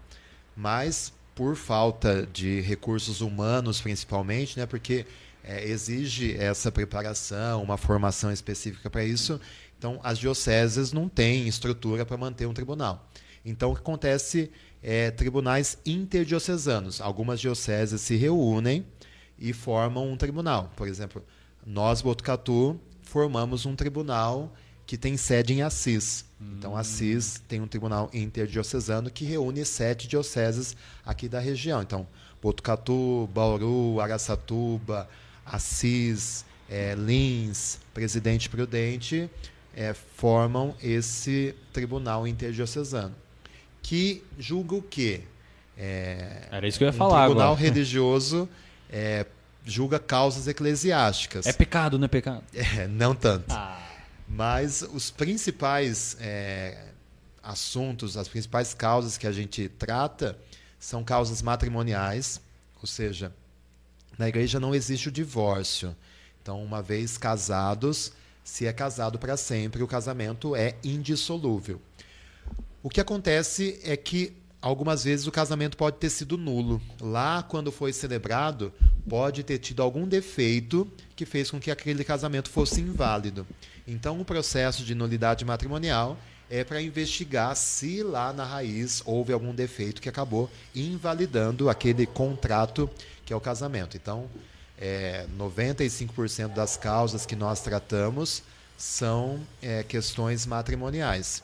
[0.56, 5.04] Mas, por falta de recursos humanos, principalmente, né, porque
[5.42, 9.38] é, exige essa preparação, uma formação específica para isso,
[9.76, 13.06] então as dioceses não têm estrutura para manter um tribunal.
[13.44, 14.50] Então, o que acontece
[14.86, 17.00] é tribunais interdiocesanos.
[17.00, 18.84] Algumas dioceses se reúnem
[19.38, 20.70] e formam um tribunal.
[20.76, 21.24] Por exemplo,
[21.66, 24.52] nós, Botucatu, formamos um tribunal
[24.86, 26.26] que tem sede em Assis.
[26.38, 31.80] Então, Assis tem um tribunal interdiocesano que reúne sete dioceses aqui da região.
[31.80, 32.06] Então,
[32.42, 35.08] Botucatu, Bauru, Araçatuba,
[35.46, 39.30] Assis, é, Lins, Presidente Prudente
[39.74, 43.23] é, formam esse tribunal interdiocesano.
[43.84, 45.20] Que julga o quê?
[45.76, 47.60] É, Era isso que eu ia falar tribunal agora.
[47.60, 48.48] religioso
[48.90, 49.26] é,
[49.62, 51.46] julga causas eclesiásticas.
[51.46, 52.42] É pecado, não é pecado?
[52.54, 53.44] É, não tanto.
[53.50, 53.78] Ah.
[54.26, 56.78] Mas os principais é,
[57.42, 60.38] assuntos, as principais causas que a gente trata
[60.80, 62.40] são causas matrimoniais,
[62.80, 63.32] ou seja,
[64.18, 65.94] na igreja não existe o divórcio.
[66.42, 68.12] Então, uma vez casados,
[68.42, 71.80] se é casado para sempre, o casamento é indissolúvel.
[72.84, 76.82] O que acontece é que algumas vezes o casamento pode ter sido nulo.
[77.00, 78.70] Lá, quando foi celebrado,
[79.08, 83.46] pode ter tido algum defeito que fez com que aquele casamento fosse inválido.
[83.88, 86.18] Então, o processo de nulidade matrimonial
[86.50, 92.90] é para investigar se lá na raiz houve algum defeito que acabou invalidando aquele contrato
[93.24, 93.96] que é o casamento.
[93.96, 94.28] Então,
[94.78, 98.42] é, 95% das causas que nós tratamos
[98.76, 101.42] são é, questões matrimoniais.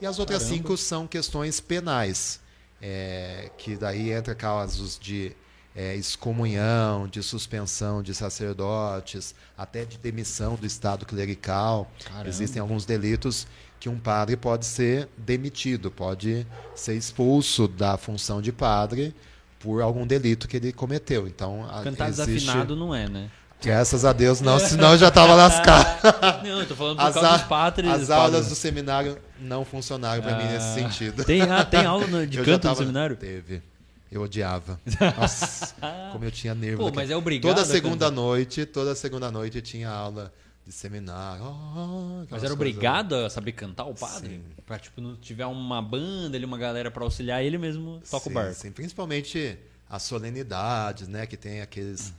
[0.00, 0.56] E as outras Caramba.
[0.56, 2.40] cinco são questões penais,
[2.80, 5.32] é, que daí entra casos de
[5.74, 11.90] é, excomunhão, de suspensão de sacerdotes, até de demissão do Estado clerical.
[12.04, 12.28] Caramba.
[12.28, 13.46] Existem alguns delitos
[13.78, 19.14] que um padre pode ser demitido, pode ser expulso da função de padre
[19.58, 21.28] por algum delito que ele cometeu.
[21.28, 22.26] Então, Cantar existe...
[22.30, 23.30] desafinado não é, né?
[23.62, 26.00] Graças a Deus, não, senão eu já estava lascado.
[26.42, 27.90] Não, eu tô falando por As, causa dos padres.
[27.90, 31.24] as aulas do seminário não funcionaram para mim Ah, nesse sentido.
[31.24, 33.16] Tem, ah, tem aula no- de Eu canto no tava- seminário?
[33.16, 33.62] Teve.
[34.10, 34.80] Eu odiava.
[35.18, 35.74] Nossa,
[36.12, 36.78] como eu tinha nervo.
[36.84, 40.32] Pô, mas é obrigado Toda segunda noite, toda segunda noite tinha aula
[40.66, 41.44] de seminário.
[41.44, 41.84] Ah,
[42.20, 42.52] Mas aquelas era coisas.
[42.52, 44.30] obrigado a saber cantar o padre?
[44.36, 44.42] Sim.
[44.66, 48.30] Pra, tipo, não tiver uma banda ali, uma galera pra auxiliar, ele mesmo toca sim,
[48.30, 48.54] o barco.
[48.54, 49.58] Sim, principalmente
[49.88, 51.26] as solenidades, né?
[51.26, 52.12] Que tem aqueles.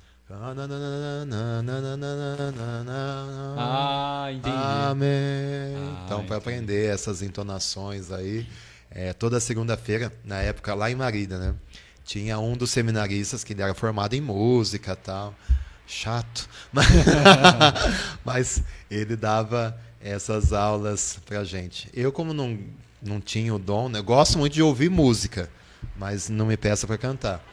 [3.58, 4.56] Ah, entendi.
[4.90, 5.10] Amém.
[5.76, 8.48] Ah, então, para aprender essas entonações aí,
[8.90, 11.56] é, toda segunda-feira, na época lá em Marília, né?
[12.06, 15.36] Tinha um dos seminaristas que ele era formado em música tal.
[15.86, 16.48] Chato.
[16.72, 16.88] Mas,
[18.24, 21.90] mas ele dava essas aulas pra gente.
[21.94, 22.58] Eu, como não,
[23.02, 24.00] não tinha o dom, né?
[24.00, 25.50] eu gosto muito de ouvir música,
[25.98, 27.44] mas não me peça para cantar.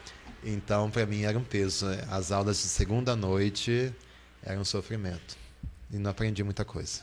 [0.43, 1.85] Então, para mim, era um peso.
[2.09, 3.93] As aulas de segunda noite
[4.43, 5.37] eram um sofrimento.
[5.91, 7.01] E não aprendi muita coisa.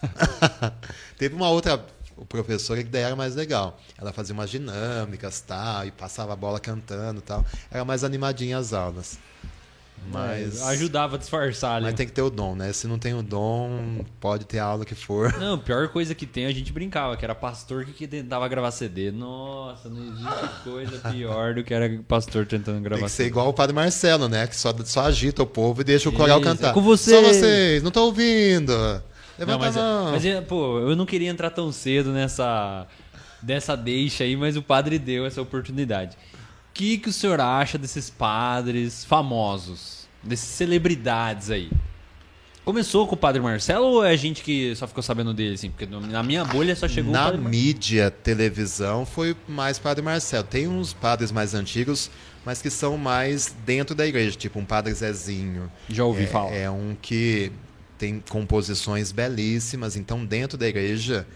[1.18, 1.84] Teve uma outra
[2.28, 3.78] professora que daí era mais legal.
[3.98, 7.44] Ela fazia umas dinâmicas tal, e passava a bola cantando tal.
[7.70, 9.18] Era mais animadinha as aulas.
[10.12, 11.86] Mas, É, Ajudava a disfarçar ali.
[11.86, 12.72] mas tem que ter o dom, né?
[12.72, 15.36] Se não tem o dom, pode ter a aula que for.
[15.38, 18.70] Não, a pior coisa que tem, a gente brincava, que era pastor que tentava gravar
[18.70, 19.10] CD.
[19.10, 23.30] Nossa, não existe coisa pior do que era pastor tentando gravar Tem que ser CD.
[23.30, 24.46] igual o Padre Marcelo, né?
[24.46, 26.70] Que só, só agita o povo e deixa o coral Isso, cantar.
[26.70, 27.10] é com você.
[27.10, 28.72] Só vocês, não tô ouvindo.
[29.38, 30.10] Levanta Não, mas, a mão.
[30.12, 32.86] mas, é, pô, eu não queria entrar tão cedo nessa
[33.42, 36.16] dessa deixa aí, mas o padre deu essa oportunidade.
[36.76, 41.70] O que, que o senhor acha desses padres famosos, desses celebridades aí?
[42.66, 45.70] Começou com o padre Marcelo ou é a gente que só ficou sabendo dele, assim?
[45.70, 47.64] Porque na minha bolha só chegou o Na padre Marcelo.
[47.64, 50.44] mídia, televisão, foi mais Padre Marcelo.
[50.44, 52.10] Tem uns padres mais antigos,
[52.44, 55.72] mas que são mais dentro da igreja, tipo um Padre Zezinho.
[55.88, 56.52] Já ouvi é, falar.
[56.52, 57.50] É um que
[57.96, 61.26] tem composições belíssimas, então dentro da igreja,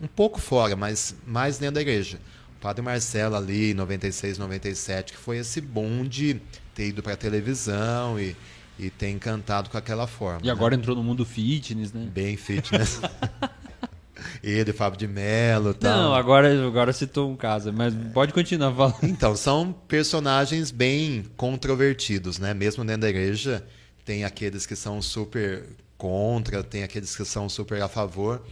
[0.00, 2.18] um pouco fora, mas mais dentro da igreja.
[2.60, 6.40] Padre Marcelo ali, em 96, 97, que foi esse boom de
[6.74, 8.36] ter ido para televisão e,
[8.78, 10.40] e ter encantado com aquela forma.
[10.42, 10.52] E né?
[10.52, 12.08] agora entrou no mundo fitness, né?
[12.12, 13.00] Bem fitness.
[14.42, 15.96] Ele, Fábio de Mello tal.
[15.96, 19.02] Não, agora, agora citou um caso, mas pode continuar falando.
[19.02, 22.54] Então, são personagens bem controvertidos, né?
[22.54, 23.66] Mesmo dentro da igreja,
[24.04, 25.64] tem aqueles que são super
[25.96, 28.42] contra, tem aqueles que são super a favor.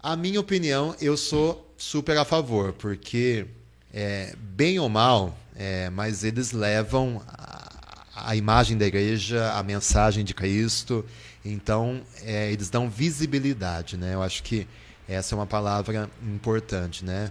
[0.00, 3.46] A minha opinião, eu sou super a favor, porque,
[3.92, 10.24] é, bem ou mal, é, mas eles levam a, a imagem da igreja, a mensagem
[10.24, 11.04] de Cristo,
[11.44, 14.14] então é, eles dão visibilidade, né?
[14.14, 14.66] Eu acho que
[15.08, 17.30] essa é uma palavra importante, né?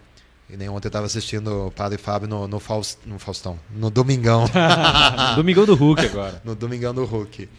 [0.49, 3.89] E nem ontem eu estava assistindo o Padre Fábio no, no, Faus- no Faustão, no
[3.89, 4.45] Domingão.
[5.35, 6.41] Domingão do Hulk agora.
[6.45, 7.49] no Domingão do Hulk.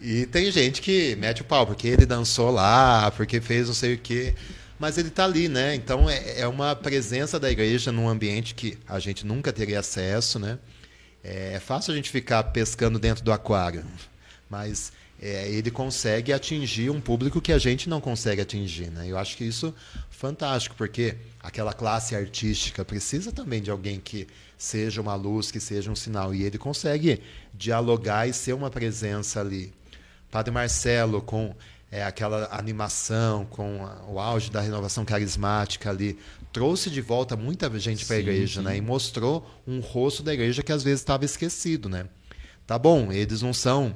[0.00, 3.94] E tem gente que mete o pau, porque ele dançou lá, porque fez não sei
[3.94, 4.34] o quê.
[4.84, 5.74] Mas ele está ali, né?
[5.74, 10.38] Então é, é uma presença da igreja num ambiente que a gente nunca teria acesso,
[10.38, 10.58] né?
[11.22, 13.82] É, é fácil a gente ficar pescando dentro do aquário,
[14.50, 18.90] mas é, ele consegue atingir um público que a gente não consegue atingir.
[18.90, 19.06] Né?
[19.08, 19.74] Eu acho que isso
[20.10, 24.28] fantástico, porque aquela classe artística precisa também de alguém que
[24.58, 26.34] seja uma luz, que seja um sinal.
[26.34, 27.22] E ele consegue
[27.54, 29.72] dialogar e ser uma presença ali.
[30.30, 31.54] Padre Marcelo, com
[31.94, 36.18] é, aquela animação, com a, o auge da renovação carismática ali,
[36.52, 38.76] trouxe de volta muita gente para a igreja, né?
[38.76, 42.06] E mostrou um rosto da igreja que às vezes estava esquecido, né?
[42.66, 43.94] Tá bom, eles não são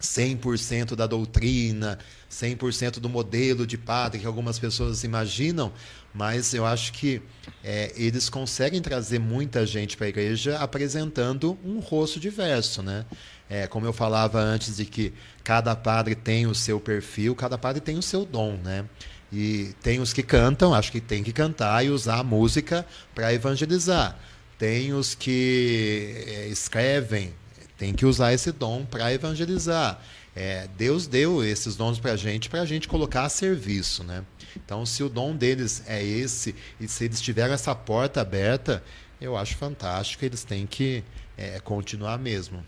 [0.00, 1.98] 100% da doutrina,
[2.30, 5.72] 100% do modelo de padre que algumas pessoas imaginam,
[6.14, 7.20] mas eu acho que
[7.64, 13.04] é, eles conseguem trazer muita gente para a igreja apresentando um rosto diverso, né?
[13.48, 17.80] É, como eu falava antes de que cada padre tem o seu perfil, cada padre
[17.80, 18.84] tem o seu dom, né?
[19.32, 23.34] E tem os que cantam, acho que tem que cantar e usar a música para
[23.34, 24.18] evangelizar.
[24.58, 27.34] Tem os que é, escrevem,
[27.76, 30.00] tem que usar esse dom para evangelizar.
[30.36, 34.24] É, Deus deu esses dons para a gente, para a gente colocar a serviço, né?
[34.56, 38.82] Então, se o dom deles é esse e se eles tiveram essa porta aberta,
[39.20, 40.24] eu acho fantástico.
[40.24, 41.04] Eles têm que
[41.36, 42.64] é, continuar mesmo.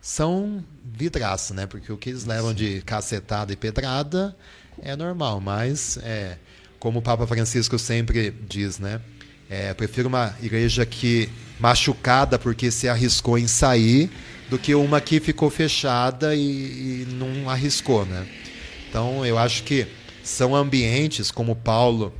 [0.00, 1.66] São vidraça, né?
[1.66, 4.36] Porque o que eles levam de cacetada e pedrada
[4.82, 6.36] é normal, mas é,
[6.78, 9.00] como o Papa Francisco sempre diz, né?
[9.50, 11.28] É, prefiro uma igreja que
[11.58, 14.10] machucada porque se arriscou em sair
[14.48, 18.26] do que uma que ficou fechada e, e não arriscou, né?
[18.88, 19.86] Então eu acho que
[20.22, 22.12] são ambientes como Paulo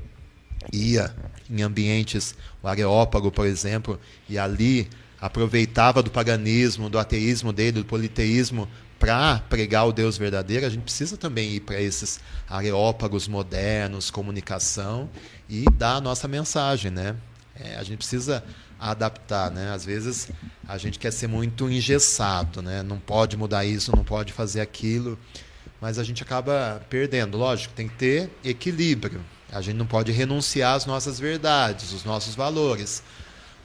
[0.72, 1.14] ia
[1.50, 3.98] em ambientes, o Areópago, por exemplo,
[4.28, 4.88] e ali
[5.20, 10.82] aproveitava do paganismo, do ateísmo dele, do politeísmo para pregar o Deus verdadeiro, a gente
[10.82, 15.08] precisa também ir para esses areópagos modernos, comunicação
[15.48, 17.14] e dar a nossa mensagem, né?
[17.54, 18.44] É, a gente precisa
[18.78, 19.72] adaptar, né?
[19.72, 20.28] Às vezes
[20.66, 22.82] a gente quer ser muito engessado, né?
[22.82, 25.16] Não pode mudar isso, não pode fazer aquilo,
[25.80, 27.38] mas a gente acaba perdendo.
[27.38, 29.20] Lógico, tem que ter equilíbrio.
[29.50, 33.02] A gente não pode renunciar às nossas verdades, os nossos valores,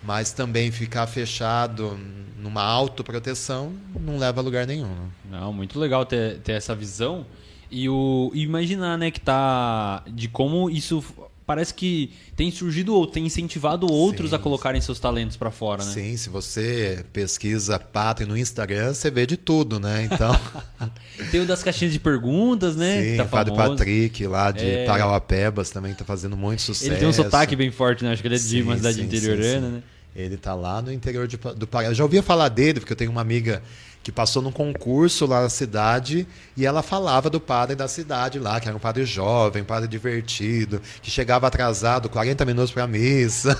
[0.03, 1.97] mas também ficar fechado
[2.37, 4.87] numa autoproteção não leva a lugar nenhum.
[4.87, 5.09] Né?
[5.31, 7.25] Não, muito legal ter, ter essa visão
[7.71, 11.03] e o imaginar, né, que tá de como isso
[11.45, 15.83] parece que tem surgido ou tem incentivado outros sim, a colocarem seus talentos para fora,
[15.83, 15.91] né?
[15.91, 20.07] Sim, se você pesquisa Pátria no Instagram, você vê de tudo, né?
[20.11, 20.39] Então.
[21.31, 23.01] tem o das caixinhas de perguntas, né?
[23.01, 24.85] Sim, tá o Padre Patrick lá de é...
[24.85, 26.91] Parauapebas também tá fazendo muito sucesso.
[26.91, 28.11] Ele tem um sotaque bem forte, né?
[28.11, 29.83] Acho que ele é de sim, uma cidade sim, interiorana, né?
[30.15, 31.87] Ele tá lá no interior de, do Pará.
[31.87, 33.63] Eu já ouvia falar dele, porque eu tenho uma amiga
[34.03, 36.27] que passou num concurso lá na cidade
[36.57, 39.87] e ela falava do padre da cidade lá, que era um padre jovem, um padre
[39.87, 43.57] divertido, que chegava atrasado 40 minutos para missa.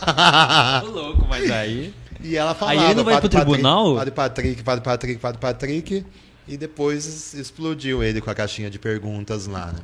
[0.82, 1.94] Tô louco, mas aí.
[2.22, 2.80] E ela falava.
[2.80, 3.96] Aí ele não vai pro tribunal?
[3.96, 6.06] Padre Patrick, Padre Patrick, Padre Patrick.
[6.46, 9.80] E depois explodiu ele com a caixinha de perguntas lá, né?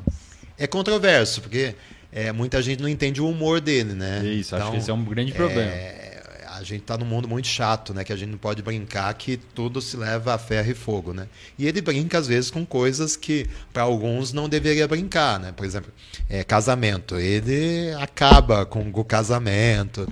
[0.58, 1.74] É controverso, porque
[2.12, 4.26] é, muita gente não entende o humor dele, né?
[4.26, 5.72] Isso, então, acho que esse é um grande problema.
[5.72, 6.19] É,
[6.60, 8.04] a gente está num mundo muito chato, né?
[8.04, 11.28] Que a gente não pode brincar que tudo se leva a ferro e fogo, né?
[11.58, 15.54] E ele brinca às vezes com coisas que para alguns não deveria brincar, né?
[15.54, 15.92] Por exemplo,
[16.30, 17.18] é, casamento.
[17.18, 20.06] Ele acaba com o casamento.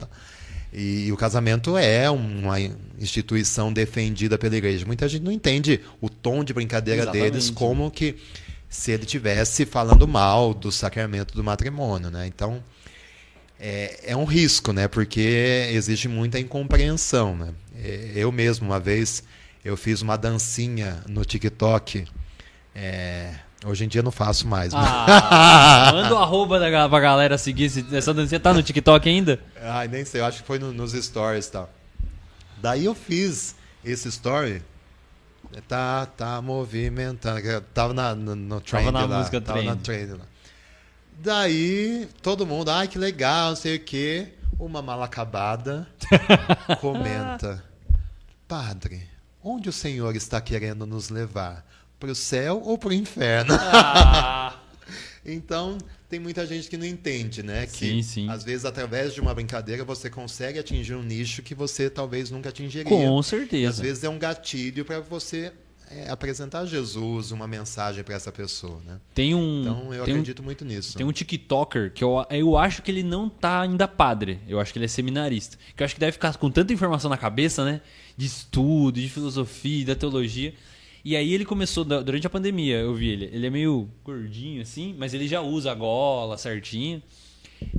[0.71, 2.57] E, e o casamento é uma
[2.97, 4.85] instituição defendida pela igreja.
[4.85, 7.31] Muita gente não entende o tom de brincadeira Exatamente.
[7.31, 8.15] deles como que
[8.69, 12.25] se ele tivesse falando mal do sacramento do matrimônio, né?
[12.25, 12.63] Então
[13.59, 14.87] é, é um risco, né?
[14.87, 17.53] Porque existe muita incompreensão, né?
[17.75, 19.23] É, eu mesmo, uma vez,
[19.65, 22.07] eu fiz uma dancinha no TikTok.
[22.75, 23.33] É,
[23.65, 24.71] hoje em dia não faço mais.
[24.73, 27.71] Ah, manda o arroba da, pra galera seguir.
[27.91, 29.39] Essa dancinha tá no TikTok ainda?
[29.61, 30.21] Ai, nem sei.
[30.21, 31.69] Eu acho que foi no, nos stories e tal.
[32.61, 34.61] Daí eu fiz esse story.
[35.67, 37.41] Tá, tá movimentando.
[37.73, 39.17] Tava na, no, no trend tava na lá.
[39.19, 39.67] Música tava trend.
[39.67, 40.25] na trend lá.
[41.19, 44.33] Daí, todo mundo, ai que legal, não sei o quê.
[44.59, 45.87] Uma mal acabada
[46.79, 47.63] comenta:
[48.47, 49.03] Padre,
[49.43, 51.65] onde o Senhor está querendo nos levar?
[51.99, 53.55] Para o céu ou para o inferno?
[53.59, 54.59] Ah.
[55.25, 57.65] então, tem muita gente que não entende, né?
[57.65, 58.29] Que sim, sim.
[58.29, 62.49] às vezes, através de uma brincadeira, você consegue atingir um nicho que você talvez nunca
[62.49, 62.85] atingiria.
[62.85, 63.69] Com certeza.
[63.69, 65.51] Às vezes é um gatilho para você
[65.89, 68.99] é apresentar Jesus, uma mensagem para essa pessoa, né?
[69.13, 70.97] Tem um, então eu acredito um, muito nisso.
[70.97, 74.73] Tem um TikToker que eu, eu acho que ele não tá ainda padre, eu acho
[74.73, 77.63] que ele é seminarista, que eu acho que deve ficar com tanta informação na cabeça,
[77.63, 77.81] né?
[78.15, 80.53] De estudo, de filosofia, da teologia.
[81.05, 83.29] E aí ele começou durante a pandemia, eu vi ele.
[83.31, 87.01] Ele é meio gordinho assim, mas ele já usa a gola certinho.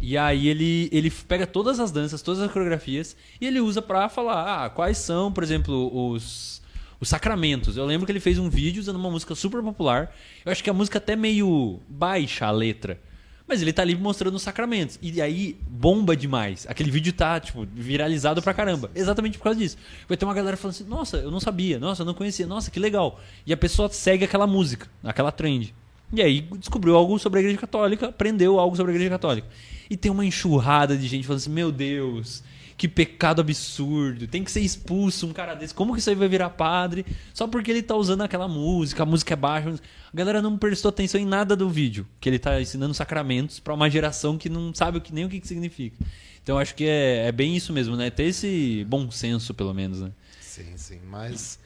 [0.00, 4.09] E aí ele, ele pega todas as danças, todas as coreografias e ele usa pra
[4.09, 6.62] falar ah, quais são, por exemplo, os,
[7.01, 7.76] os sacramentos.
[7.76, 10.14] Eu lembro que ele fez um vídeo usando uma música super popular.
[10.44, 13.01] Eu acho que a música até meio baixa a letra.
[13.46, 14.99] Mas ele tá ali mostrando os sacramentos.
[15.01, 16.66] E aí bomba demais.
[16.68, 18.90] Aquele vídeo tá, tipo, viralizado pra caramba.
[18.94, 19.78] Exatamente por causa disso.
[20.07, 22.70] Vai ter uma galera falando assim: nossa, eu não sabia, nossa, eu não conhecia, nossa,
[22.70, 23.18] que legal.
[23.46, 25.74] E a pessoa segue aquela música, aquela trend.
[26.12, 29.49] E aí descobriu algo sobre a Igreja Católica, aprendeu algo sobre a Igreja Católica.
[29.88, 32.42] E tem uma enxurrada de gente falando assim: meu Deus,
[32.79, 35.74] que pecado absurdo, tem que ser expulso um cara desse.
[35.74, 37.05] Como que isso aí vai virar padre?
[37.35, 39.70] Só porque ele tá usando aquela música, a música é baixa.
[39.70, 43.74] A galera não prestou atenção em nada do vídeo, que ele tá ensinando sacramentos para
[43.74, 45.97] uma geração que não sabe nem o que, que significa.
[46.41, 48.11] Então acho que é, é bem isso mesmo, né?
[48.11, 50.12] Ter esse bom senso, pelo menos, né?
[50.41, 51.01] Sim, sim.
[51.05, 51.59] Mas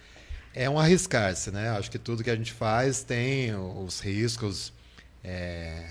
[0.55, 1.69] é um arriscar-se, né?
[1.69, 4.73] Acho que tudo que a gente faz tem os riscos.
[5.23, 5.91] É...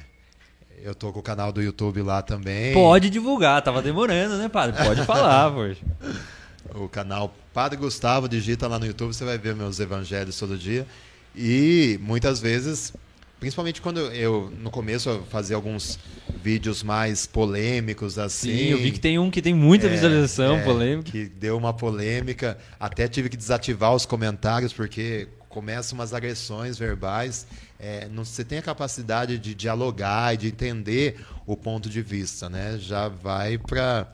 [0.83, 2.73] Eu tô com o canal do YouTube lá também.
[2.73, 4.83] Pode divulgar, tava demorando, né, padre?
[4.83, 5.81] Pode falar, poxa.
[6.73, 10.87] O canal Padre Gustavo, digita lá no YouTube, você vai ver meus evangelhos todo dia.
[11.35, 12.93] E muitas vezes,
[13.39, 15.99] principalmente quando eu no começo eu fazia alguns
[16.41, 18.57] vídeos mais polêmicos assim.
[18.57, 21.11] Sim, eu vi que tem um que tem muita É, visualização, é, polêmica.
[21.11, 22.57] Que deu uma polêmica.
[22.79, 27.45] Até tive que desativar os comentários, porque começam umas agressões verbais.
[27.83, 32.47] É, não você tem a capacidade de dialogar e de entender o ponto de vista,
[32.47, 32.77] né?
[32.77, 34.07] Já vai para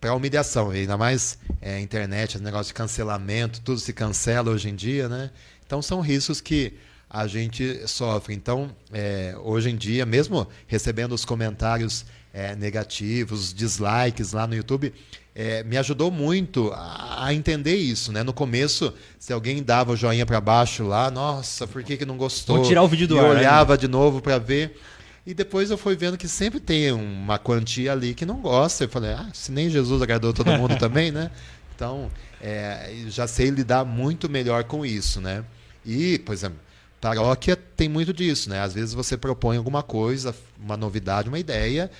[0.00, 4.70] para humilhação, e ainda mais é, internet, esse negócio de cancelamento, tudo se cancela hoje
[4.70, 5.30] em dia, né?
[5.66, 6.72] Então são riscos que
[7.08, 8.34] a gente sofre.
[8.34, 14.54] Então, é, hoje em dia, mesmo recebendo os comentários é, negativos, os dislikes lá no
[14.54, 14.94] YouTube,
[15.40, 18.22] é, me ajudou muito a, a entender isso, né?
[18.22, 22.18] No começo, se alguém dava o joinha para baixo lá, nossa, por que, que não
[22.18, 22.56] gostou?
[22.56, 23.40] Vou tirar o vídeo do e ar, eu né?
[23.40, 24.78] olhava de novo para ver.
[25.26, 28.84] E depois eu fui vendo que sempre tem uma quantia ali que não gosta.
[28.84, 31.30] Eu falei, ah, se nem Jesus agradou todo mundo também, né?
[31.74, 35.42] Então, é, já sei lidar muito melhor com isso, né?
[35.86, 36.58] E, por exemplo,
[37.00, 38.60] paróquia tem muito disso, né?
[38.60, 41.90] Às vezes você propõe alguma coisa, uma novidade, uma ideia,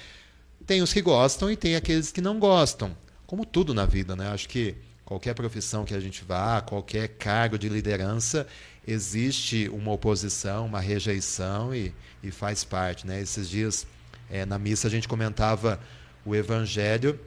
[0.66, 2.95] tem os que gostam e tem aqueles que não gostam.
[3.31, 4.26] Como tudo na vida, né?
[4.33, 4.74] Acho que
[5.05, 8.45] qualquer profissão que a gente vá, qualquer cargo de liderança,
[8.85, 13.20] existe uma oposição, uma rejeição e, e faz parte, né?
[13.20, 13.87] Esses dias
[14.28, 15.78] eh, na missa a gente comentava
[16.26, 17.20] o Evangelho,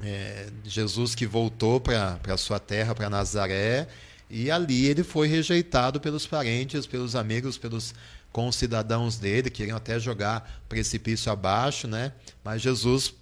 [0.00, 3.88] eh, Jesus que voltou para a sua terra, para Nazaré,
[4.30, 7.92] e ali ele foi rejeitado pelos parentes, pelos amigos, pelos
[8.30, 12.12] concidadãos dele, queriam até jogar precipício abaixo, né?
[12.44, 13.12] Mas Jesus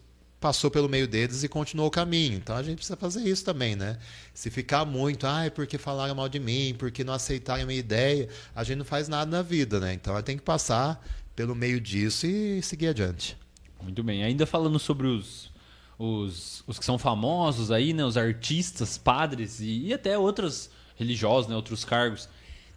[0.40, 2.34] passou pelo meio deles e continuou o caminho.
[2.34, 3.98] Então a gente precisa fazer isso também, né?
[4.32, 8.28] Se ficar muito, ai, porque falaram mal de mim, porque não aceitaram a minha ideia,
[8.54, 9.92] a gente não faz nada na vida, né?
[9.92, 11.04] Então tem que passar
[11.36, 13.36] pelo meio disso e seguir adiante.
[13.82, 14.24] Muito bem.
[14.24, 15.50] Ainda falando sobre os,
[15.98, 18.04] os, os que são famosos aí, né?
[18.04, 21.56] Os artistas, padres e, e até outros religiosos, né?
[21.56, 22.28] Outros cargos.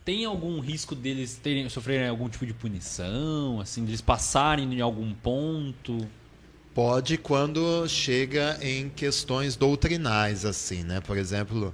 [0.04, 5.14] Tem algum risco deles terem, sofrerem algum tipo de punição, assim, deles passarem em algum
[5.14, 6.06] ponto?
[6.74, 11.00] Pode quando chega em questões doutrinais, assim, né?
[11.02, 11.74] Por exemplo,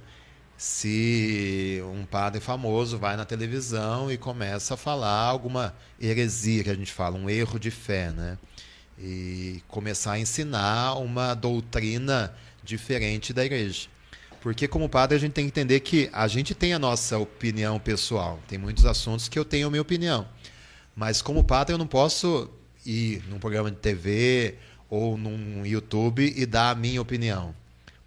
[0.58, 6.74] se um padre famoso vai na televisão e começa a falar alguma heresia, que a
[6.74, 8.36] gente fala, um erro de fé, né?
[8.98, 13.88] E começar a ensinar uma doutrina diferente da igreja.
[14.42, 17.78] Porque, como padre, a gente tem que entender que a gente tem a nossa opinião
[17.78, 18.38] pessoal.
[18.46, 20.28] Tem muitos assuntos que eu tenho a minha opinião.
[20.94, 22.50] Mas, como padre, eu não posso
[22.84, 24.58] ir num programa de TV
[24.90, 27.54] ou num YouTube e dar a minha opinião.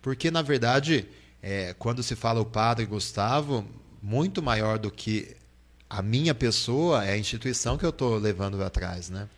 [0.02, 1.08] Porque, na verdade,
[1.42, 3.66] é, quando se fala o padre Gustavo,
[4.02, 5.36] muito maior do que
[5.90, 9.10] a minha pessoa é a instituição que eu estou levando atrás.
[9.10, 9.30] Né?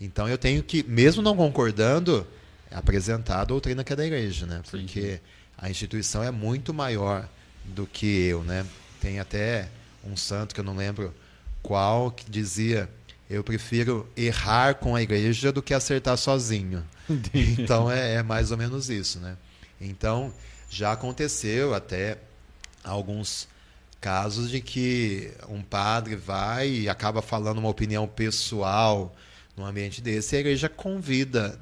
[0.00, 2.24] Então, eu tenho que, mesmo não concordando,
[2.70, 4.46] apresentar a doutrina que é da igreja.
[4.46, 4.62] Né?
[4.70, 5.20] Porque sim.
[5.58, 7.28] a instituição é muito maior
[7.64, 8.44] do que eu.
[8.44, 8.64] Né?
[9.00, 9.68] Tem até
[10.04, 11.12] um santo que eu não lembro
[11.60, 12.88] qual que dizia
[13.28, 16.84] eu prefiro errar com a igreja do que acertar sozinho.
[17.32, 19.36] Então é, é, mais ou menos isso, né?
[19.80, 20.32] Então
[20.68, 22.18] já aconteceu até
[22.84, 23.48] alguns
[24.00, 29.14] casos de que um padre vai e acaba falando uma opinião pessoal
[29.56, 31.58] num ambiente desse, e a igreja convida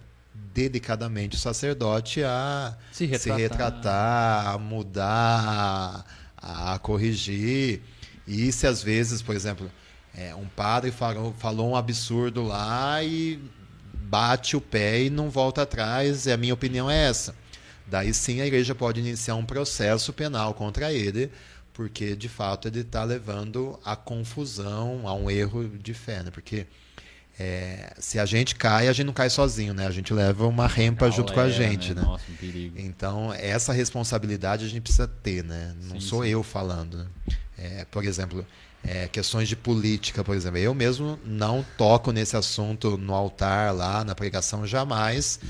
[0.53, 3.39] dedicadamente o sacerdote a Se retratar.
[3.39, 6.05] retratar a mudar,
[6.37, 7.81] a, a corrigir.
[8.27, 9.71] E se às vezes, por exemplo,
[10.17, 13.39] é, um padre falou, falou um absurdo lá e
[13.93, 17.35] bate o pé e não volta atrás, e a minha opinião é essa.
[17.87, 21.31] Daí sim a igreja pode iniciar um processo penal contra ele,
[21.73, 26.23] porque de fato ele está levando a confusão, a um erro de fé.
[26.23, 26.31] Né?
[26.31, 26.67] Porque
[27.39, 29.87] é, se a gente cai, a gente não cai sozinho, né?
[29.87, 32.01] A gente leva uma rempa junto com a gente, né?
[32.01, 32.79] Nossa, um perigo.
[32.79, 35.75] Então, essa responsabilidade a gente precisa ter, né?
[35.83, 36.31] Não Sim, sou sim.
[36.31, 36.97] eu falando.
[36.97, 37.07] Né?
[37.59, 38.45] É, por exemplo,
[38.85, 40.59] é, questões de política, por exemplo.
[40.59, 45.41] Eu mesmo não toco nesse assunto no altar, lá na pregação, jamais.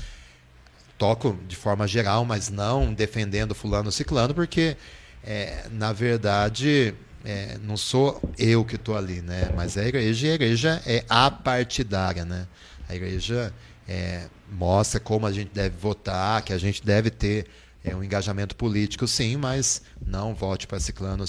[0.97, 4.75] Toco de forma geral, mas não defendendo fulano ciclano, porque,
[5.23, 9.51] é, na verdade, é, não sou eu que estou ali, né?
[9.55, 12.47] Mas a igreja, a igreja é apartidária, né?
[12.89, 13.53] A igreja
[13.87, 17.45] é, mostra como a gente deve votar, que a gente deve ter
[17.83, 21.25] é, um engajamento político, sim, mas não vote para ciclano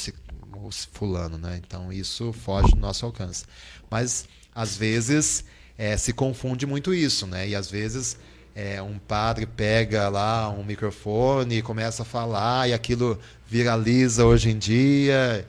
[0.93, 1.61] fulano, né?
[1.67, 3.45] Então isso foge do nosso alcance.
[3.91, 5.45] Mas às vezes
[5.77, 7.49] é, se confunde muito isso, né?
[7.49, 8.19] E às vezes
[8.55, 14.51] é, um padre pega lá um microfone e começa a falar e aquilo viraliza hoje
[14.51, 15.47] em dia.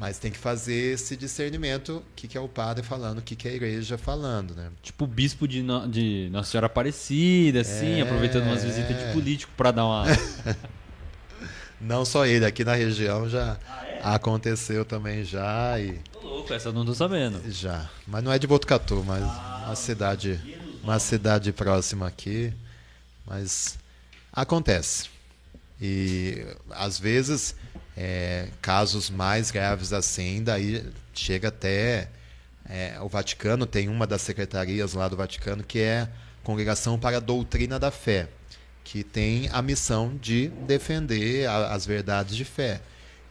[0.00, 3.34] Mas tem que fazer esse discernimento, o que, que é o padre falando, o que,
[3.34, 4.70] que é a igreja falando, né?
[4.80, 8.02] Tipo o bispo de, No- de Nossa Senhora Aparecida, assim, É.
[8.02, 10.04] aproveitando umas visitas de político pra dar uma.
[11.80, 13.56] Não só ele, aqui na região já
[14.02, 17.40] aconteceu também já e Tô louco, essa eu não tô sabendo.
[17.50, 17.88] já.
[18.06, 20.40] Mas não é de Botucatu, mas uma cidade,
[20.82, 22.52] uma cidade próxima aqui,
[23.26, 23.78] mas
[24.32, 25.08] acontece.
[25.80, 27.54] E às vezes
[27.96, 30.84] é, casos mais graves assim, daí
[31.14, 32.08] chega até
[32.68, 36.08] é, o Vaticano tem uma das secretarias lá do Vaticano que é a
[36.42, 38.28] Congregação para a Doutrina da Fé,
[38.84, 42.80] que tem a missão de defender a- as verdades de fé.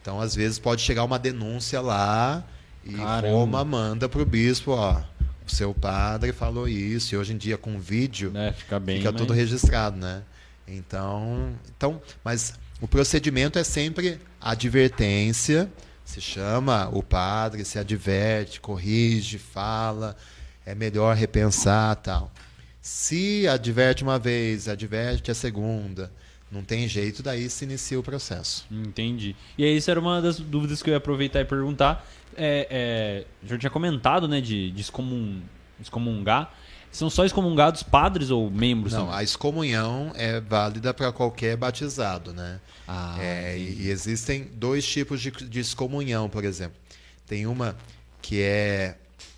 [0.08, 2.42] Então, às vezes pode chegar uma denúncia lá
[2.82, 3.28] e Caramba.
[3.28, 5.02] Roma manda para o bispo, ó,
[5.46, 8.54] o seu padre falou isso, e hoje em dia com vídeo Né?
[8.56, 8.96] Fica bem.
[8.96, 10.22] fica mas- tudo registrado, né?
[10.66, 15.70] Então, então, mas o procedimento é sempre advertência,
[16.06, 20.16] se chama o padre, se adverte, corrige, fala,
[20.64, 22.32] é melhor repensar, tal.
[22.80, 26.10] Se adverte uma vez, adverte a segunda,
[26.50, 28.66] não tem jeito, daí se inicia o processo.
[28.70, 29.36] Entendi.
[29.56, 32.06] E aí, isso era uma das dúvidas que eu ia aproveitar e perguntar.
[32.36, 35.40] É, é, já tinha comentado, né, de, de excomun-
[35.80, 36.54] excomungar.
[36.90, 38.94] São só excomungados padres ou membros?
[38.94, 39.18] Não, também?
[39.18, 42.60] a excomunhão é válida para qualquer batizado, né?
[42.86, 46.78] Ah, É, e, e existem dois tipos de, de excomunhão, por exemplo.
[47.26, 47.76] Tem uma
[48.22, 48.96] que é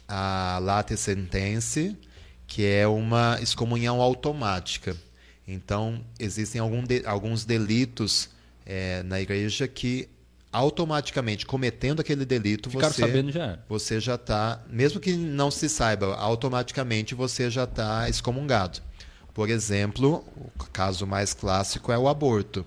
[0.08, 1.96] a late sentense,
[2.46, 4.96] que é uma excomunhão automática.
[5.46, 8.30] Então, existem de- alguns delitos
[8.66, 10.08] é, na igreja que
[10.52, 15.68] automaticamente, cometendo aquele delito, Ficaram você sabendo já você já está, mesmo que não se
[15.68, 18.80] saiba, automaticamente você já está excomungado.
[19.32, 22.66] Por exemplo, o caso mais clássico é o aborto.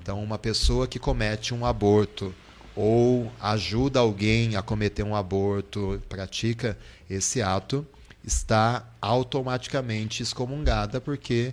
[0.00, 2.32] Então, uma pessoa que comete um aborto
[2.76, 6.78] ou ajuda alguém a cometer um aborto, pratica
[7.10, 7.84] esse ato,
[8.24, 11.52] está automaticamente excomungada porque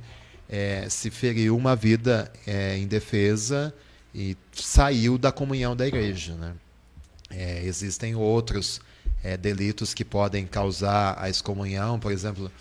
[0.49, 3.73] eh, se feriu uma vida eh, indefesa
[4.13, 6.35] e saiu da comunhão da igreja.
[6.35, 6.53] Né?
[7.29, 8.79] É, existem outros
[9.23, 12.51] é, delitos que podem causar a excomunhão, por exemplo,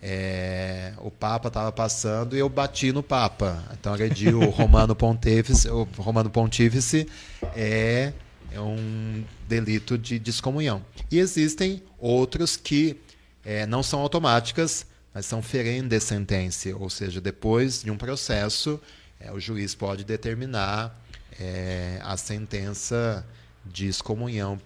[0.00, 5.68] é, o Papa estava passando e eu bati no Papa, então agredi o Romano Pontífice,
[5.68, 7.08] o Romano Pontífice
[7.56, 8.12] é,
[8.52, 10.84] é um delito de descomunhão.
[11.10, 13.00] E existem outros que
[13.44, 18.80] é, não são automáticas, mas são ferende sentença, ou seja, depois de um processo,
[19.20, 21.00] é, o juiz pode determinar
[21.38, 23.24] é, a sentença
[23.64, 24.60] de excomunhão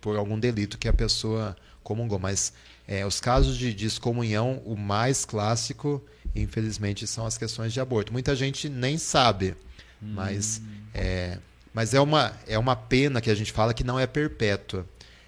[0.00, 2.18] por algum delito que a pessoa comungou.
[2.18, 2.52] Mas
[2.86, 8.12] é, os casos de, de excomunhão, o mais clássico, infelizmente, são as questões de aborto.
[8.12, 9.54] Muita gente nem sabe,
[10.00, 10.60] mas,
[10.92, 11.38] é,
[11.72, 14.84] mas é, uma, é uma pena que a gente fala que não é perpétua.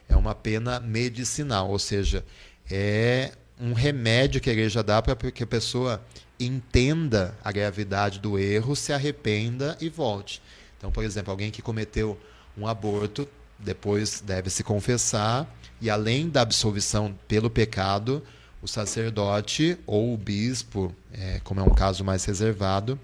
[0.09, 2.25] É uma pena medicinal, ou seja,
[2.69, 3.33] é
[3.65, 6.03] um remédio que a igreja dá para que a pessoa
[6.39, 10.43] entenda a gravidade do erro, se arrependa e volte.
[10.77, 12.21] Então, por exemplo, alguém que cometeu
[12.59, 13.27] um aborto,
[13.59, 15.49] depois deve se confessar,
[15.81, 18.23] e além da absolvição pelo pecado,
[18.61, 22.99] o sacerdote ou o bispo, é, como é um caso mais reservado,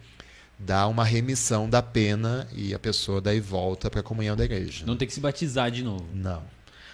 [0.59, 4.85] dá uma remissão da pena e a pessoa daí volta para a comunhão da igreja.
[4.85, 6.05] Não tem que se batizar de novo.
[6.13, 6.43] Não.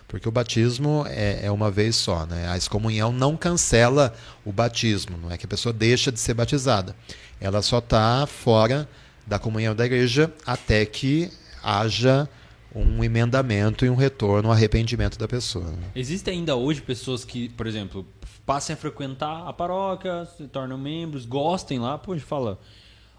[0.08, 2.48] Porque o batismo é, é uma vez só, né?
[2.48, 6.94] A excomunhão não cancela o batismo, não é que a pessoa deixa de ser batizada.
[7.40, 8.88] Ela só está fora
[9.26, 11.30] da comunhão da igreja até que
[11.62, 12.28] haja
[12.74, 15.64] um emendamento e um retorno, um arrependimento da pessoa.
[15.64, 15.90] né?
[15.94, 18.06] Existem ainda hoje pessoas que, por exemplo,
[18.44, 22.60] passem a frequentar a paróquia, se tornam membros, gostem lá, pô, fala,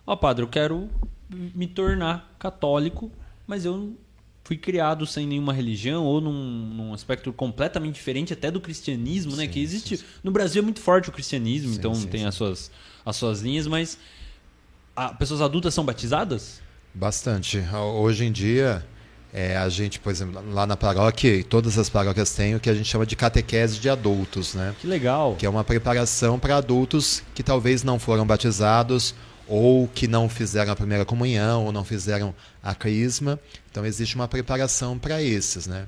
[0.05, 0.89] ó padre, eu quero
[1.29, 3.11] me tornar católico,
[3.45, 3.97] mas eu
[4.47, 9.43] fui criado sem nenhuma religião ou num, num aspecto completamente diferente até do cristianismo, né?
[9.43, 9.97] Sim, Que existe.
[9.97, 10.09] sim, sim.
[10.23, 12.25] No Brasil é muito forte o cristianismo, então tem.
[12.25, 12.71] As, suas,
[13.05, 13.97] as suas linhas, mas.
[14.95, 16.61] a- pessoas adultas são batizadas?
[16.93, 17.61] Bastante.
[17.99, 18.85] Hoje em dia,
[19.33, 22.73] é, a gente, por exemplo, lá na paróquia, todas as paróquias têm o que a
[22.73, 24.73] gente chama de catequese de adultos, né?
[24.79, 25.35] Que legal.
[25.37, 29.13] Que é uma preparação para adultos que talvez não foram batizados
[29.47, 33.39] ou que não fizeram a primeira comunhão ou não fizeram a crisma.
[33.71, 35.87] Então existe uma preparação para esses, né?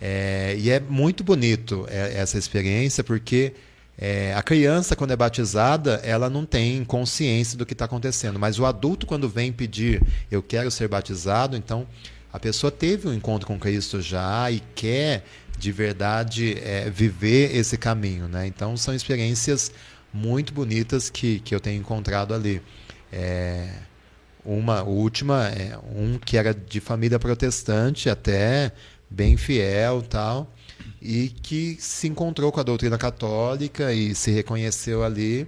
[0.00, 3.54] É, e é muito bonito é, essa experiência porque
[3.96, 8.58] é, a criança quando é batizada ela não tem consciência do que está acontecendo, mas
[8.58, 11.86] o adulto quando vem pedir eu quero ser batizado, então
[12.30, 15.24] a pessoa teve um encontro com Cristo já e quer
[15.58, 18.46] de verdade é, viver esse caminho, né?
[18.46, 19.72] Então são experiências
[20.12, 22.60] muito bonitas que, que eu tenho encontrado ali.
[23.12, 23.68] É,
[24.44, 28.72] uma última, é, um que era de família protestante, até
[29.10, 30.52] bem fiel tal,
[31.02, 35.46] e que se encontrou com a doutrina católica e se reconheceu ali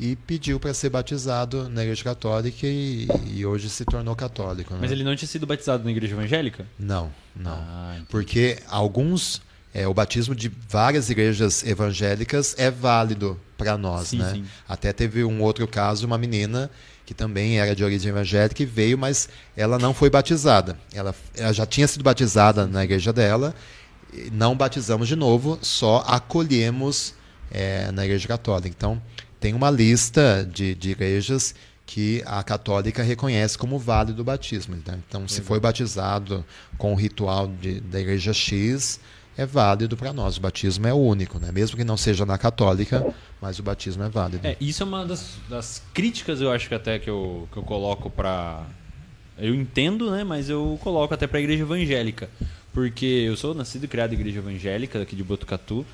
[0.00, 4.72] e pediu para ser batizado na igreja católica e, e hoje se tornou católico.
[4.72, 4.78] né?
[4.80, 6.64] Mas ele não tinha sido batizado na igreja evangélica?
[6.78, 7.52] Não, não.
[7.52, 8.00] Ah.
[8.08, 9.42] Porque alguns,
[9.74, 14.32] é, o batismo de várias igrejas evangélicas é válido para nós, Sim, né?
[14.34, 14.44] sim.
[14.68, 16.70] Até teve um outro caso, uma menina
[17.08, 20.78] que também era de origem evangélica e veio, mas ela não foi batizada.
[20.92, 23.54] Ela, ela já tinha sido batizada na igreja dela,
[24.12, 27.14] e não batizamos de novo, só acolhemos
[27.50, 28.68] é, na igreja católica.
[28.68, 29.00] Então,
[29.40, 31.54] tem uma lista de, de igrejas
[31.86, 34.76] que a católica reconhece como válido o batismo.
[34.86, 34.98] né?
[35.08, 36.44] Então, se foi batizado
[36.76, 39.00] com o ritual de- da igreja X,
[39.38, 40.36] é válido para nós.
[40.36, 41.50] O batismo é único, né?
[41.52, 44.46] mesmo que não seja na católica, mas o batismo é válido.
[44.46, 47.62] É, isso é uma das, das críticas, eu acho que até que eu, que eu
[47.62, 48.66] coloco pra.
[49.38, 50.24] Eu entendo, né?
[50.24, 52.28] Mas eu coloco até pra igreja evangélica.
[52.72, 55.86] Porque eu sou nascido e criado em igreja evangélica aqui de Botucatu.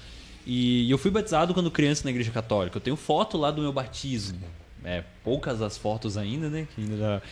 [0.46, 2.76] E eu fui batizado quando criança na igreja católica.
[2.76, 4.40] Eu tenho foto lá do meu batismo.
[4.82, 6.66] É, poucas as fotos ainda, né?
[6.74, 7.22] que ainda dá-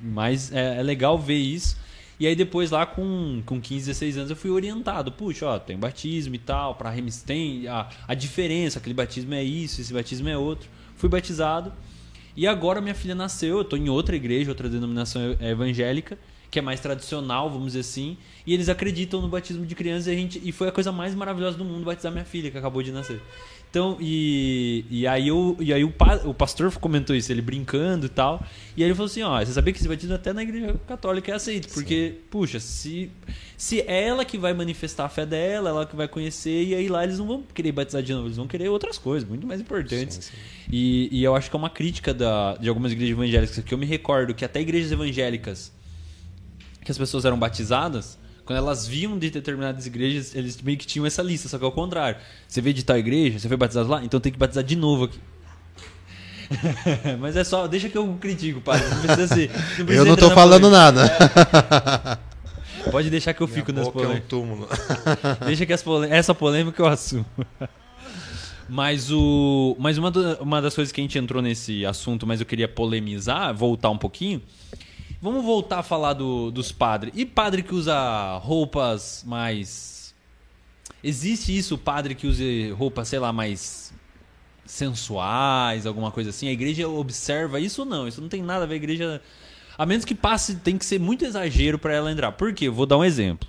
[0.00, 1.76] Mas é, é legal ver isso.
[2.20, 5.10] E aí depois lá com, com 15, 16 anos eu fui orientado.
[5.10, 9.80] Puxa, ó, tem batismo e tal, remis- tem a, a diferença, aquele batismo é isso,
[9.80, 10.68] esse batismo é outro.
[10.96, 11.72] Fui batizado.
[12.36, 16.18] E agora minha filha nasceu, eu tô em outra igreja, outra denominação e- evangélica,
[16.50, 20.14] que é mais tradicional, vamos dizer assim, e eles acreditam no batismo de criança e,
[20.14, 22.82] a gente, e foi a coisa mais maravilhosa do mundo batizar minha filha, que acabou
[22.82, 23.20] de nascer.
[23.70, 28.06] Então, e, e aí, eu, e aí o, pa- o pastor comentou isso, ele brincando
[28.06, 28.44] e tal.
[28.76, 31.30] E aí ele falou assim: ó, você sabia que esse batismo até na igreja católica
[31.30, 31.72] é aceito.
[31.72, 33.12] Porque, puxa, se,
[33.56, 36.88] se é ela que vai manifestar a fé dela, ela que vai conhecer, e aí
[36.88, 39.60] lá eles não vão querer batizar de novo, eles vão querer outras coisas, muito mais
[39.60, 40.16] importantes.
[40.16, 40.36] Sim, sim.
[40.72, 43.78] E, e eu acho que é uma crítica da, de algumas igrejas evangélicas, que eu
[43.78, 45.72] me recordo que até igrejas evangélicas
[46.84, 51.06] que as pessoas eram batizadas, quando elas viam de determinadas igrejas, eles meio que tinham
[51.06, 52.18] essa lista, só que ao contrário.
[52.48, 55.04] Você veio de tal igreja, você foi batizado lá, então tem que batizar de novo
[55.04, 55.18] aqui.
[57.20, 58.84] Mas é só, deixa que eu critico, padre.
[58.88, 59.50] Não precisa ser.
[59.78, 60.70] Não precisa Eu não na falando polêmica.
[60.92, 62.20] nada.
[62.90, 64.26] Pode deixar que eu fico Minha nessa boca é um polêmica.
[64.28, 64.68] túmulo.
[65.46, 67.26] Deixa que as polê- essa polêmica eu assumo.
[68.68, 72.40] Mas, o, mas uma, do- uma das coisas que a gente entrou nesse assunto, mas
[72.40, 74.40] eu queria polemizar, voltar um pouquinho.
[75.22, 77.12] Vamos voltar a falar do- dos padres.
[77.16, 80.14] E padre que usa roupas mais.
[81.04, 83.92] Existe isso, padre que use roupas, sei lá, mais
[84.64, 86.48] sensuais, alguma coisa assim?
[86.48, 88.06] A igreja observa isso ou não?
[88.08, 88.74] Isso não tem nada a ver.
[88.74, 89.22] A igreja.
[89.76, 92.32] A menos que passe, tem que ser muito exagero para ela entrar.
[92.32, 92.68] Por quê?
[92.68, 93.48] Eu vou dar um exemplo.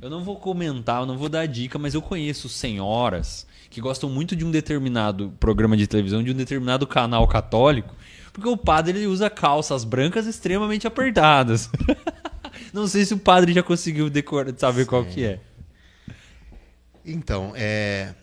[0.00, 4.08] Eu não vou comentar, eu não vou dar dica, mas eu conheço senhoras que gostam
[4.08, 7.94] muito de um determinado programa de televisão, de um determinado canal católico,
[8.32, 11.68] porque o padre ele usa calças brancas extremamente apertadas.
[12.72, 15.40] não sei se o padre já conseguiu decorar, saber qual que é.
[17.04, 18.14] Então, é,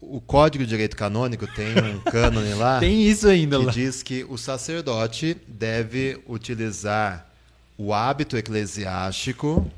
[0.00, 3.72] o Código de Direito Canônico tem um cânone lá Tem isso ainda que lá.
[3.72, 7.30] diz que o sacerdote deve utilizar
[7.78, 9.70] o hábito eclesiástico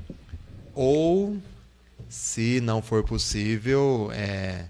[0.75, 1.37] ou,
[2.09, 4.67] se não for possível, é,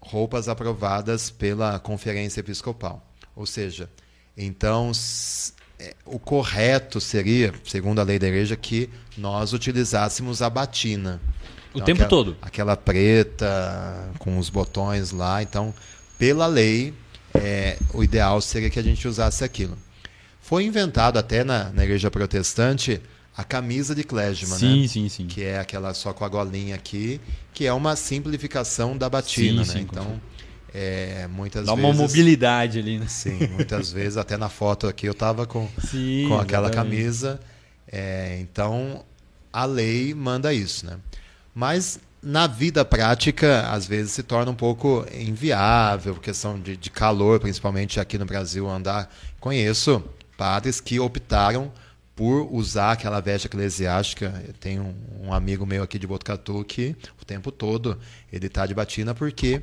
[0.00, 3.06] roupas aprovadas pela conferência episcopal.
[3.36, 3.88] Ou seja,
[4.44, 4.92] então
[5.78, 11.20] é, o correto seria, segundo a lei da igreja, que nós utilizássemos a batina.
[11.72, 12.36] O tempo aquela, todo.
[12.42, 15.42] Aquela preta com os botões lá.
[15.42, 15.72] Então,
[16.18, 16.92] pela lei,
[17.34, 19.76] é, o ideal seria que a gente usasse aquilo.
[20.40, 23.00] Foi inventado até na, na igreja protestante
[23.36, 24.88] a camisa de clésima, Sim, né?
[24.88, 25.26] sim, sim.
[25.26, 27.20] que é aquela só com a golinha aqui,
[27.54, 29.78] que é uma simplificação da batina, Sim, né?
[29.78, 30.20] sim, Então,
[30.72, 31.90] é, muitas Dá vezes...
[31.90, 33.06] uma mobilidade ali, né?
[33.08, 36.96] Sim, muitas vezes, até na foto aqui eu tava com, Sim, com aquela exatamente.
[36.96, 37.40] camisa.
[37.90, 39.04] É, então,
[39.52, 40.98] a lei manda isso, né?
[41.54, 47.40] Mas na vida prática, às vezes se torna um pouco inviável, questão de, de calor,
[47.40, 49.12] principalmente aqui no Brasil, andar.
[49.40, 50.02] Conheço
[50.36, 51.72] padres que optaram
[52.14, 54.42] por usar aquela veste eclesiástica.
[54.46, 57.98] Eu tenho um, um amigo meu aqui de Botucatu que o tempo todo
[58.30, 59.62] ele está de batina porque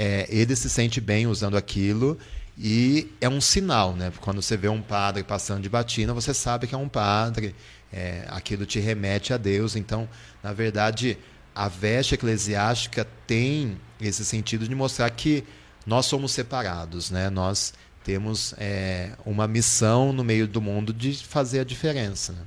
[0.00, 2.16] é, ele se sente bem usando aquilo
[2.56, 4.12] e é um sinal, né?
[4.20, 7.52] Quando você vê um padre passando de batina, você sabe que é um padre,
[7.92, 9.74] é, aquilo te remete a Deus.
[9.74, 10.08] Então,
[10.40, 11.18] na verdade,
[11.52, 15.42] a veste eclesiástica tem esse sentido de mostrar que
[15.84, 17.28] nós somos separados, né?
[17.28, 17.74] Nós
[18.04, 22.32] temos é, uma missão no meio do mundo de fazer a diferença.
[22.32, 22.42] Né?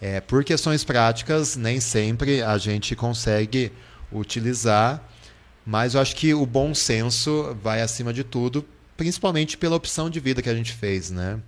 [0.00, 3.70] É, por questões práticas, nem sempre a gente consegue
[4.10, 5.00] utilizar,
[5.64, 8.64] mas eu acho que o bom senso vai acima de tudo,
[8.96, 11.38] principalmente pela opção de vida que a gente fez, né?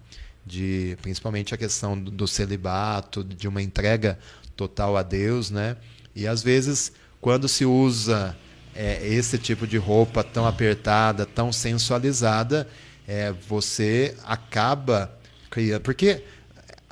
[0.46, 4.18] De, principalmente a questão do, celibato, de uma entrega
[4.56, 5.76] total a Deus, né?
[6.14, 8.36] E às vezes, quando se usa
[8.74, 12.68] é, esse tipo de roupa tão apertada, tão sensualizada,
[13.06, 15.16] é, você acaba
[15.50, 15.82] criando.
[15.82, 16.22] Porque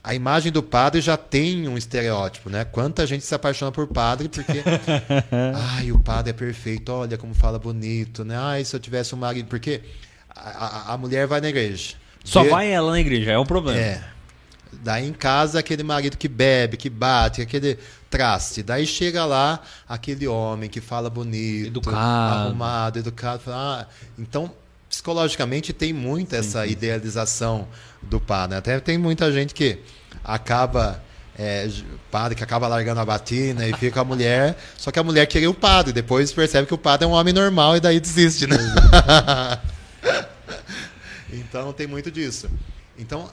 [0.05, 2.64] a imagem do padre já tem um estereótipo, né?
[2.64, 4.62] Quanta gente se apaixona por padre porque.
[5.76, 8.36] Ai, o padre é perfeito, olha como fala bonito, né?
[8.36, 9.46] Ai, se eu tivesse um marido.
[9.46, 9.80] Porque
[10.28, 11.94] a, a, a mulher vai na igreja.
[12.24, 12.50] Só vê...
[12.50, 13.78] vai ela na igreja, é um problema.
[13.78, 14.03] É.
[14.72, 17.78] Daí em casa, aquele marido que bebe, que bate, aquele
[18.11, 18.62] traste.
[18.62, 23.42] Daí chega lá aquele homem que fala bonito, educado, arrumado, educado.
[23.48, 23.86] Ah,
[24.18, 24.50] então
[24.93, 26.72] psicologicamente tem muito essa sim.
[26.72, 27.66] idealização
[28.03, 28.59] do padre.
[28.59, 29.78] Até tem muita gente que
[30.22, 31.03] acaba
[31.38, 31.66] é,
[32.11, 35.49] padre que acaba largando a batina e fica a mulher, só que a mulher queria
[35.49, 38.59] o padre, depois percebe que o padre é um homem normal e daí desiste, né?
[41.32, 42.51] então tem muito disso.
[42.99, 43.30] Então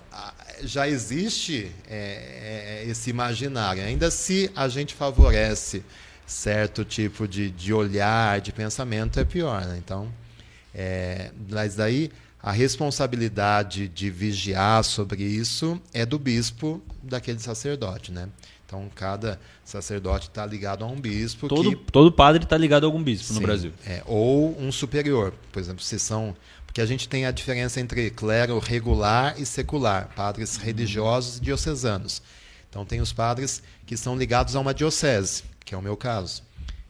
[0.63, 5.83] já existe é, é, esse imaginário, ainda se a gente favorece
[6.25, 9.65] certo tipo de, de olhar, de pensamento, é pior.
[9.65, 9.77] Né?
[9.77, 10.09] Então
[10.73, 12.11] é, mas daí
[12.41, 18.29] a responsabilidade de vigiar sobre isso é do bispo daquele sacerdote, né?
[18.65, 21.47] Então cada sacerdote está ligado a um bispo.
[21.47, 23.73] Todo, que, todo padre está ligado a algum bispo sim, no Brasil.
[23.85, 28.11] É, ou um superior, por exemplo, se são porque a gente tem a diferença entre
[28.11, 30.63] clero regular e secular, padres uhum.
[30.65, 32.21] religiosos e diocesanos.
[32.69, 36.43] Então tem os padres que são ligados a uma diocese, que é o meu caso,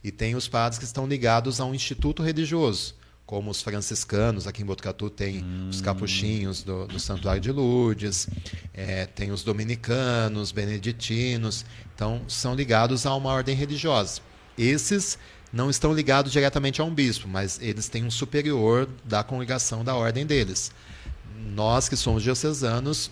[0.03, 2.99] e tem os padres que estão ligados a um instituto religioso
[3.30, 5.69] como os franciscanos, aqui em Botucatu tem hum.
[5.69, 8.27] os capuchinhos do, do, Santuário de Lourdes,
[8.73, 11.63] é, tem os dominicanos, beneditinos,
[11.93, 14.19] então são ligados a uma ordem religiosa.
[14.57, 15.19] Esses
[15.53, 19.93] não estão ligados diretamente a um bispo, mas eles têm um superior da congregação da
[19.93, 20.71] ordem deles.
[21.53, 23.11] Nós que somos diocesanos,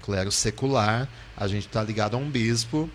[0.00, 1.06] clero secular,
[1.36, 2.88] a gente está ligado a um bispo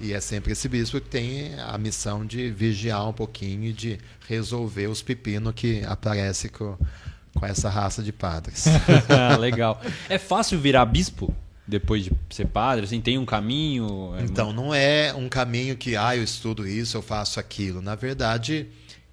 [0.00, 3.98] e é sempre esse bispo que tem a missão de vigiar um pouquinho e de
[4.28, 6.76] resolver os pepinos que aparecem com,
[7.34, 8.66] com essa raça de padres.
[9.38, 9.80] Legal.
[10.08, 11.34] É fácil virar bispo?
[11.66, 12.84] depois de ser padre?
[12.84, 14.14] Assim, tem um caminho?
[14.18, 17.80] É então, não é um caminho que, ah, eu estudo isso, eu faço aquilo.
[17.80, 18.68] Na verdade,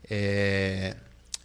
[0.10, 0.96] é,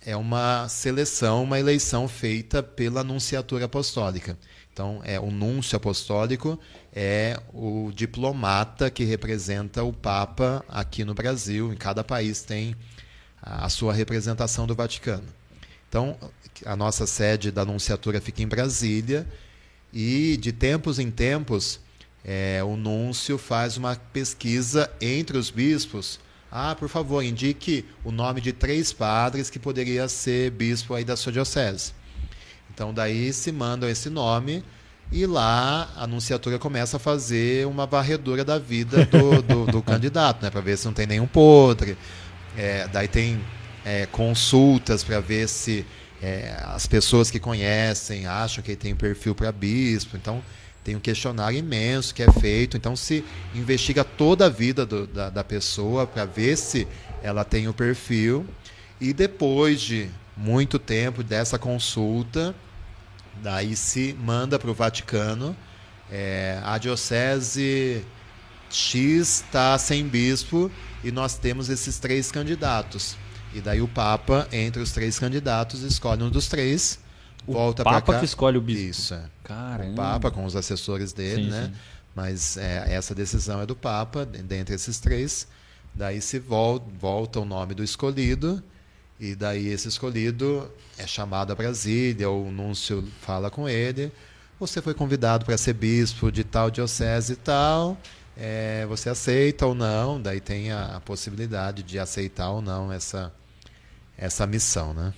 [0.04, 4.36] é uma seleção, uma eleição feita pela Anunciatura Apostólica.
[4.76, 6.60] Então, é o núncio apostólico
[6.92, 11.72] é o diplomata que representa o Papa aqui no Brasil.
[11.72, 12.76] Em cada país tem
[13.40, 15.24] a sua representação do Vaticano.
[15.88, 16.18] Então,
[16.66, 19.26] a nossa sede da anunciatura fica em Brasília
[19.90, 21.80] e, de tempos em tempos,
[22.22, 26.20] é, o núncio faz uma pesquisa entre os bispos.
[26.52, 31.16] Ah, por favor, indique o nome de três padres que poderia ser bispo aí da
[31.16, 31.94] sua diocese.
[32.76, 34.62] Então daí se mandam esse nome
[35.10, 40.42] e lá a anunciatura começa a fazer uma varredura da vida do, do, do candidato,
[40.42, 41.96] né, para ver se não tem nenhum podre.
[42.56, 43.40] É, daí tem
[43.84, 45.86] é, consultas para ver se
[46.20, 50.16] é, as pessoas que conhecem acham que ele tem perfil para bispo.
[50.16, 50.42] Então
[50.82, 52.76] tem um questionário imenso que é feito.
[52.76, 53.24] Então se
[53.54, 56.86] investiga toda a vida do, da, da pessoa para ver se
[57.22, 58.46] ela tem o perfil.
[59.00, 62.54] E depois de muito tempo dessa consulta,
[63.42, 65.56] Daí se manda para o Vaticano.
[66.10, 68.04] É, a diocese
[68.70, 70.70] X está sem bispo
[71.02, 73.16] e nós temos esses três candidatos.
[73.54, 76.98] E daí o Papa, entre os três candidatos, escolhe um dos três.
[77.46, 78.00] O volta para cá.
[78.02, 78.90] Papa que escolhe o bispo.
[78.90, 79.14] Isso.
[79.14, 79.24] É.
[79.44, 79.92] Caramba.
[79.92, 81.66] O Papa com os assessores dele, sim, né?
[81.66, 81.80] Sim.
[82.14, 85.46] Mas é, essa decisão é do Papa, dentre esses três.
[85.94, 88.62] Daí se volta, volta o nome do escolhido
[89.18, 94.12] e daí esse escolhido é chamado a Brasília, o núncio fala com ele.
[94.60, 97.96] Você foi convidado para ser bispo de tal diocese e tal.
[98.36, 103.32] é, você aceita ou não, daí tem a, a possibilidade de aceitar ou não essa,
[104.16, 105.12] essa missão, né?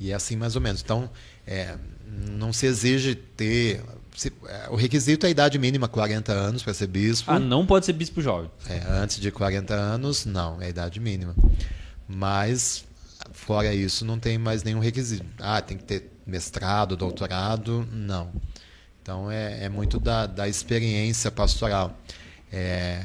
[0.00, 0.82] E é assim mais ou menos.
[0.82, 1.08] Então,
[1.46, 1.74] é,
[2.06, 3.82] não se exige ter.
[4.14, 7.30] se- é, o requisito é a idade mínima, 40 anos, para ser bispo.
[7.30, 8.50] Ah, não pode ser bispo jovem.
[8.68, 11.34] É, antes de 40 anos, não, é a idade mínima.
[12.08, 12.84] Mas,
[13.32, 15.26] fora isso, não tem mais nenhum requisito.
[15.38, 18.30] Ah, tem que ter mestrado, doutorado, não.
[19.02, 21.96] Então, é, é muito da, da experiência pastoral.
[22.52, 23.04] É,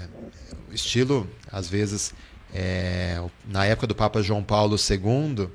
[0.71, 2.13] estilo, às vezes,
[2.53, 5.49] é, na época do Papa João Paulo II,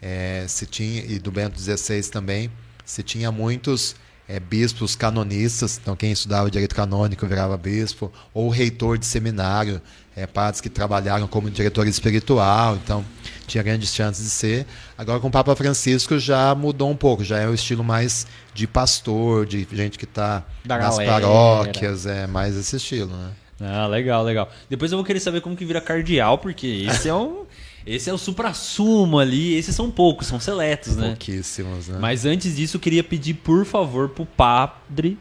[0.00, 2.50] é, se tinha, e do Bento XVI também,
[2.84, 3.96] se tinha muitos
[4.28, 9.80] é, bispos canonistas, então quem estudava direito canônico virava bispo, ou reitor de seminário,
[10.18, 13.04] é, padres que trabalharam como diretor espiritual, então
[13.46, 14.66] tinha grandes chances de ser.
[14.96, 18.66] Agora com o Papa Francisco já mudou um pouco, já é o estilo mais de
[18.66, 21.12] pastor, de gente que está nas galera.
[21.12, 23.30] paróquias, é mais esse estilo, né?
[23.60, 24.48] Ah, legal, legal.
[24.68, 27.46] Depois eu vou querer saber como que vira cardeal, porque esse é o
[27.86, 31.08] esse é o supra-sumo ali, esses são poucos, são seletos, né?
[31.08, 31.96] Pouquíssimos, né?
[31.98, 35.16] Mas antes disso, eu queria pedir, por favor, pro padre,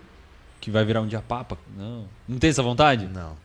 [0.60, 1.58] que vai virar um dia papa.
[1.78, 2.06] Não.
[2.28, 3.08] Não tem essa vontade?
[3.08, 3.38] Não.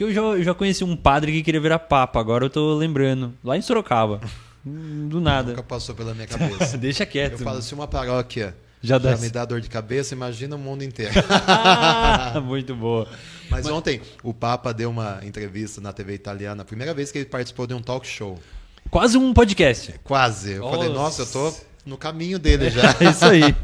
[0.00, 2.74] Porque eu já, eu já conheci um padre que queria virar papa, agora eu tô
[2.74, 3.34] lembrando.
[3.44, 4.18] Lá em Sorocaba.
[4.64, 5.50] Do nada.
[5.50, 6.78] Nunca passou pela minha cabeça.
[6.78, 7.32] Deixa quieto.
[7.32, 10.82] Eu falo, se uma paróquia Já já, me dá dor de cabeça, imagina o mundo
[10.82, 11.12] inteiro.
[11.46, 13.06] Ah, muito boa.
[13.50, 17.26] Mas, ontem o Papa deu uma entrevista na TV italiana, a primeira vez que ele
[17.26, 18.38] participou de um talk show.
[18.90, 20.00] Quase um podcast.
[20.02, 20.52] Quase.
[20.52, 21.20] Eu falei, Nossa.
[21.20, 21.54] nossa, eu tô
[21.84, 22.96] no caminho dele já.
[23.04, 23.54] É isso aí.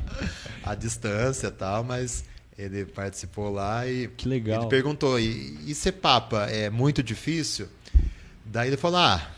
[0.63, 2.25] a distância e tal, mas
[2.59, 4.61] ele participou lá e Que legal.
[4.63, 7.69] ele perguntou, e, e ser Papa é muito difícil?
[8.45, 9.29] Daí ele falou, ah,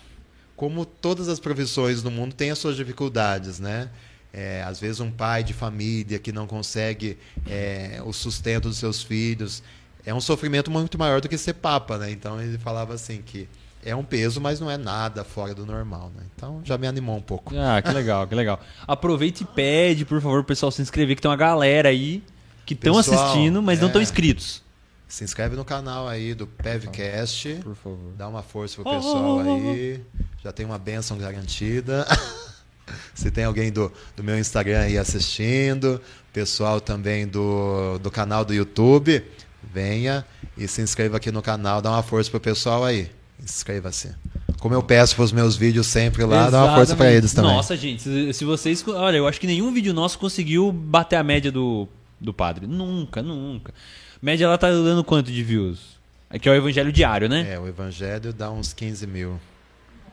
[0.57, 3.89] como todas as profissões no mundo tem as suas dificuldades, né?
[4.33, 7.17] É, às vezes um pai de família que não consegue
[7.49, 9.63] é, o sustento dos seus filhos
[10.05, 12.11] é um sofrimento muito maior do que ser papa, né?
[12.11, 13.49] Então ele falava assim que
[13.85, 16.25] é um peso, mas não é nada fora do normal, né?
[16.37, 17.55] Então já me animou um pouco.
[17.57, 18.61] Ah, que legal, que legal.
[18.87, 22.23] Aproveita e pede, por favor, o pessoal se inscrever, que tem uma galera aí
[22.69, 23.89] que estão assistindo, mas não é.
[23.89, 24.63] estão inscritos.
[25.09, 27.61] Se inscreve no canal aí do Pevcast.
[27.63, 28.13] Por favor.
[28.17, 29.71] Dá uma força pro pessoal oh, oh, oh.
[29.71, 30.03] aí.
[30.45, 32.07] Já tem uma benção garantida.
[33.15, 36.01] Se tem alguém do, do meu Instagram aí assistindo,
[36.33, 39.23] pessoal também do, do canal do YouTube,
[39.63, 40.25] venha
[40.57, 43.11] e se inscreva aqui no canal, dá uma força pro pessoal aí.
[43.43, 44.15] Inscreva-se.
[44.59, 47.17] Como eu peço pros meus vídeos sempre lá, dá uma força pra Exatamente.
[47.17, 47.53] eles também.
[47.53, 48.87] Nossa, gente, se, se vocês.
[48.89, 51.87] Olha, eu acho que nenhum vídeo nosso conseguiu bater a média do,
[52.21, 52.67] do padre.
[52.67, 53.73] Nunca, nunca.
[54.21, 55.99] Média ela tá dando quanto de views?
[56.31, 57.55] É que é o evangelho diário, né?
[57.55, 59.41] É, o evangelho dá uns 15 mil.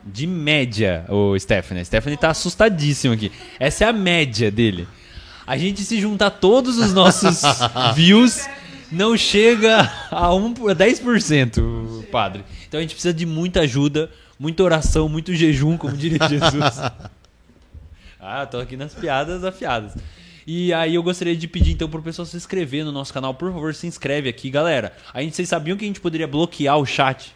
[0.05, 1.81] De média, o Stephanie.
[1.81, 3.31] A Stephanie tá assustadíssimo aqui.
[3.59, 4.87] Essa é a média dele.
[5.45, 7.41] A gente se juntar todos os nossos
[7.95, 8.47] views,
[8.91, 12.43] não chega a, um, a 10%, padre.
[12.67, 14.09] Então a gente precisa de muita ajuda,
[14.39, 16.81] muita oração, muito jejum, como diria Jesus.
[18.27, 19.93] Ah, tô aqui nas piadas afiadas.
[20.47, 23.33] E aí eu gostaria de pedir então pro pessoal se inscrever no nosso canal.
[23.33, 24.95] Por favor, se inscreve aqui, galera.
[25.13, 27.35] A gente, vocês sabiam que a gente poderia bloquear o chat?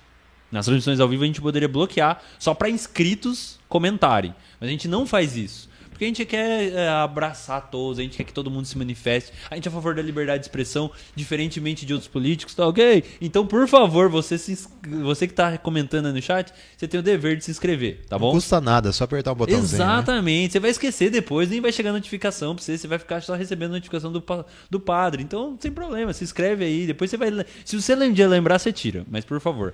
[0.52, 4.34] Nas transmissões ao vivo a gente poderia bloquear só para inscritos comentarem.
[4.60, 5.69] Mas a gente não faz isso.
[6.00, 9.34] Porque a gente quer é, abraçar todos, a gente quer que todo mundo se manifeste.
[9.52, 13.04] A gente é a favor da liberdade de expressão, diferentemente de outros políticos, tá ok?
[13.20, 14.66] Então, por favor, você, se,
[15.02, 18.18] você que tá comentando aí no chat, você tem o dever de se inscrever, tá
[18.18, 18.28] bom?
[18.28, 19.78] Não custa nada, é só apertar o botãozinho.
[19.78, 19.94] né?
[19.94, 20.54] Exatamente.
[20.54, 23.72] Você vai esquecer depois, nem vai chegar notificação pra você, você vai ficar só recebendo
[23.72, 24.24] notificação do,
[24.70, 25.22] do padre.
[25.22, 27.30] Então, sem problema, se inscreve aí, depois você vai.
[27.66, 29.06] Se você um dia lembrar, você tira.
[29.12, 29.74] Mas por favor.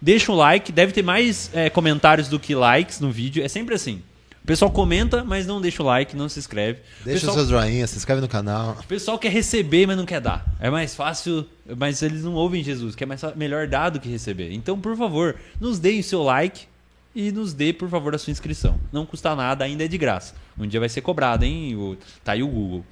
[0.00, 3.44] Deixa um like, deve ter mais é, comentários do que likes no vídeo.
[3.44, 4.00] É sempre assim.
[4.46, 6.78] O pessoal comenta, mas não deixa o like, não se inscreve.
[7.04, 8.76] Deixa pessoal, o seu joinha, se inscreve no canal.
[8.78, 10.46] o pessoal quer receber, mas não quer dar.
[10.60, 11.44] É mais fácil,
[11.76, 14.52] mas eles não ouvem Jesus, que é mais, melhor dar do que receber.
[14.52, 16.68] Então, por favor, nos deem o seu like
[17.12, 18.78] e nos dê, por favor, a sua inscrição.
[18.92, 20.36] Não custa nada, ainda é de graça.
[20.56, 21.74] Um dia vai ser cobrado, hein?
[21.74, 22.84] O, tá aí o Google.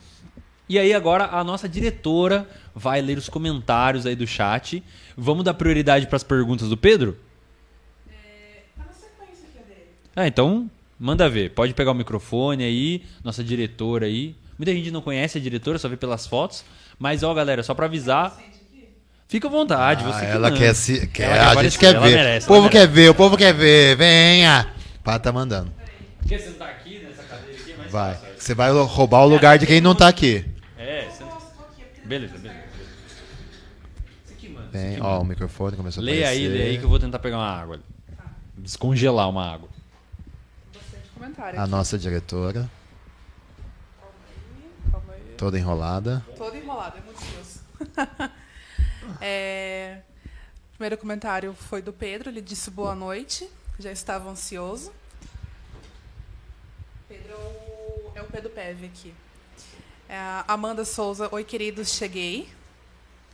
[0.68, 4.82] E aí agora a nossa diretora vai ler os comentários aí do chat.
[5.16, 7.16] Vamos dar prioridade para as perguntas do Pedro?
[8.76, 9.86] Tá na sequência aqui a dele.
[10.16, 10.68] Ah, então
[10.98, 11.50] manda ver.
[11.50, 14.34] Pode pegar o microfone aí, nossa diretora aí.
[14.58, 16.64] Muita gente não conhece a diretora, só vê pelas fotos.
[16.98, 18.36] Mas ó, galera, só pra avisar,
[19.28, 20.04] fica à vontade.
[20.06, 21.06] Ah, você que ela quer se.
[21.08, 22.14] Quer, Ela quer a gente quer ver.
[22.14, 23.96] merece, o povo quer ver, o povo quer ver.
[23.96, 24.72] Venha!
[25.02, 25.72] Pá, tá mandando.
[26.28, 27.72] Quer sentar aqui nessa cadeira aqui?
[27.72, 28.18] É mais Vai.
[28.38, 30.44] Você vai roubar o lugar de quem não tá aqui.
[30.78, 32.64] É, é porque- Beleza, beleza.
[34.32, 34.54] Aqui,
[35.00, 37.46] ó, o microfone começou a Lê aí, lê aí que eu vou tentar pegar uma
[37.50, 37.80] água.
[38.56, 39.68] Descongelar uma água.
[41.14, 41.58] Comentário.
[41.58, 41.70] A aqui.
[41.70, 42.68] nossa diretora,
[44.00, 45.34] Calma aí, calma aí.
[45.38, 46.24] toda enrolada.
[46.36, 48.30] Todo enrolado, é muito Deus.
[49.20, 50.00] É,
[50.68, 53.46] o primeiro comentário foi do Pedro, ele disse boa noite,
[53.78, 54.94] já estava ansioso.
[57.06, 59.14] Pedro é o, é Pedro Peve aqui.
[60.08, 60.16] É,
[60.48, 62.48] Amanda Souza, oi queridos, cheguei.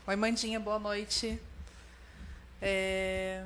[0.08, 1.40] Oi Mandinha, boa noite.
[2.60, 3.44] É,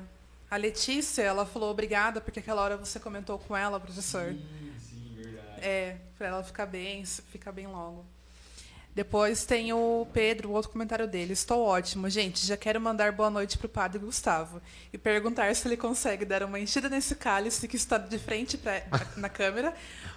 [0.55, 4.31] a Letícia, ela falou obrigada, porque aquela hora você comentou com ela, professor.
[4.31, 5.59] Sim, sim, verdade.
[5.61, 8.05] É, para ela ficar bem, ficar bem logo.
[8.95, 11.33] Depois tem o Pedro, o outro comentário dele.
[11.33, 12.09] Estou ótimo.
[12.09, 14.61] Gente, já quero mandar boa noite para o padre Gustavo
[14.93, 18.81] e perguntar se ele consegue dar uma enchida nesse cálice que está de frente pra,
[19.17, 19.73] na câmera,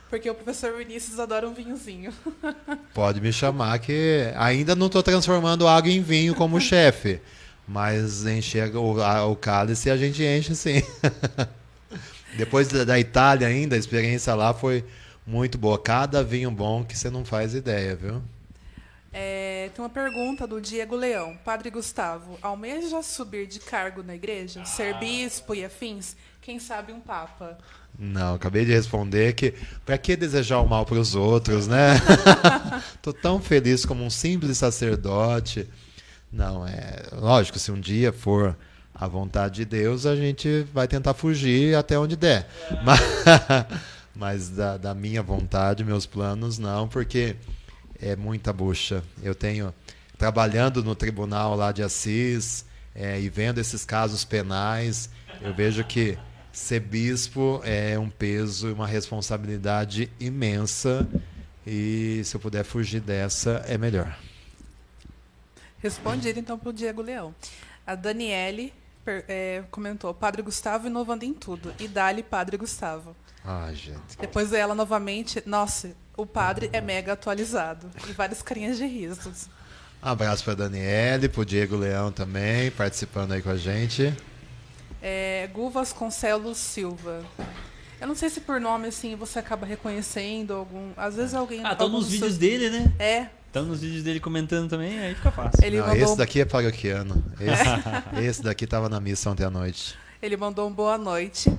[0.08, 2.14] porque o professor Vinícius adora um vinhozinho.
[2.94, 7.20] Pode me chamar que ainda não estou transformando água em vinho como chefe,
[7.68, 10.82] mas encher o, a- o cálice a gente enche sim.
[12.32, 14.84] Depois da, da Itália ainda, a experiência lá foi
[15.26, 15.78] muito boa.
[15.78, 18.22] Cada vinho bom que você não faz ideia, viu?
[19.12, 21.36] É, tem uma pergunta do Diego Leão.
[21.44, 24.64] Padre Gustavo, almeja subir de cargo na igreja?
[24.64, 26.14] Ser bispo e afins?
[26.40, 27.58] Quem sabe um papa?
[27.98, 29.54] Não, acabei de responder que
[29.84, 31.94] para que desejar o mal para os outros, né?
[33.02, 35.68] Tô tão feliz como um simples sacerdote.
[36.32, 38.56] Não, é lógico, se um dia for
[38.94, 42.48] a vontade de Deus, a gente vai tentar fugir até onde der.
[42.84, 43.00] Mas,
[44.14, 47.36] mas da, da minha vontade, meus planos, não, porque
[48.00, 49.02] é muita bucha.
[49.22, 49.72] Eu tenho
[50.18, 52.64] trabalhando no tribunal lá de Assis
[52.94, 55.08] é, e vendo esses casos penais,
[55.40, 56.18] eu vejo que
[56.52, 61.06] ser bispo é um peso e uma responsabilidade imensa
[61.64, 64.18] e se eu puder fugir dessa é melhor.
[65.80, 67.34] Respondido então para o Diego Leão.
[67.86, 68.72] A Daniele
[69.04, 71.72] per- é, comentou: Padre Gustavo inovando em tudo.
[71.78, 73.14] E dali, Padre Gustavo.
[73.44, 74.18] Ah, gente.
[74.20, 77.88] Depois ela novamente: Nossa, o padre é mega atualizado.
[78.08, 79.48] E várias carinhas de risos.
[80.02, 84.14] Abraço para Daniele, pro Diego Leão também, participando aí com a gente.
[85.02, 87.24] É, Gu Vasconcelos Silva.
[88.00, 90.90] Eu não sei se por nome assim você acaba reconhecendo algum.
[90.96, 91.60] Às vezes alguém.
[91.64, 92.92] Ah, estão algum nos vídeos seus- dele, né?
[92.98, 95.64] É, Estão nos vídeos dele comentando também, aí fica fácil.
[95.64, 96.02] ele Não, mandou.
[96.04, 97.24] esse daqui é paroquiano.
[97.40, 99.94] Esse, esse daqui tava na missa ontem à noite.
[100.22, 101.50] Ele mandou um boa noite.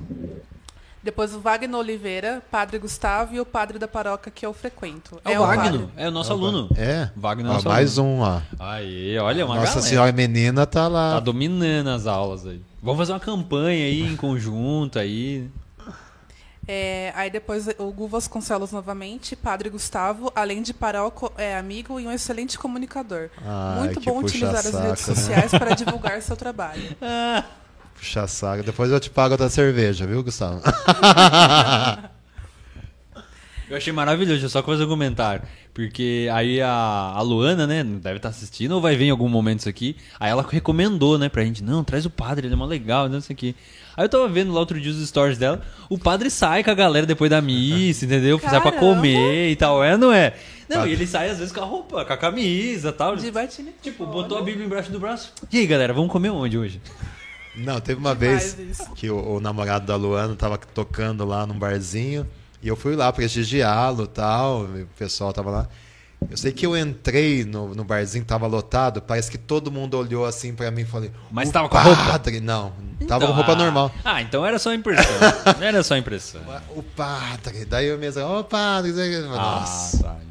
[1.02, 5.20] Depois o Wagner Oliveira, Padre Gustavo e o padre da paróquia que eu frequento.
[5.24, 5.90] É o Wagner, padre.
[5.96, 6.70] é o nosso aluno.
[6.76, 7.10] É?
[7.16, 8.16] Wagner é Ó, nosso mais aluno.
[8.16, 8.42] um, ó.
[8.60, 9.82] Aí, olha, uma Nossa galera.
[9.90, 11.14] Senhora Menina tá lá.
[11.14, 12.62] Tá dominando as aulas aí.
[12.84, 15.50] Vamos fazer uma campanha aí em conjunto aí.
[16.72, 22.06] É, aí depois o Gu Vasconcelos novamente, Padre Gustavo, além de paróquio, é amigo e
[22.06, 23.32] um excelente comunicador.
[23.44, 25.16] Ai, Muito bom utilizar as redes né?
[25.16, 26.96] sociais para divulgar seu trabalho.
[27.98, 28.62] Puxa saga.
[28.62, 30.62] Depois eu te pago outra cerveja, viu, Gustavo?
[33.68, 35.44] Eu achei maravilhoso, só fazer um comentário.
[35.74, 36.70] Porque aí a,
[37.16, 39.96] a Luana, né, deve estar assistindo ou vai ver em algum momento isso aqui.
[40.20, 43.22] Aí ela recomendou, né, pra gente, não, traz o padre, ele é mó legal, não
[43.22, 43.56] sei o aqui.
[43.96, 46.74] Aí eu tava vendo lá outro dia os stories dela, o padre sai com a
[46.74, 48.40] galera depois da missa, entendeu?
[48.40, 48.80] Sai pra Caramba!
[48.80, 50.36] comer e tal, é, não é?
[50.68, 50.92] Não, Padre.
[50.92, 53.16] e ele sai às vezes com a roupa, com a camisa e tal.
[53.16, 53.72] De batine.
[53.82, 55.34] Tipo, botou a Bíblia embaixo do braço.
[55.52, 56.80] E aí, galera, vamos comer onde hoje?
[57.56, 58.92] Não, teve uma Demais vez isso.
[58.94, 62.26] que o, o namorado da Luana tava tocando lá num barzinho
[62.62, 65.68] e eu fui lá prestigiá-lo e tal, o pessoal tava lá.
[66.30, 70.26] Eu sei que eu entrei no, no barzinho, tava lotado, parece que todo mundo olhou
[70.26, 71.12] assim pra mim e falei.
[71.32, 72.42] Mas "O tava com a roupa?" padre!
[72.42, 73.92] Não, tava Então, com roupa ah, normal.
[74.04, 75.16] Ah, então era só impressão.
[75.62, 76.42] era só impressão.
[76.76, 78.92] O padre, daí eu mesmo, ô padre,
[79.22, 79.98] nossa.
[79.98, 80.30] Ah, tá.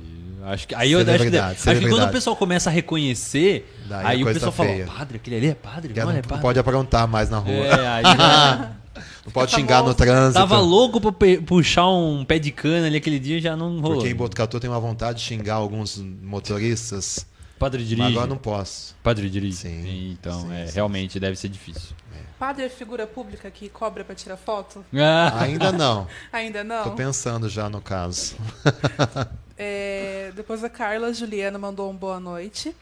[0.52, 4.06] Acho que, aí eu acho que, acho que quando o pessoal começa a reconhecer, Daí
[4.06, 5.92] aí o pessoal tá fala, padre, aquele ali é padre?
[5.94, 6.42] Já Olha, não, é padre.
[6.42, 7.52] pode aprontar mais na rua.
[7.66, 8.72] É, aí já-
[9.28, 9.88] Não pode Tá xingar bom.
[9.88, 10.34] no trânsito.
[10.40, 11.12] tava louco pra
[11.46, 13.96] puxar um pé de cana ali aquele dia já não rolou.
[13.98, 17.26] Porque em Botucatu tem uma vontade de xingar alguns motoristas.
[17.58, 18.08] Padre Mas dirige.
[18.12, 18.94] agora não posso.
[19.02, 19.56] Padre dirige.
[19.56, 20.74] Sim, Então, sim, é, sim.
[20.74, 21.90] realmente deve ser difícil.
[22.38, 24.84] Padre é figura pública que cobra para tirar foto?
[24.96, 26.06] Ah, Ainda não.
[26.32, 26.84] Ainda não?
[26.84, 28.36] Tô pensando já no caso.
[29.60, 32.74] É, depois a Carla Juliana mandou um boa noite.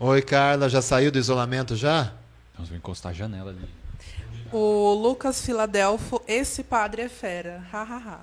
[0.00, 2.12] Oi, Carla, já saiu do isolamento já?
[2.58, 3.60] Nós vamos encostar a janela ali.
[4.52, 7.62] O Lucas Filadelfo, esse padre é fera.
[7.72, 8.20] Ha, ha, ha.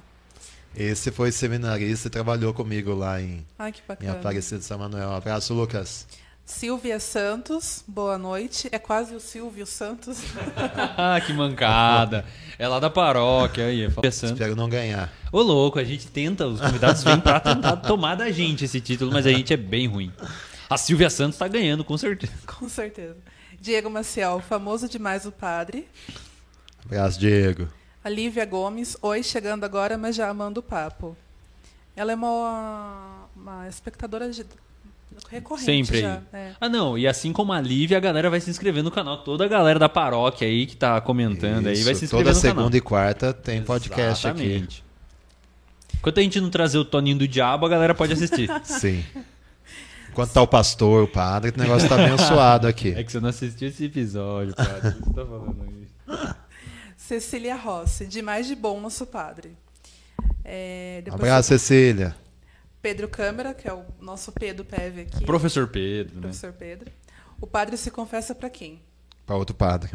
[0.76, 4.08] Esse foi seminarista e trabalhou comigo lá em, Ai, que em.
[4.10, 5.10] Aparecida de São Manuel.
[5.10, 6.08] Um abraço, Lucas.
[6.46, 8.68] Silvia Santos, boa noite.
[8.72, 10.18] É quase o Silvio Santos.
[10.98, 12.26] Ah, que mancada.
[12.60, 13.90] É lá da paróquia aí.
[13.90, 14.34] fala- Pensando.
[14.34, 15.12] Espero não ganhar.
[15.32, 19.12] Ô, louco, a gente tenta, os convidados vêm pra tentar tomar da gente esse título,
[19.12, 20.12] mas a gente é bem ruim.
[20.70, 22.34] A Silvia Santos tá ganhando, com certeza.
[22.46, 23.16] Com certeza.
[23.62, 25.88] Diego Maciel, famoso demais o padre.
[26.84, 27.68] Abraço, Diego.
[28.04, 31.16] A Lívia Gomes, oi, chegando agora, mas já amando o papo.
[31.96, 34.44] Ela é uma, uma espectadora de-
[35.30, 36.16] recorrente Sempre já.
[36.16, 36.22] aí.
[36.34, 36.52] é.
[36.60, 36.98] Ah, não.
[36.98, 39.20] E assim como a Lívia, a galera vai se inscrever no canal.
[39.20, 42.34] Toda a galera da paróquia aí que tá comentando aí vai se Isso, inscrever Toda
[42.36, 42.76] no segunda canal.
[42.78, 44.42] e quarta tem podcast aqui.
[44.44, 44.84] Exatamente.
[45.96, 48.50] Enquanto a gente não trazer o Toninho do Diabo, a galera pode assistir.
[48.64, 49.04] Sim.
[50.12, 52.94] Enquanto tá o pastor, o padre, o negócio tá abençoado aqui.
[52.94, 54.90] é que você não assistiu esse episódio, padre.
[54.90, 56.36] O que você tá falando aí?
[56.98, 59.58] Cecília Rossi, de mais de bom, nosso padre.
[60.44, 62.16] É, Abraço, Cecília.
[62.82, 65.26] Pedro Câmara, que é o nosso Pedro Peve aqui.
[65.26, 66.22] Professor Pedro, né?
[66.22, 66.92] Professor Pedro.
[67.40, 68.82] O padre se confessa para quem?
[69.26, 69.90] Para outro padre.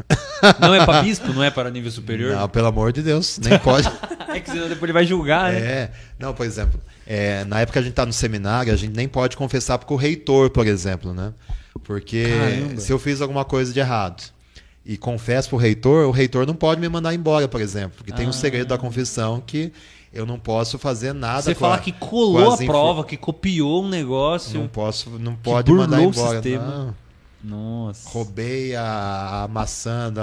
[0.59, 1.31] Não é pra bispo?
[1.33, 2.35] Não é para nível superior?
[2.35, 3.87] Não, pelo amor de Deus, nem pode.
[4.29, 5.59] É que senão depois ele vai julgar, né?
[5.59, 8.93] É, não, por exemplo, é, na época que a gente tá no seminário, a gente
[8.95, 11.33] nem pode confessar pro reitor, por exemplo, né?
[11.83, 12.79] Porque Caramba.
[12.81, 14.21] se eu fiz alguma coisa de errado
[14.85, 18.27] e confesso pro reitor, o reitor não pode me mandar embora, por exemplo, porque tem
[18.27, 18.33] um Ah.
[18.33, 19.71] segredo da confissão que
[20.13, 23.89] eu não posso fazer nada Você falar a- que colou a prova, que copiou um
[23.89, 24.59] negócio.
[24.59, 26.41] Não posso, não pode mandar o embora.
[26.41, 26.63] sistema.
[26.65, 26.95] Não.
[27.43, 28.09] Nossa.
[28.09, 30.21] Roubei a, a maçã do,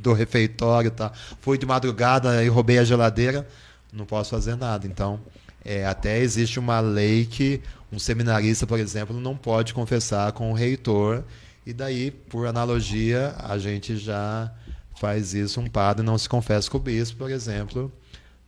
[0.00, 1.12] do refeitório, tá?
[1.40, 3.46] Fui de madrugada e roubei a geladeira.
[3.92, 4.86] Não posso fazer nada.
[4.86, 5.20] Então,
[5.64, 7.60] é, até existe uma lei que
[7.92, 11.24] um seminarista, por exemplo, não pode confessar com o reitor.
[11.66, 14.52] E daí, por analogia, a gente já
[14.98, 15.60] faz isso.
[15.60, 17.92] Um padre não se confessa com o bispo, por exemplo.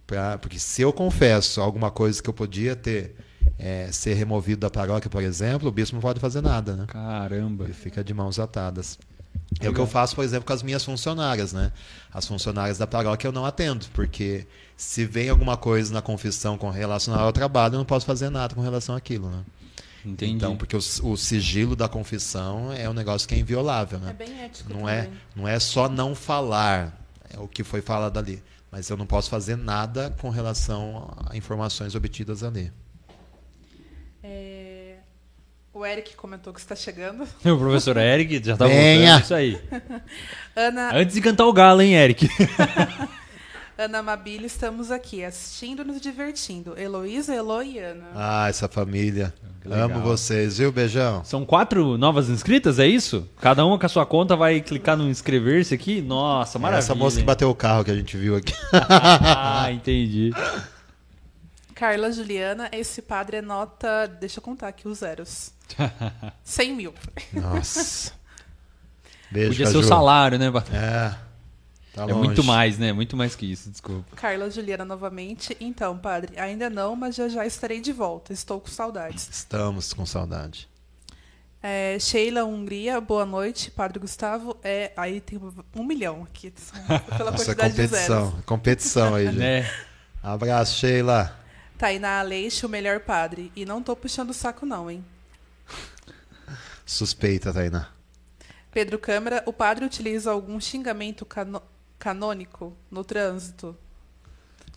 [0.07, 3.15] Pra, porque se eu confesso alguma coisa que eu podia ter
[3.61, 6.85] é, ser removido da paróquia, por exemplo, o bispo não pode fazer nada, né?
[6.89, 7.65] Caramba.
[7.65, 8.99] Ele fica de mãos atadas.
[9.61, 11.73] É o que eu faço, por exemplo, com as minhas funcionárias, né?
[12.13, 14.47] As funcionárias da paróquia eu não atendo, porque
[14.77, 18.55] se vem alguma coisa na confissão com relação ao trabalho, eu não posso fazer nada
[18.55, 19.45] com relação àquilo, né?
[20.05, 20.33] Entendi.
[20.33, 24.11] Então, porque o, o sigilo da confissão é um negócio que é inviolável, né?
[24.11, 25.19] É bem ético não é, também.
[25.37, 26.99] não é só não falar
[27.33, 31.37] é o que foi falado ali, mas eu não posso fazer nada com relação a
[31.37, 32.73] informações obtidas ali.
[35.75, 37.27] É, O Eric comentou que está chegando.
[37.45, 39.19] O professor Eric já tá Venha.
[39.19, 39.25] voltando.
[39.25, 39.61] Isso aí.
[40.57, 42.29] Ana, Antes de cantar o galo, hein, Eric?
[43.79, 46.79] Ana Mabile, estamos aqui assistindo e nos divertindo.
[46.79, 48.09] Heloísa, Elo e Ana.
[48.15, 49.33] Ah, essa família.
[49.65, 49.85] Legal.
[49.87, 50.71] Amo vocês, viu?
[50.71, 51.25] Beijão.
[51.25, 53.27] São quatro novas inscritas, é isso?
[53.41, 56.03] Cada uma com a sua conta vai clicar no inscrever-se aqui?
[56.03, 56.79] Nossa, maravilha.
[56.85, 58.53] Essa moça que bateu o carro que a gente viu aqui.
[58.73, 60.31] ah, entendi.
[61.81, 64.07] Carla Juliana, esse padre é nota.
[64.07, 65.53] Deixa eu contar aqui os zeros.
[66.45, 66.95] 100 mil.
[67.33, 68.13] Nossa.
[69.33, 69.87] Beijo, Podia ser Caju.
[69.87, 70.51] o salário, né?
[70.51, 71.15] Bat- É.
[71.95, 72.93] Tá É muito mais, né?
[72.93, 74.15] Muito mais que isso, desculpa.
[74.15, 75.57] Carla Juliana novamente.
[75.59, 78.33] Então, padre, ainda não, mas já já estarei de volta.
[78.33, 79.27] Estou com saudades.
[79.31, 80.69] Estamos com saudade.
[81.63, 83.71] É, Sheila Hungria, boa noite.
[83.71, 85.41] Padre Gustavo, é, aí tem
[85.75, 86.53] um milhão aqui,
[87.17, 88.07] pela Nossa, quantidade de zeros.
[88.07, 88.43] competição.
[88.47, 89.37] Competição aí, gente.
[89.39, 89.71] Né?
[90.23, 91.40] Abraço, Sheila.
[91.81, 93.51] Tainá Aleixo, o melhor padre.
[93.57, 95.03] E não tô puxando o saco não, hein?
[96.85, 97.89] Suspeita, Tainá.
[98.71, 101.63] Pedro Câmara, o padre utiliza algum xingamento cano-
[101.99, 103.75] canônico no trânsito?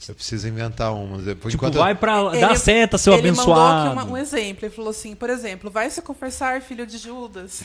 [0.07, 1.17] Eu preciso inventar uma.
[1.17, 2.19] Por Tipo, enquanto, vai pra.
[2.31, 3.89] Ele- Dá seta, seu ele mandou abençoado.
[3.89, 4.65] aqui uma- um exemplo.
[4.65, 7.63] Ele falou assim, por exemplo, vai se confessar, filho de Judas.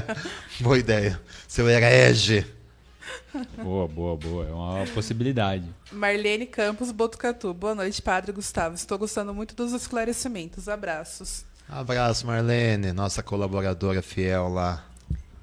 [0.60, 1.20] Boa ideia.
[1.46, 2.46] Seu herege.
[3.62, 4.46] Boa, boa, boa.
[4.46, 5.64] É uma possibilidade.
[5.92, 7.54] Marlene Campos Botucatu.
[7.54, 8.74] Boa noite, padre Gustavo.
[8.74, 10.68] Estou gostando muito dos esclarecimentos.
[10.68, 11.44] Abraços.
[11.68, 14.84] Abraço, Marlene, nossa colaboradora fiel lá.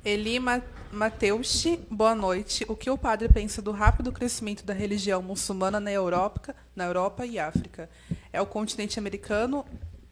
[0.03, 0.61] Eli Ma
[0.91, 2.65] Mateushi, boa noite.
[2.67, 7.25] O que o padre pensa do rápido crescimento da religião muçulmana na Europa, na Europa
[7.25, 7.89] e África?
[8.31, 9.65] É o continente americano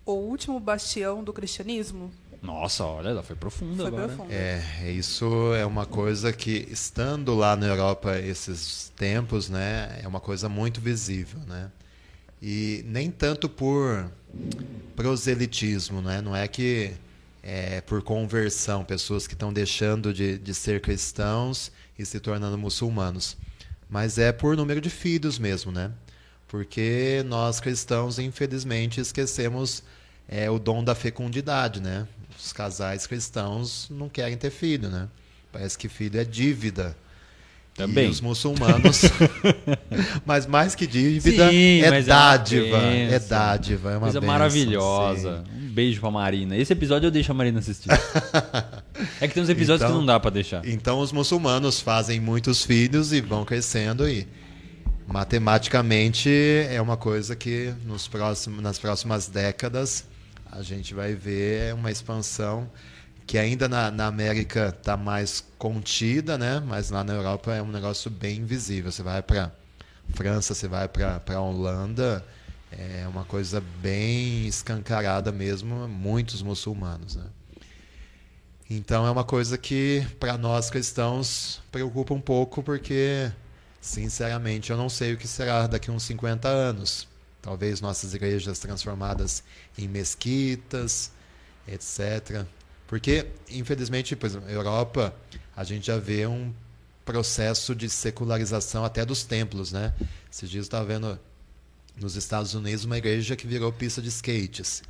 [0.05, 2.11] o último bastião do cristianismo?
[2.45, 4.07] Nossa, olha, ela foi profunda Foi agora.
[4.07, 4.31] profundo.
[4.31, 10.19] É, isso é uma coisa que, estando lá na Europa esses tempos, né, é uma
[10.19, 11.71] coisa muito visível, né?
[12.41, 14.11] E nem tanto por
[14.95, 16.21] proselitismo, né?
[16.21, 16.93] Não é que
[17.41, 23.37] é por conversão, pessoas que estão deixando de, de ser cristãos e se tornando muçulmanos.
[23.89, 25.91] Mas é por número de filhos mesmo, né?
[26.47, 29.83] Porque nós cristãos, infelizmente, esquecemos
[30.27, 32.07] é, o dom da fecundidade, né?
[32.45, 35.07] Os casais cristãos não querem ter filho, né?
[35.51, 36.95] Parece que filho é dívida.
[37.73, 38.05] Também.
[38.05, 39.01] E os muçulmanos.
[40.23, 42.77] mas mais que dívida, Sim, é é dádiva.
[42.77, 43.27] É, bênção.
[43.29, 45.43] dádiva, é uma Coisa bênção, maravilhosa.
[45.43, 45.65] sim.
[45.65, 46.55] Um beijo pra Marina.
[46.55, 47.89] Esse episódio eu deixo a Marina assistir.
[49.19, 50.63] é que tem uns episódios Então- que não dá pra deixar.
[50.67, 54.27] Então os muçulmanos fazem muitos filhos e vão crescendo e
[55.07, 56.29] matematicamente
[56.69, 60.05] é uma coisa que nos próximos, nas próximas décadas
[60.51, 62.69] a gente vai ver uma expansão
[63.25, 66.59] que ainda na, na América está mais contida, né?
[66.59, 68.91] Mas lá na Europa é um negócio bem visível.
[68.91, 69.51] Você vai para
[70.13, 72.23] França, você vai para Holanda,
[72.71, 77.15] é uma coisa bem escancarada mesmo, muitos muçulmanos.
[77.15, 77.25] Né?
[78.69, 83.31] Então é uma coisa que para nós cristãos preocupa um pouco, porque
[83.81, 87.07] sinceramente eu não sei o que será daqui a uns 50 anos.
[87.45, 89.43] Talvez nossas igrejas transformadas
[89.77, 91.11] em mesquitas,
[91.67, 92.43] etc.
[92.87, 95.15] Porque, infelizmente, por exemplo, na Europa,
[95.55, 96.51] a gente já vê um
[97.05, 99.93] processo de secularização até dos templos, né?
[100.31, 101.19] Esses dias estava vendo
[101.95, 104.81] nos Estados Unidos uma igreja que virou pista de skates.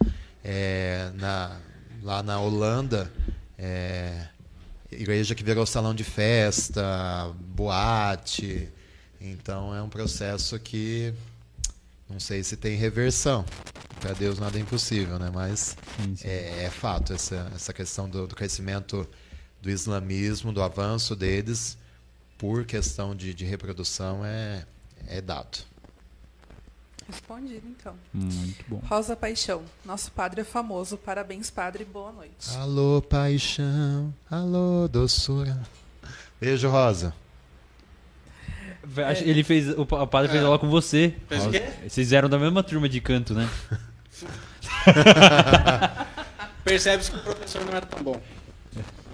[0.41, 1.59] É, na,
[2.01, 3.11] lá na Holanda,
[3.57, 4.29] é,
[4.89, 8.69] igreja que virou salão de festa, boate.
[9.19, 11.13] Então é um processo que
[12.09, 13.45] não sei se tem reversão.
[13.99, 15.31] Para Deus nada é impossível, né?
[15.33, 16.27] Mas Sim, sim.
[16.27, 19.07] É, é fato essa, essa questão do, do crescimento
[19.61, 21.77] do islamismo, do avanço deles
[22.37, 24.65] por questão de, de reprodução é,
[25.07, 25.59] é dado.
[27.07, 27.95] Respondido, então.
[28.13, 28.81] Muito bom.
[28.87, 29.63] Rosa Paixão.
[29.83, 30.97] Nosso padre é famoso.
[30.97, 31.85] Parabéns, padre.
[31.85, 32.49] Boa noite.
[32.57, 35.61] Alô, paixão, alô, doçura.
[36.39, 37.13] Beijo, Rosa.
[39.07, 39.69] Acho- Ele fez.
[39.77, 40.45] O pa- o padre fez É.
[40.45, 41.13] aula com você.
[41.27, 41.63] Fez o quê?
[41.87, 43.47] Vocês eram da mesma turma de canto, né?
[46.63, 48.19] Percebe-se que o professor não era tão bom.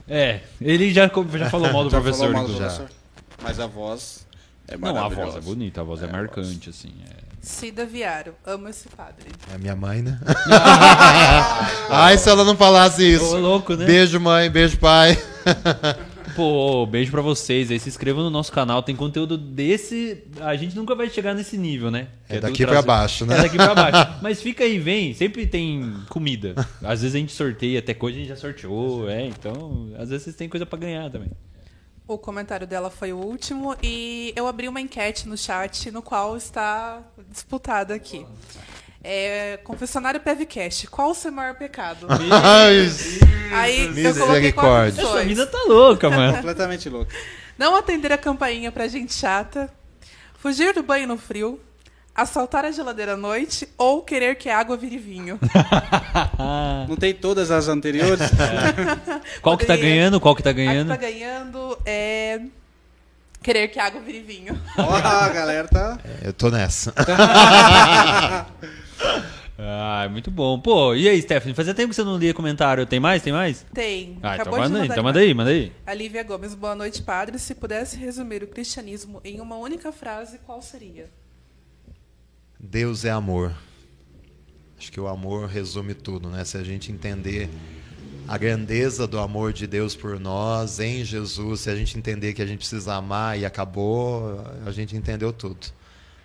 [0.08, 2.28] É, ele já, já falou mal do Já professor.
[2.28, 2.76] falou mal do inclusive.
[2.78, 2.98] professor.
[3.44, 4.26] Mas a voz
[4.68, 6.94] é Não, a voz é bonita, a voz é, É, marcante, assim.
[7.10, 7.22] é.
[7.42, 8.36] Cida Viaro.
[8.46, 9.30] Amo esse padre.
[9.52, 10.20] É a minha mãe, né?
[11.90, 13.38] Ai, se ela não falasse Ô, isso.
[13.38, 13.86] louco, né?
[13.86, 15.18] Beijo, mãe, beijo, pai.
[16.36, 17.80] Pô, beijo pra vocês aí.
[17.80, 18.82] Se inscrevam no nosso canal.
[18.84, 20.24] Tem conteúdo desse.
[20.40, 22.08] A gente nunca vai chegar nesse nível, né?
[22.28, 23.38] Que É do daqui pra trazer- baixo, né?
[23.38, 24.14] É daqui pra baixo.
[24.22, 25.14] Mas fica aí, vem.
[25.14, 26.54] Sempre tem comida.
[26.84, 29.10] Às vezes a gente sorteia, até coisa a gente já sorteou.
[29.10, 29.90] É, então.
[29.98, 31.30] Às vezes vocês têm coisa pra ganhar também.
[32.08, 36.36] O comentário dela foi o último e eu abri uma enquete no chat no qual
[36.36, 38.26] está disputada aqui.
[39.04, 42.06] É, confessionário PevCast, qual o seu maior pecado?
[43.52, 45.32] Aí eu coloquei quatro Misericórdia.
[45.32, 46.34] Essa tá louca, mano.
[46.38, 47.12] Completamente louco.
[47.58, 49.70] Não atender a campainha pra gente chata,
[50.38, 51.60] fugir do banho no frio,
[52.16, 55.40] assaltar a geladeira à noite ou querer que a água vire vinho.
[56.88, 58.30] Não tem todas as anteriores?
[59.42, 60.20] Qual que tá ganhando?
[60.20, 60.90] Qual que tá A que ganhando?
[60.90, 62.42] tá ganhando é
[63.42, 64.60] querer que a água vire vinho.
[64.78, 65.98] Ó, a galera tá.
[66.22, 66.94] Eu tô nessa.
[69.64, 70.60] Ah, muito bom.
[70.60, 71.54] Pô, e aí, Stephanie?
[71.54, 72.86] Fazia tempo que você não lia comentário.
[72.86, 73.22] Tem mais?
[73.22, 73.66] Tem mais?
[73.74, 74.18] Tem.
[74.24, 75.72] Ah, então Acabou de manda aí, então manda aí, manda aí.
[75.86, 77.38] A Lívia Gomes, boa noite, padre.
[77.38, 81.10] Se pudesse resumir o cristianismo em uma única frase, qual seria?
[82.60, 83.54] Deus é amor.
[84.80, 86.44] Acho que o amor resume tudo, né?
[86.44, 87.48] Se a gente entender
[88.28, 92.42] a grandeza do amor de Deus por nós em Jesus, se a gente entender que
[92.42, 95.68] a gente precisa amar e acabou, a gente entendeu tudo.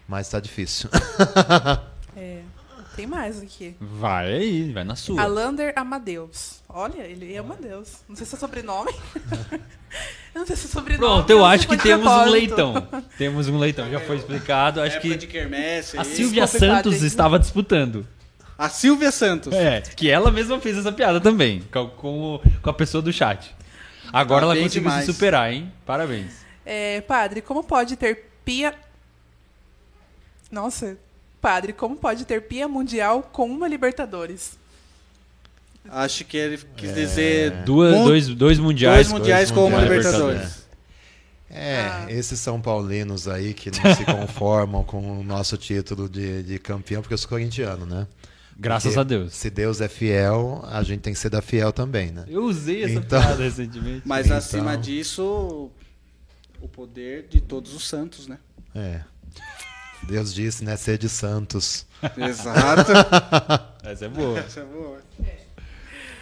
[0.09, 0.89] Mas tá difícil.
[2.19, 2.41] É,
[2.97, 3.77] tem mais aqui.
[3.81, 5.21] Vai aí, vai na sua.
[5.23, 6.63] Alander Amadeus.
[6.69, 8.01] Olha, ele ama Deus.
[8.09, 8.91] Não sei se é sobrenome.
[10.35, 10.99] eu não sei se é sobrenome.
[11.07, 12.89] Pronto, eu acho que temos um leitão.
[13.17, 14.81] Temos um leitão, já foi explicado.
[14.81, 15.99] Acho que de quermesse.
[15.99, 16.05] a.
[16.05, 18.07] Silvia Santos estava disputando.
[18.59, 19.53] A Silvia Santos.
[19.53, 23.13] É, que ela mesma fez essa piada também, com, com, o- com a pessoa do
[23.13, 23.55] chat.
[24.13, 25.05] Agora Tá ela conseguiu demais.
[25.05, 25.71] se superar, hein?
[25.85, 26.45] Parabéns.
[26.65, 28.75] É, padre, como pode ter pia.
[30.51, 30.97] Nossa,
[31.47, 34.59] padre, como pode ter pia mundial com uma Libertadores?
[35.89, 39.07] Acho que ele quis dizer Duas, Mun- dois, dois mundiais.
[39.09, 40.67] dois mundiais com uma Libertadores.
[41.49, 42.07] É, Ah.
[42.09, 47.01] esses São Paulinos aí que não se conformam com o nosso título de, de campeão,
[47.01, 48.09] porque eu sou corintiano, né?
[48.59, 49.33] Graças Porque a Deus.
[49.35, 52.25] Se Deus é fiel, a gente tem que ser da fiel também, né?
[52.27, 54.03] Eu usei essa Então- piada recentemente.
[54.05, 55.71] Mas Então- acima disso,
[56.61, 58.39] o poder de todos os santos, né?
[58.75, 59.03] É.
[60.09, 60.77] Deus disse, né?
[60.77, 61.87] Ser de santos.
[62.17, 62.93] Exato.
[63.83, 64.39] Essa é boa.
[64.39, 64.99] Essa é boa.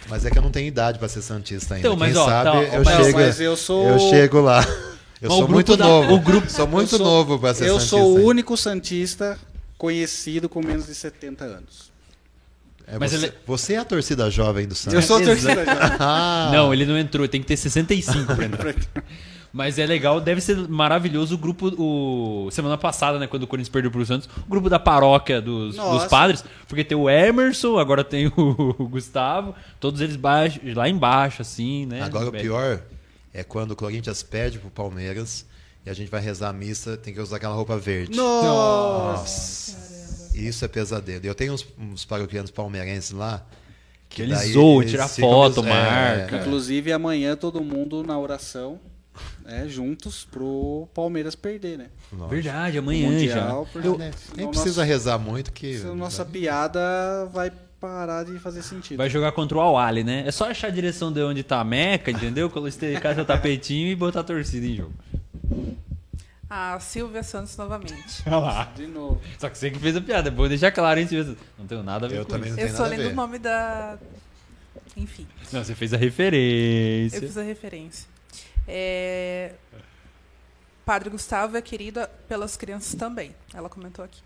[0.07, 1.87] Mas é que eu não tenho idade pra ser santista ainda.
[1.87, 3.19] Então, mas, Quem ó, sabe tá, eu mas- chego.
[3.19, 4.63] mas eu sou- eu chego lá.
[5.21, 6.13] Eu Mas sou muito da- novo.
[6.13, 7.89] o grupo- sou muito Eu sou- novo pra ser Eu santista.
[7.97, 8.27] sou o ainda.
[8.29, 9.39] único santista
[9.77, 11.89] conhecido com menos de 70 anos.
[12.85, 14.93] É, Mas você, ele- você é a torcida jovem do Santos.
[14.93, 15.41] Eu sou Exato.
[15.41, 15.95] torcida já.
[15.99, 18.75] Ah, Não, ele não entrou, tem que ter 65 pra entrar.
[19.57, 21.67] Mas é legal, deve ser maravilhoso o grupo.
[21.81, 22.51] O...
[22.51, 25.99] Semana passada, né, quando o Corinthians perdeu pro Santos, o grupo da paróquia dos, Nossa.
[25.99, 30.89] dos padres, porque tem o Emerson, agora tem o, o Gustavo, todos eles baixo, lá
[30.89, 32.01] embaixo, assim, né?
[32.01, 32.39] Agora o É.
[32.41, 32.81] pior
[33.33, 35.45] é quando o Corinthians perde pro Palmeiras
[35.85, 38.17] e a gente vai rezar a missa, tem que usar aquela roupa verde.
[38.17, 40.33] Nossa.
[40.35, 41.21] Isso é pesadelo.
[41.23, 43.41] E Eu tenho uns, uns paroquianos palmeirenses lá
[44.09, 46.35] Que eles zoam, tira ficam foto, nos- marca.
[46.35, 48.77] é, Inclusive, amanhã todo mundo na oração
[49.43, 51.87] né, juntos pro Palmeiras perder, né?
[52.11, 52.29] Lógico.
[52.29, 55.77] Verdade, O amanhã Mundial, porque Eu- Nem precisa nossa- rezar muito que.
[55.95, 56.79] nossa piada
[57.33, 58.97] vai parar de fazer sentido.
[58.97, 60.23] Vai jogar contra o Awali, né?
[60.25, 62.49] É só achar a direção de onde tá a Meca, entendeu?
[62.49, 64.93] Colocar seu tapetinho e botar a torcida em jogo.
[66.49, 68.21] A Silvia Santos novamente.
[68.27, 68.71] Olha lá.
[68.75, 69.19] De novo.
[69.39, 70.29] Só que você que fez a piada.
[70.29, 71.35] É bom deixar claro, hein, Silvio?
[71.57, 72.59] Não tenho nada a ver Eu com também isso.
[72.59, 73.97] não Eu a lendo o nome da.
[74.95, 77.19] Enfim, Não, você fez a eu referência.
[77.19, 78.07] fiz a referência.
[78.67, 79.53] É,
[80.85, 83.35] Padre Gustavo é querido pelas crianças também.
[83.53, 84.21] Ela comentou aqui.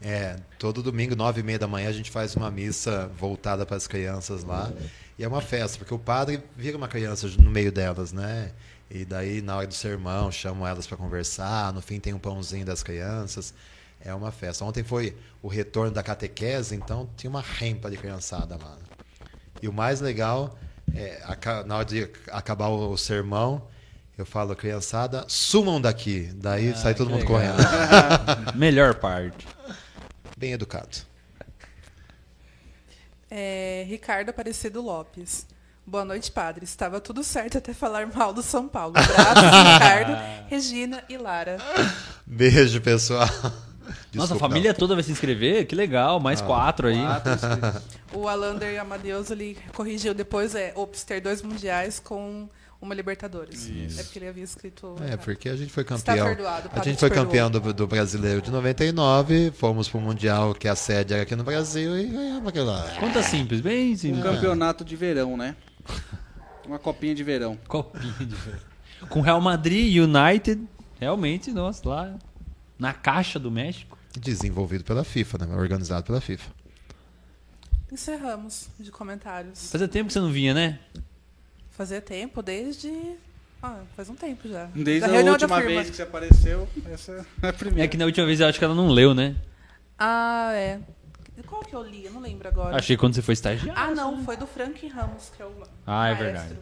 [0.00, 3.76] É, todo domingo, nove e meia da manhã, a gente faz uma missa voltada para
[3.76, 4.70] as crianças lá.
[5.18, 8.52] E é uma festa, porque o padre vira uma criança no meio delas, né?
[8.90, 11.72] E daí, na hora do sermão, chamam elas para conversar.
[11.72, 13.54] No fim, tem um pãozinho das crianças.
[13.98, 14.64] É uma festa.
[14.64, 18.76] Ontem foi o retorno da catequese, então tinha uma rempa de criançada lá.
[18.76, 18.82] né?
[19.62, 20.56] E o mais legal,
[20.94, 21.20] é,
[21.64, 23.66] na hora de acabar o, sermão,
[24.16, 26.30] eu falo, criançada, sumam daqui.
[26.34, 27.34] Daí sai todo mundo legal.
[27.34, 27.56] correndo.
[28.56, 29.46] Melhor parte.
[30.36, 30.98] Bem educado.
[33.30, 35.46] É, Ricardo Aparecido Lopes.
[35.86, 36.64] Boa noite, padre.
[36.64, 38.94] Estava tudo certo até falar mal do São Paulo.
[38.96, 39.42] Abraços,
[39.74, 41.58] Ricardo, Regina e Lara.
[42.26, 43.28] Beijo, pessoal.
[43.86, 45.66] Nossa, a Desculpa, família toda vai se inscrever?
[45.66, 47.00] Que legal, mais quatro aí.
[47.00, 47.82] Quatro.
[48.12, 52.48] O Alander Amadeus ele corrigiu depois, é ops, ter dois mundiais com
[52.80, 53.70] uma Libertadores.
[53.98, 54.94] É porque ele havia escrito.
[54.98, 55.06] não.
[55.06, 56.26] É, porque a gente foi Está campeão.
[56.26, 57.26] perdoado, A gente te foi perdoou.
[57.26, 61.42] campeão do, do brasileiro de 99, fomos pro Mundial, que a sede era aqui no
[61.44, 62.86] Brasil, e ganhamos aquilo lá.
[63.00, 64.22] Conta simples, bem Um simples.
[64.22, 65.56] campeonato de verão, né?
[66.66, 67.58] Uma copinha de verão.
[67.66, 68.58] Copinha de verão.
[69.08, 70.62] Com Real Madrid, United,
[71.00, 72.14] realmente, nossa, lá
[72.78, 73.96] na caixa do México.
[74.18, 75.56] Desenvolvido pela FIFA, né?
[75.56, 76.50] Organizado pela FIFA.
[77.92, 79.70] Encerramos de comentários.
[79.70, 80.78] Fazia tempo que você não vinha, né?
[81.70, 82.90] Fazia tempo, desde.
[83.62, 84.64] Ah, faz um tempo já.
[84.74, 87.84] Desde Da a última vez que você apareceu, essa é a primeira.
[87.84, 89.36] É que na última vez eu acho que ela não leu, né?
[89.98, 90.80] Ah, é.
[91.46, 92.04] Qual que eu li?
[92.06, 92.76] Eu não lembro agora.
[92.76, 93.80] Achei quando você foi estagiário.
[93.80, 95.52] Ah, não, foi do Frank Ramos, que é o
[95.86, 96.24] Ah, é maestro.
[96.24, 96.58] verdade.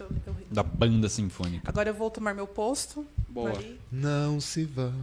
[0.00, 0.34] Eu-.
[0.50, 1.68] Da banda sinfônica.
[1.68, 3.06] Agora eu vou tomar meu posto.
[3.28, 3.50] Boa.
[3.50, 3.80] Ali.
[3.90, 4.90] Não se vá.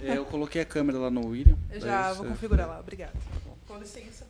[0.00, 1.56] É, eu coloquei a câmera lá no William.
[1.68, 3.12] Eu já você- vou configurar lá, obrigada.
[3.66, 4.24] Com licença.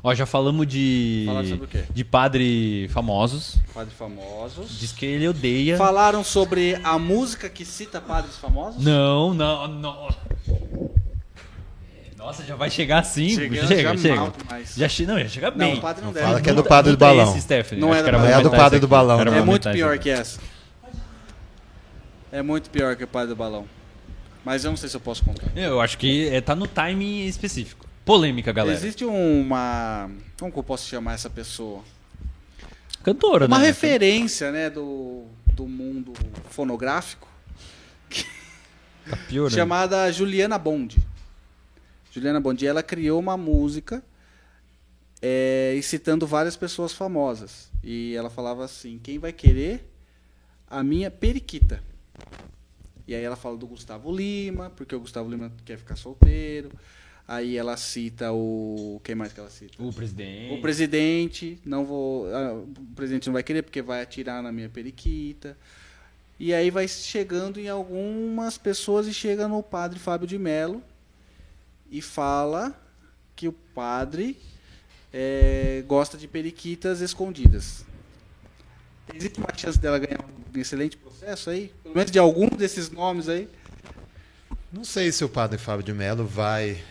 [0.00, 1.24] Ó, já falamos de.
[1.26, 1.84] Falar sobre o quê?
[1.92, 3.56] De padre famosos.
[3.74, 4.78] Padres famosos.
[4.78, 5.76] Diz que ele odeia.
[5.76, 8.82] Falaram sobre a música que cita padres famosos?
[8.84, 10.08] Não, não, não.
[12.24, 13.28] Nossa, já vai chegar assim?
[13.28, 14.16] Chegando chega, já chega.
[14.16, 14.74] mal demais.
[14.74, 15.74] Já, che- não, já chega Não, bem.
[15.74, 16.26] o padre não, Não deve.
[16.26, 17.36] fala que é do padre do balão.
[17.36, 17.76] Esse.
[17.76, 20.40] Não é do- é do padre do balão, É muito pior que essa.
[22.32, 23.66] É muito pior que o padre do balão.
[24.42, 25.46] Mas eu não sei se eu posso contar.
[25.54, 27.84] Eu acho que é, tá no timing específico.
[28.06, 28.76] Polêmica, galera.
[28.76, 30.10] Existe uma.
[30.38, 31.82] Como que eu posso chamar essa pessoa?
[33.02, 33.66] Cantora, Uma né?
[33.66, 36.14] referência, né, do, do mundo
[36.50, 37.28] fonográfico,
[39.10, 39.54] Tá piorando.
[39.54, 40.96] chamada Juliana Bond.
[42.14, 44.00] Juliana Bond, ela criou uma música
[45.20, 47.72] é, e citando várias pessoas famosas.
[47.82, 49.84] E ela falava assim: quem vai querer
[50.70, 51.82] a minha periquita?
[53.04, 56.70] E aí ela fala do Gustavo Lima, porque o Gustavo Lima quer ficar solteiro.
[57.26, 59.00] Aí ela cita o.
[59.02, 59.82] Quem mais que ela cita?
[59.82, 60.54] O presidente.
[60.54, 62.32] O presidente, não vou.
[62.32, 65.58] ah, o presidente não vai querer porque vai atirar na minha periquita.
[66.38, 70.80] E aí vai chegando em algumas pessoas e chega no padre Fábio de Mello
[71.94, 72.76] e fala
[73.36, 74.36] que o padre
[75.12, 77.84] eh, gosta de periquitas escondidas.
[79.14, 81.72] Existe uma chance dela ganhar um excelente processo aí?
[81.84, 83.48] Pelo menos de algum desses nomes aí?
[84.72, 86.82] Não sei se o padre Fábio de Mello vai,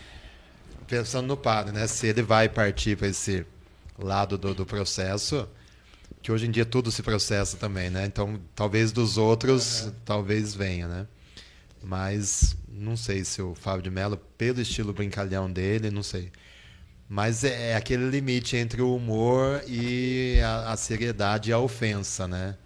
[0.87, 1.85] pensando no padre, né?
[1.85, 3.45] Se ele vai partir para esse
[3.99, 5.49] lado do, do processo,
[6.21, 8.05] que hoje em dia tudo se processa também, né?
[8.05, 11.07] Então, talvez dos outros, talvez venha, né?
[11.83, 16.31] Mas não sei se o Fábio de Mello, pelo estilo brincalhão dele, não sei.
[17.09, 22.27] Mas é, é aquele limite entre o humor e a, a seriedade e a ofensa,
[22.27, 22.57] né?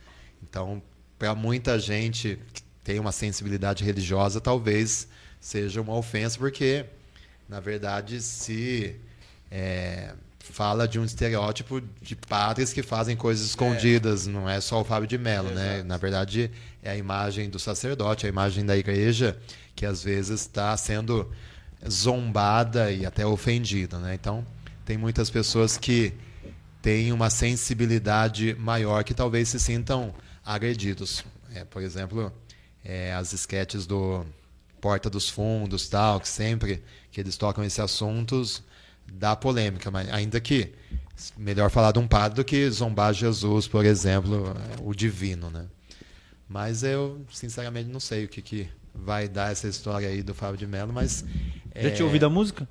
[0.42, 0.82] Então,
[1.18, 5.08] para muita gente que tem uma sensibilidade religiosa, talvez
[5.40, 6.86] seja uma ofensa, porque,
[7.50, 8.96] na verdade, se
[9.50, 10.14] é,
[10.52, 15.08] fala de um estereótipo de padres que fazem coisas escondidas, não é só o Fábio
[15.08, 15.76] de Mello, né?
[15.76, 15.88] Exato.
[15.88, 16.52] Na verdade,
[16.82, 19.38] é a imagem do sacerdote, a imagem da igreja,
[19.76, 21.30] que às vezes está sendo
[21.90, 24.14] zombada e até ofendida, né?
[24.16, 24.46] Então,
[24.86, 26.14] tem muitas pessoas que
[26.82, 30.14] têm uma sensibilidade maior que talvez se sintam
[30.46, 31.26] agredidos.
[31.54, 32.32] É, por exemplo,
[32.84, 34.26] é, as esquetes do
[34.80, 38.64] Porta dos Fundos, tal, que sempre que eles tocam esses assuntos,
[39.12, 40.74] dá polêmica, mas ainda que
[41.38, 45.66] melhor falar de um padre do que zombar Jesus, por exemplo, o divino, né?
[46.48, 50.58] Mas eu, sinceramente, não sei o que, que vai dar essa história aí do Fábio
[50.58, 51.26] de Mello, mas...
[51.76, 52.68] Já é, tinha ouvido a música?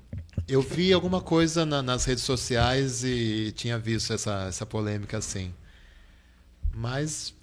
[0.47, 5.53] Eu vi alguma coisa na, nas redes sociais e tinha visto essa, essa polêmica assim.
[6.73, 7.33] Mas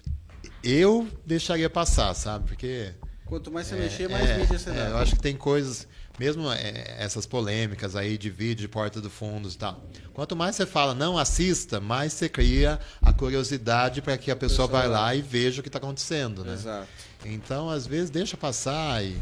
[0.63, 2.47] eu deixaria passar, sabe?
[2.47, 2.93] Porque
[3.25, 4.89] Quanto mais você é, mexer, mais é, mídia você é, dá.
[4.89, 5.87] Eu acho que tem coisas,
[6.19, 9.83] mesmo é, essas polêmicas aí de vídeo de porta do fundos e tal.
[10.13, 14.55] Quanto mais você fala, não assista, mais você cria a curiosidade para que a pessoa
[14.55, 16.53] pessoa vai lá e veja o que está acontecendo, né?
[16.53, 16.87] Exato.
[17.25, 19.17] Então, às vezes, deixa passar e.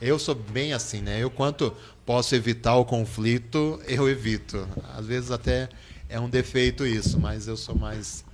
[0.00, 1.22] Eu sou bem assim, né?
[1.22, 1.74] Eu, quanto
[2.04, 4.68] posso evitar o conflito, eu evito.
[4.96, 5.68] Às vezes, até
[6.08, 8.24] é um defeito isso, mas eu sou mais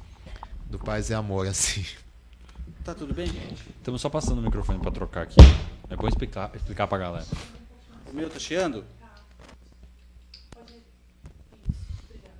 [0.68, 1.84] do paz e amor, assim.
[2.84, 3.62] Tá tudo bem, gente?
[3.76, 5.36] Estamos só passando o microfone pra trocar aqui.
[5.88, 7.26] É bom explicar, explicar pra galera.
[8.10, 8.84] O meu tá chiando?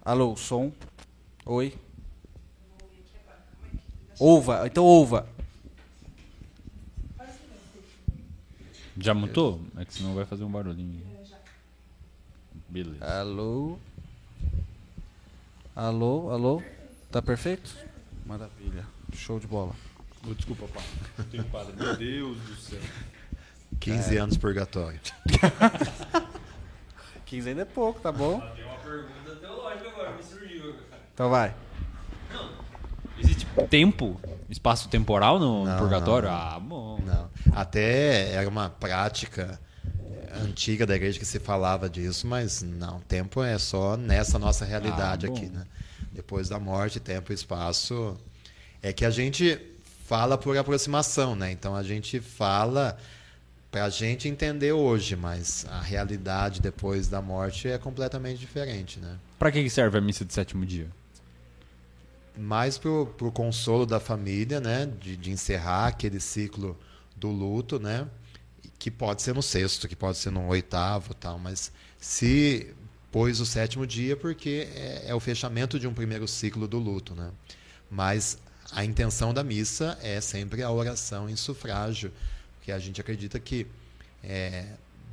[0.05, 0.73] Alô, som.
[1.47, 1.79] Oi.
[4.19, 5.29] Ouva, então ouva.
[8.99, 9.61] Já mutou?
[9.77, 11.07] É que senão vai fazer um barulhinho.
[12.69, 13.05] Beleza.
[13.21, 13.79] Alô.
[15.75, 16.63] Alô, alô.
[17.13, 17.75] Tá perfeito?
[18.27, 18.85] Maravilha.
[19.15, 19.75] Show de bola.
[20.29, 20.85] Oh, desculpa, pai.
[21.31, 21.77] Tenho padre.
[21.77, 22.81] Meu Deus do céu.
[23.81, 25.01] 15 anos purgatório.
[27.27, 28.41] 15 ainda é pouco, tá bom?
[28.55, 30.75] Tem uma pergunta teológica agora, me surgiu.
[31.15, 31.55] Então vai.
[33.19, 36.29] Existe tempo, espaço temporal no, no Não, purgatório?
[36.29, 36.35] não.
[36.37, 36.99] Ah, bom.
[37.05, 37.31] Não.
[37.55, 39.61] Até era uma prática
[40.43, 45.27] antiga da igreja que se falava disso, mas não, tempo é só nessa nossa realidade
[45.27, 45.65] Ah, aqui, né?
[46.13, 48.17] Depois da morte, tempo e espaço
[48.83, 49.61] é que a gente
[50.07, 51.53] fala por aproximação, né?
[51.53, 52.97] Então a gente fala
[53.71, 59.17] para a gente entender hoje, mas a realidade depois da morte é completamente diferente, né?
[59.39, 60.89] Pra que serve a missa de sétimo dia?
[62.37, 64.87] mais pro, pro consolo da família, né?
[64.87, 66.79] De, de encerrar aquele ciclo
[67.17, 68.07] do luto, né?
[68.79, 72.75] Que pode ser no sexto, que pode ser no oitavo tal, mas se
[73.13, 77.15] pôs o sétimo dia porque é, é o fechamento de um primeiro ciclo do luto,
[77.15, 77.31] né?
[77.91, 78.39] Mas
[78.73, 82.13] a intenção da missa é sempre a oração em sufrágio,
[82.73, 83.67] a gente acredita que
[84.23, 84.65] é,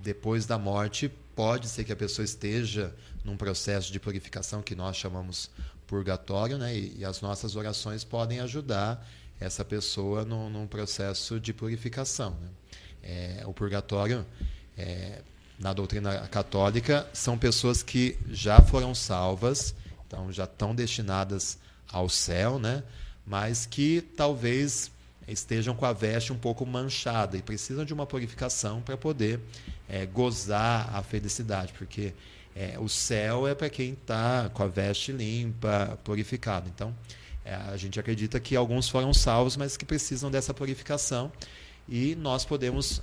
[0.01, 2.93] depois da morte pode ser que a pessoa esteja
[3.23, 5.49] num processo de purificação que nós chamamos
[5.85, 6.75] purgatório, né?
[6.75, 9.07] E, e as nossas orações podem ajudar
[9.39, 12.31] essa pessoa num, num processo de purificação.
[12.41, 12.49] Né?
[13.03, 14.25] É, o purgatório,
[14.77, 15.21] é,
[15.59, 19.73] na doutrina católica, são pessoas que já foram salvas,
[20.05, 21.57] então já estão destinadas
[21.89, 22.83] ao céu, né?
[23.25, 24.91] Mas que talvez
[25.27, 29.39] estejam com a veste um pouco manchada e precisam de uma purificação para poder
[29.89, 32.13] é, gozar a felicidade, porque
[32.55, 36.69] é, o céu é para quem está com a veste limpa, purificado.
[36.73, 36.95] Então,
[37.45, 41.31] é, a gente acredita que alguns foram salvos, mas que precisam dessa purificação
[41.87, 43.01] e nós podemos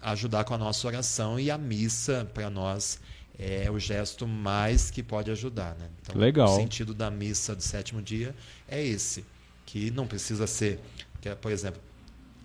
[0.00, 3.00] ajudar com a nossa oração e a missa para nós
[3.38, 5.74] é o gesto mais que pode ajudar.
[5.76, 5.88] Né?
[6.00, 6.52] Então, Legal.
[6.52, 8.34] O sentido da missa do sétimo dia
[8.68, 9.24] é esse,
[9.66, 10.80] que não precisa ser,
[11.24, 11.80] que é, por exemplo,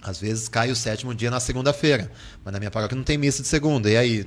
[0.02, 2.10] às vezes cai o sétimo dia na segunda-feira,
[2.46, 4.26] mas na minha paróquia não tem missa de segunda, e aí?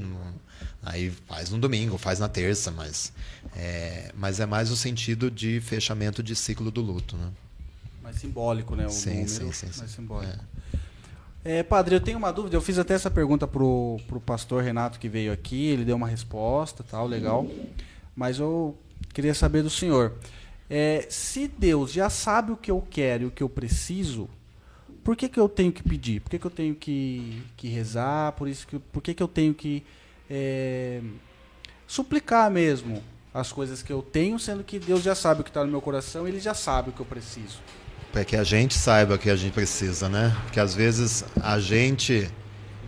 [0.83, 3.15] Aí faz no domingo, faz na terça, mas
[3.57, 7.31] é, mas é mais o sentido de fechamento de ciclo do luto, né?
[8.03, 8.85] Mais simbólico, né?
[8.85, 9.97] O Sim, número, sim, sim, mais sim.
[9.97, 10.45] simbólico.
[11.43, 12.55] É, padre, eu tenho uma dúvida.
[12.55, 15.69] Eu fiz até essa pergunta pro, pro pastor Renato que veio aqui.
[15.69, 17.47] Ele deu uma resposta, tal, legal.
[18.15, 18.77] Mas eu
[19.15, 20.13] queria saber do senhor.
[20.69, 24.29] É, se Deus já sabe o que eu quero e o que eu preciso,
[25.03, 26.21] por que, que eu tenho que pedir?
[26.21, 28.33] Por que, que eu tenho que, que rezar?
[28.33, 29.85] Por, isso que, por que, que eu tenho que
[30.31, 31.01] é,
[31.87, 33.03] suplicar mesmo
[33.35, 35.81] as coisas que eu tenho, sendo que Deus já sabe o que está no meu
[35.81, 37.59] coração, Ele já sabe o que eu preciso.
[38.13, 40.37] Para que a gente saiba o que a gente precisa, né?
[40.45, 42.31] Porque às vezes a gente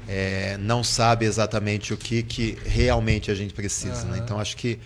[0.07, 4.17] é, não sabe exatamente o que, que realmente a gente precisa, né?
[4.17, 4.25] Aham.
[4.25, 4.79] Então acho que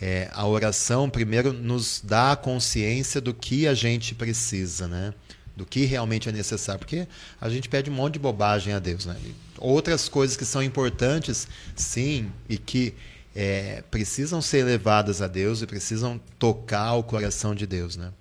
[0.00, 5.14] é, a oração primeiro nos dá a consciência do que a gente precisa, né?
[5.56, 7.08] Do que realmente é necessário, porque
[7.40, 9.16] a gente pede um monte de bobagem a Deus, né?
[9.58, 12.94] Outras coisas que são importantes, sim, e que
[13.34, 18.12] é, precisam ser levadas a Deus e precisam tocar o coração de Deus, né?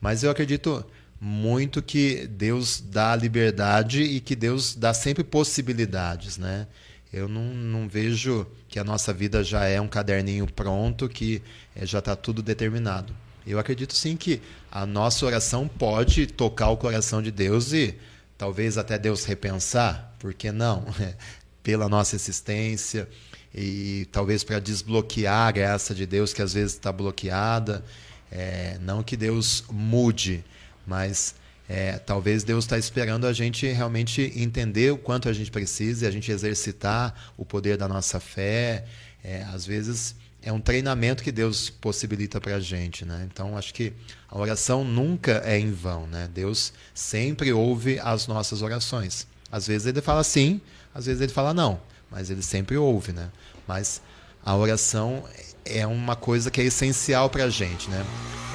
[0.00, 0.84] Mas eu acredito
[1.20, 6.66] muito que Deus dá liberdade e que Deus dá sempre possibilidades, né?
[7.12, 11.40] Eu não, não vejo que a nossa vida já é um caderninho pronto, que
[11.74, 13.14] eh, já está tudo determinado.
[13.46, 17.94] Eu acredito sim que a nossa oração pode tocar o coração de Deus e
[18.36, 20.84] talvez até Deus repensar, por que não?
[21.62, 23.08] pela nossa existência
[23.54, 27.84] e talvez para desbloquear a graça de Deus que às vezes está bloqueada.
[28.30, 30.44] É, não que Deus mude,
[30.86, 31.34] mas
[31.68, 36.08] é, talvez Deus está esperando a gente realmente entender o quanto a gente precisa e
[36.08, 38.84] a gente exercitar o poder da nossa fé.
[39.22, 40.14] É, às vezes
[40.46, 43.28] é um treinamento que Deus possibilita para a gente, né?
[43.28, 43.92] Então acho que
[44.28, 46.30] a oração nunca é em vão, né?
[46.32, 49.26] Deus sempre ouve as nossas orações.
[49.50, 50.60] Às vezes ele fala sim,
[50.94, 53.28] às vezes ele fala não, mas ele sempre ouve, né?
[53.66, 54.00] Mas
[54.44, 55.24] a oração
[55.64, 58.06] é uma coisa que é essencial para a gente, né?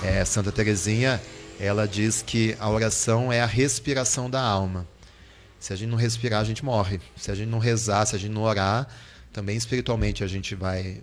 [0.02, 1.22] É, Santa Teresinha
[1.60, 4.88] ela diz que a oração é a respiração da alma.
[5.60, 7.02] Se a gente não respirar, a gente morre.
[7.18, 8.88] Se a gente não rezar, se a gente não orar,
[9.34, 11.02] também espiritualmente a gente vai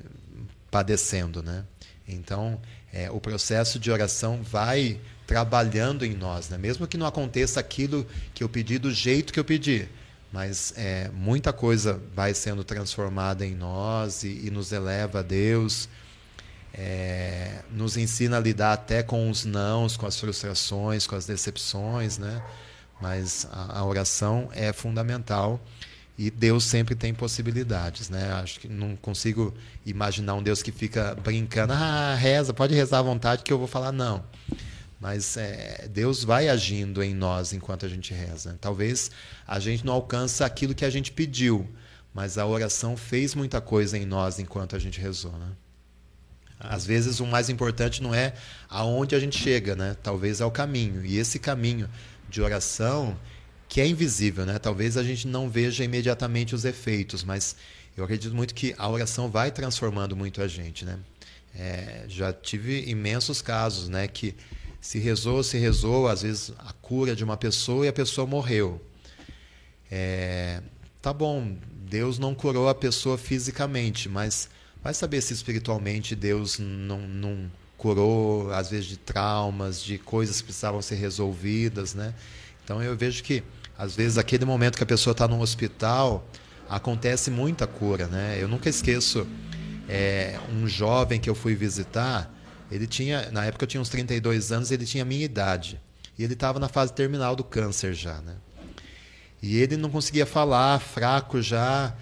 [0.70, 1.64] padecendo, né?
[2.06, 2.60] Então,
[2.92, 6.56] é, o processo de oração vai trabalhando em nós, né?
[6.56, 9.88] Mesmo que não aconteça aquilo que eu pedi do jeito que eu pedi,
[10.32, 15.88] mas é, muita coisa vai sendo transformada em nós e, e nos eleva a Deus,
[16.72, 22.18] é, nos ensina a lidar até com os nãos, com as frustrações, com as decepções,
[22.18, 22.42] né?
[23.00, 25.60] Mas a, a oração é fundamental
[26.18, 28.32] e Deus sempre tem possibilidades, né?
[28.32, 29.54] Acho que não consigo
[29.86, 33.68] imaginar um Deus que fica brincando, ah, reza, pode rezar à vontade que eu vou
[33.68, 34.24] falar não.
[35.00, 38.58] Mas é, Deus vai agindo em nós enquanto a gente reza.
[38.60, 39.12] Talvez
[39.46, 41.68] a gente não alcança aquilo que a gente pediu,
[42.12, 45.52] mas a oração fez muita coisa em nós enquanto a gente rezou, né?
[46.58, 48.34] Às vezes o mais importante não é
[48.68, 49.96] aonde a gente chega, né?
[50.02, 51.06] Talvez é o caminho.
[51.06, 51.88] E esse caminho
[52.28, 53.16] de oração
[53.68, 54.58] que é invisível, né?
[54.58, 57.54] Talvez a gente não veja imediatamente os efeitos, mas
[57.96, 60.98] eu acredito muito que a oração vai transformando muito a gente, né?
[61.54, 64.08] É, já tive imensos casos, né?
[64.08, 64.34] Que
[64.80, 68.80] se rezou, se rezou, às vezes a cura de uma pessoa e a pessoa morreu.
[69.90, 70.62] É,
[71.02, 71.56] tá bom,
[71.88, 74.48] Deus não curou a pessoa fisicamente, mas
[74.82, 80.44] vai saber se espiritualmente Deus não, não curou, às vezes de traumas, de coisas que
[80.44, 82.14] precisavam ser resolvidas, né?
[82.64, 83.42] Então eu vejo que
[83.78, 86.26] às vezes, aquele momento que a pessoa está no hospital,
[86.68, 88.36] acontece muita cura, né?
[88.40, 89.24] Eu nunca esqueço
[89.88, 92.34] é, um jovem que eu fui visitar.
[92.72, 95.80] Ele tinha, na época eu tinha uns 32 anos, ele tinha a minha idade.
[96.18, 98.34] E ele estava na fase terminal do câncer já, né?
[99.40, 101.94] E ele não conseguia falar, fraco já.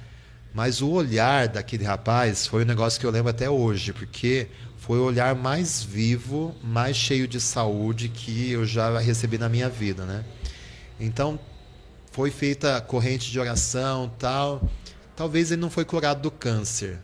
[0.54, 4.48] Mas o olhar daquele rapaz foi um negócio que eu lembro até hoje, porque
[4.78, 9.68] foi o olhar mais vivo, mais cheio de saúde que eu já recebi na minha
[9.68, 10.24] vida, né?
[10.98, 11.38] Então,
[12.16, 14.66] foi feita corrente de oração tal.
[15.14, 16.98] Talvez ele não foi curado do câncer,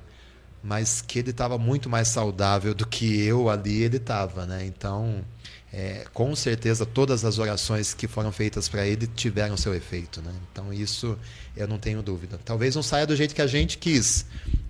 [0.64, 4.64] mas que ele estava muito mais saudável do que eu ali ele estava, né?
[4.64, 5.22] Então,
[5.70, 10.32] é, com certeza todas as orações que foram feitas para ele tiveram seu efeito, né?
[10.50, 11.18] Então isso
[11.54, 12.40] eu não tenho dúvida.
[12.42, 14.24] Talvez não saia do jeito que a gente quis,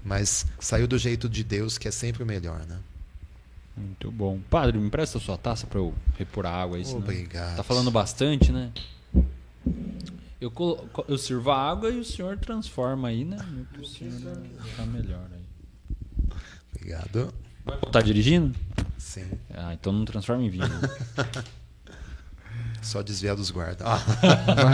[0.04, 2.78] mas saiu do jeito de Deus que é sempre o melhor, né?
[3.76, 4.40] Muito bom.
[4.50, 6.84] Padre, me empresta a sua taça para eu repor a água aí.
[6.84, 7.58] Obrigado.
[7.58, 8.72] Tá falando bastante, né?
[10.42, 10.84] Eu, colo...
[11.06, 13.38] eu sirvo a água e o senhor transforma aí, né?
[13.80, 14.42] O senhor
[14.76, 15.44] tá melhor aí.
[16.74, 17.32] Obrigado.
[17.64, 18.52] Vai voltar dirigindo?
[18.98, 19.24] Sim.
[19.54, 20.66] Ah, então não transforma em vinho.
[22.82, 23.86] Só desviar dos guardas.
[23.86, 24.02] Ah.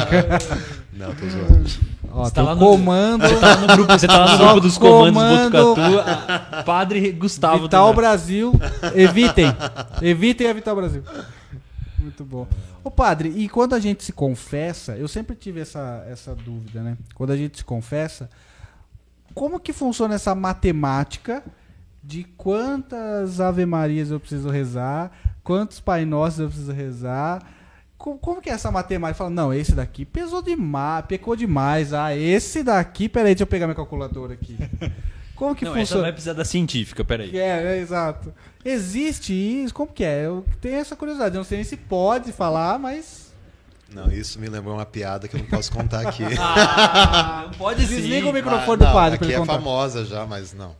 [0.90, 1.68] não, tô zoando.
[2.12, 3.28] Ó, você tá lá no comando.
[3.28, 6.64] Você tá no grupo, você tá lá no grupo dos comandos do Botucatu.
[6.64, 7.64] Padre Gustavo.
[7.64, 8.58] Vital Brasil.
[8.94, 9.54] Evitem.
[10.00, 11.04] Evitem a Vital Brasil.
[11.98, 12.46] Muito bom.
[12.84, 16.96] Ô padre, e quando a gente se confessa, eu sempre tive essa, essa dúvida, né?
[17.14, 18.30] Quando a gente se confessa,
[19.34, 21.42] como que funciona essa matemática
[22.02, 25.10] de quantas Ave Marias eu preciso rezar,
[25.42, 27.42] quantos Pai Nossos eu preciso rezar?
[27.96, 29.18] Como, como que é essa matemática?
[29.18, 31.92] Fala, não, esse daqui pesou demais, pecou demais.
[31.92, 34.56] Ah, esse daqui, peraí, deixa eu pegar minha calculadora aqui.
[35.38, 35.84] Como que não, funciona?
[35.84, 37.38] Essa vai precisar da científica, peraí.
[37.38, 38.34] É, é, exato.
[38.64, 39.72] Existe isso?
[39.72, 40.26] Como que é?
[40.26, 41.36] Eu tenho essa curiosidade.
[41.36, 43.32] Eu não sei nem se pode falar, mas.
[43.88, 46.24] Não, isso me lembrou uma piada que eu não posso contar aqui.
[46.40, 47.94] ah, não pode sim.
[47.94, 49.14] Desliga o microfone ah, do padre.
[49.14, 49.52] Aqui é contar.
[49.54, 50.74] famosa já, mas não.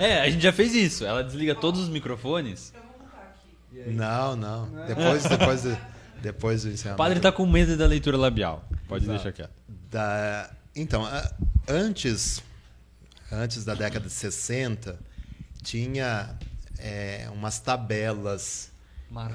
[0.00, 1.04] é, a gente já fez isso.
[1.04, 2.72] Ela desliga todos os microfones.
[3.88, 4.70] Não, não.
[4.86, 5.64] Depois, depois,
[6.22, 7.02] depois do encerramento.
[7.02, 8.64] O padre está com medo da leitura labial.
[8.88, 9.18] Pode Exato.
[9.18, 9.52] deixar quieto.
[9.90, 11.06] Da, então,
[11.68, 12.42] antes,
[13.30, 14.98] antes da década de 60,
[15.62, 16.36] tinha
[16.78, 18.70] é, umas tabelas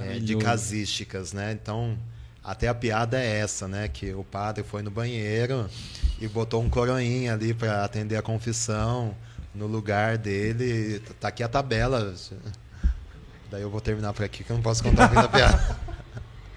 [0.02, 1.52] é, de casísticas, né?
[1.52, 1.98] Então,
[2.44, 3.88] até a piada é essa, né?
[3.88, 5.70] Que o padre foi no banheiro
[6.20, 9.16] e botou um coroinha ali para atender a confissão
[9.54, 11.00] no lugar dele.
[11.20, 12.16] Tá aqui a tabela.
[13.52, 15.78] Daí eu vou terminar por aqui que eu não posso contar muita piada.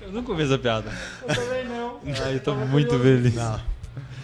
[0.00, 0.90] Eu nunca ouvi essa piada.
[1.22, 2.00] Eu também não.
[2.24, 3.32] Ai, eu tô muito feliz.
[3.32, 3.60] Não.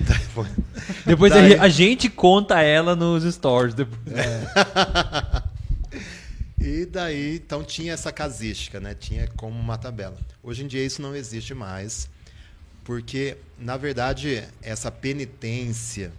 [1.07, 3.75] Depois- Daí- a gente conta ela nos stories.
[3.75, 4.01] depois.
[6.59, 8.95] E daí, então tinha essa casística, né?
[8.95, 10.17] Tinha como uma tabela.
[10.43, 12.09] Hoje em dia isso não existe mais,
[12.83, 16.11] porque, na verdade, essa penitência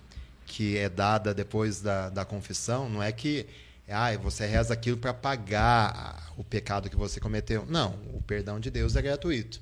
[0.46, 3.46] que é dada depois da, da confissão, não é que
[3.90, 7.66] ah, você reza aquilo para pagar o pecado que você cometeu.
[7.68, 9.60] Não, o perdão de Deus é gratuito.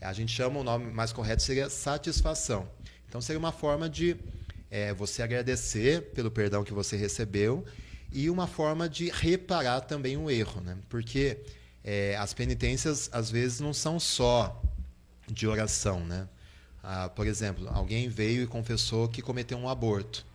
[0.00, 2.66] A gente chama o nome mais correto seria satisfação.
[3.14, 4.16] Então seria uma forma de
[4.68, 7.64] eh, você agradecer pelo perdão que você recebeu
[8.12, 10.76] e uma forma de reparar também o erro, né?
[10.88, 11.38] Porque
[11.84, 14.60] eh, as penitências às vezes não são só
[15.28, 16.26] de oração, né?
[16.82, 20.26] Ah, por exemplo, alguém veio e confessou que cometeu um aborto.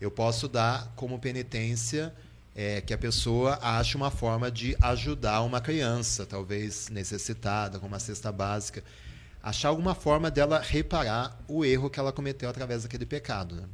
[0.00, 2.14] Eu posso dar como penitência
[2.54, 7.98] eh, que a pessoa ache uma forma de ajudar uma criança, talvez necessitada, com uma
[7.98, 8.84] cesta básica,
[9.42, 13.56] achar alguma forma dela reparar o erro que ela cometeu através daquele pecado.
[13.56, 13.64] Né?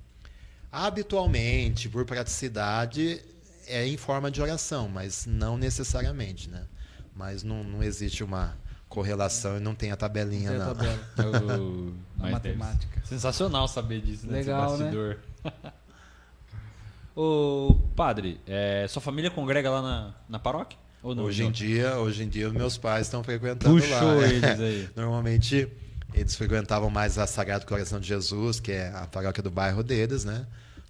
[0.71, 3.21] Habitualmente, por praticidade,
[3.67, 6.65] é em forma de oração, mas não necessariamente, né?
[7.15, 8.57] Mas não, não existe uma
[8.89, 10.75] correlação e não tem a tabelinha, Tem a não.
[10.75, 10.99] tabela.
[11.57, 13.03] Eu- A matemática.
[13.05, 14.41] Sensacional saber disso, né?
[14.41, 14.85] esse Legal, né?
[14.85, 15.19] bastidor.
[17.15, 20.79] Ô, padre, é, sua família congrega lá na, na paróquia?
[21.15, 21.25] Não?
[21.25, 21.53] Hoje em Não?
[21.53, 24.27] dia, hoje em dia, os meus pais estão frequentando Puxou lá.
[24.29, 24.89] eles aí.
[24.97, 25.69] Normalmente,
[26.15, 30.25] eles frequentavam mais a Sagrado Coração de Jesus, que é a paróquia do bairro deles,
[30.25, 30.47] né?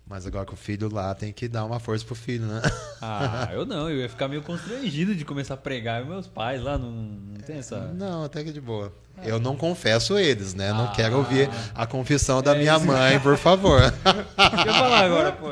[0.09, 2.63] Mas agora com o filho lá, tem que dar uma força pro filho, né?
[3.03, 6.01] Ah, eu não, eu ia ficar meio constrangido de começar a pregar.
[6.03, 7.79] E meus pais lá não, não tem essa.
[7.93, 8.91] Não, até que de boa.
[9.23, 10.73] Eu não confesso eles, né?
[10.73, 10.93] Não Ah.
[10.93, 12.87] quero ouvir a confissão da É minha isso.
[12.87, 13.81] mãe, por favor.
[14.03, 15.49] O que eu falar agora, pô?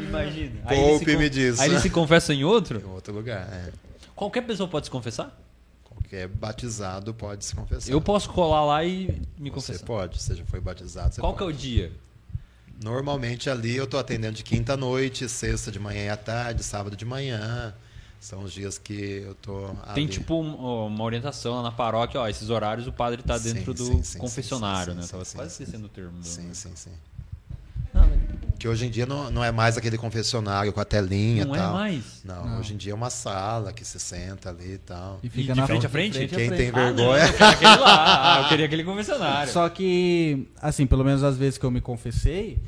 [0.00, 0.52] Imagina.
[0.68, 1.60] Poupe-me con- disso.
[1.62, 2.80] Aí eles se confessam em outro?
[2.80, 3.70] em outro lugar, é.
[4.20, 5.34] Qualquer pessoa pode se confessar?
[5.82, 7.90] Qualquer batizado pode se confessar.
[7.90, 9.06] Eu posso colar lá e
[9.38, 9.86] me Você confessar.
[9.86, 11.14] pode, você já foi batizado.
[11.14, 11.56] Você Qual que é pode.
[11.56, 11.90] o dia?
[12.84, 16.62] Normalmente ali eu tô atendendo de quinta à noite, sexta de manhã e à tarde,
[16.62, 17.74] sábado de manhã.
[18.20, 19.34] São os dias que eu
[19.84, 19.94] ali.
[19.94, 23.54] Tem tipo um- uma orientação lá na paróquia, ó, esses horários o padre tá Sim,
[23.54, 25.06] dentro do sim, sim, confessionário, sim, né?
[25.06, 26.22] sim, Tava sim, quase sim, esquecendo o termo.
[26.22, 26.92] Sim, sim, sim.
[28.60, 31.54] Não, Que hoje em dia não, não é mais aquele confessionário com a telinha não
[31.54, 31.72] e é tal.
[31.72, 32.04] mais.
[32.24, 32.58] Não, Não.
[32.60, 35.18] hoje em dia é uma sala que se senta ali e tal.
[35.22, 36.26] E E fica de na frente a frente?
[36.28, 37.24] Quem tem Ah, não, vergonha.
[37.26, 38.36] eu queria aquele lá.
[38.38, 39.52] Ah, eu queria aquele confessionário.
[39.52, 42.58] Só que, assim, pelo menos as vezes que eu me confessei,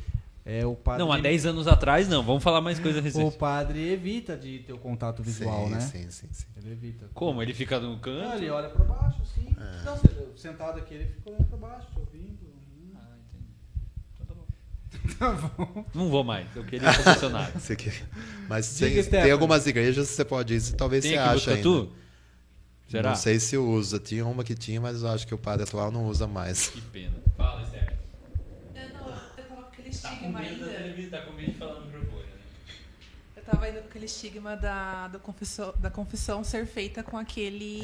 [0.44, 1.04] é o padre.
[1.04, 2.22] Não, há 10 anos atrás não.
[2.22, 3.36] Vamos falar mais coisa O recente.
[3.36, 5.80] padre evita de ter o contato visual, sim, né?
[5.80, 6.46] sim, sim, sim.
[6.56, 7.06] Ele evita.
[7.14, 7.40] Como?
[7.42, 8.36] Ele fica no Não, canto?
[8.36, 9.46] ele olha pra baixo, assim.
[9.56, 9.84] É.
[9.84, 9.96] Não,
[10.36, 12.41] sentado aqui, ele fica olhando pra baixo, ouvindo.
[15.18, 15.84] Tá bom.
[15.94, 16.46] Não vou mais.
[16.54, 17.58] Eu queria o confessionário.
[17.60, 17.92] Você que-
[18.48, 19.22] Mas Diga, tem, Stephanie.
[19.24, 21.62] tem algumas igrejas que você pode ir, e talvez Tem você aqui ache ainda.
[21.68, 21.96] Botucatu?
[22.88, 23.08] Será?
[23.10, 23.98] Não sei se usa.
[23.98, 26.68] Tinha uma que tinha, mas eu acho que o padre atual não usa mais.
[26.68, 27.14] Que pena.
[27.36, 27.94] Fala, Esther.
[28.74, 30.66] Eu, não, eu tava com aquele estigma ainda.
[30.66, 32.22] televisão, tá com medo de falar no microfone?
[33.44, 37.80] Eu tava ainda com aquele estigma da, da, confissão, da confissão ser feita com aquele.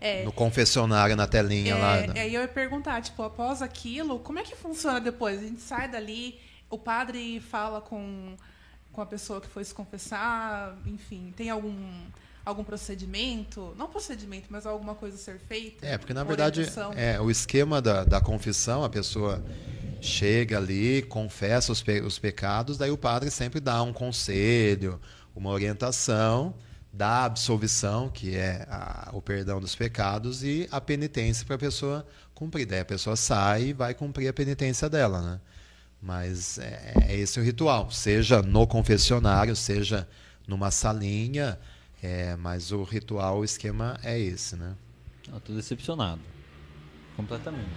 [0.00, 0.22] É.
[0.22, 1.96] No confessionário, na telinha lá.
[1.96, 2.20] É, né?
[2.20, 5.40] aí eu ia perguntar, tipo, após aquilo, como é que funciona depois?
[5.40, 6.38] A gente sai dali,
[6.68, 8.36] o padre fala com,
[8.92, 11.74] com a pessoa que foi se confessar, enfim, tem algum,
[12.46, 13.74] algum procedimento?
[13.76, 15.84] Não procedimento, mas alguma coisa a ser feita?
[15.84, 16.62] É, porque na verdade
[16.94, 19.44] é, o esquema da, da confissão, a pessoa
[20.00, 25.00] chega ali, confessa os, pe- os pecados, daí o padre sempre dá um conselho,
[25.34, 26.54] uma orientação,
[26.92, 31.58] dá a absolvição, que é a- o perdão dos pecados, e a penitência para a
[31.58, 32.64] pessoa cumprir.
[32.66, 35.40] Daí a pessoa sai e vai cumprir a penitência dela, né?
[36.00, 40.06] Mas é, é esse o ritual, seja no confessionário, seja
[40.46, 41.58] numa salinha,
[42.02, 44.74] é, mas o ritual, o esquema é esse, né?
[45.30, 46.20] Não, tô decepcionado.
[47.16, 47.68] Completamente.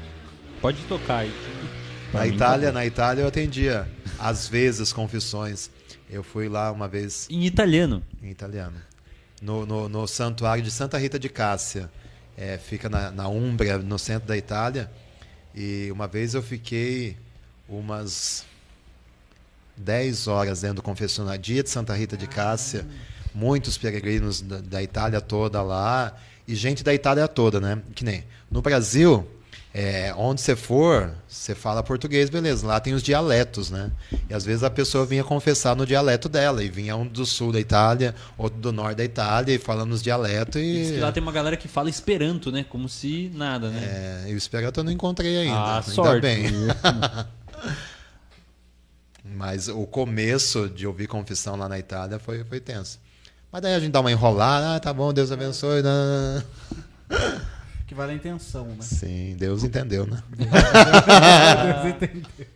[0.61, 1.31] Pode tocar aí.
[2.13, 2.79] Na Itália, tá bom.
[2.79, 3.87] na Itália eu atendia
[4.17, 5.69] às vezes confissões.
[6.09, 8.03] Eu fui lá uma vez Em italiano.
[8.23, 8.77] em italiano.
[9.39, 11.87] No, no, no santuário de Santa Rita de Cássia.
[12.35, 14.89] É, fica na, na Umbria, no centro da Itália.
[15.53, 17.15] E uma vez eu fiquei
[17.67, 18.43] umas
[19.77, 21.39] 10 horas dentro do confessionário.
[21.39, 22.87] Dia de Santa Rita de Cássia.
[23.33, 26.15] Muitos peregrinos da, da Itália toda lá.
[26.47, 27.81] E gente da Itália toda, né?
[27.93, 29.27] Que nem no Brasil,
[29.71, 32.65] é, onde você for, você fala português, beleza.
[32.65, 33.91] Lá tem os dialetos, né?
[34.27, 36.63] E às vezes a pessoa vinha confessar no dialeto dela.
[36.63, 40.01] E vinha um do sul da Itália, outro do norte da Itália, e falando os
[40.01, 40.59] dialetos.
[40.59, 42.65] E, Diz que lá tem uma galera que fala esperanto, né?
[42.67, 44.25] Como se nada, né?
[44.25, 45.55] é, e o Esperanto eu não encontrei ainda.
[45.55, 46.21] Ah, ainda sorte.
[46.21, 46.47] bem.
[49.23, 52.99] Mas o começo de ouvir confissão lá na Itália foi, foi tenso.
[53.51, 55.81] Mas daí a gente dá uma enrolada, ah, tá bom, Deus abençoe.
[55.81, 56.43] né?
[57.87, 58.81] Que vale a intenção, né?
[58.81, 60.21] Sim, Deus entendeu, né?
[60.37, 62.47] Deus entendeu.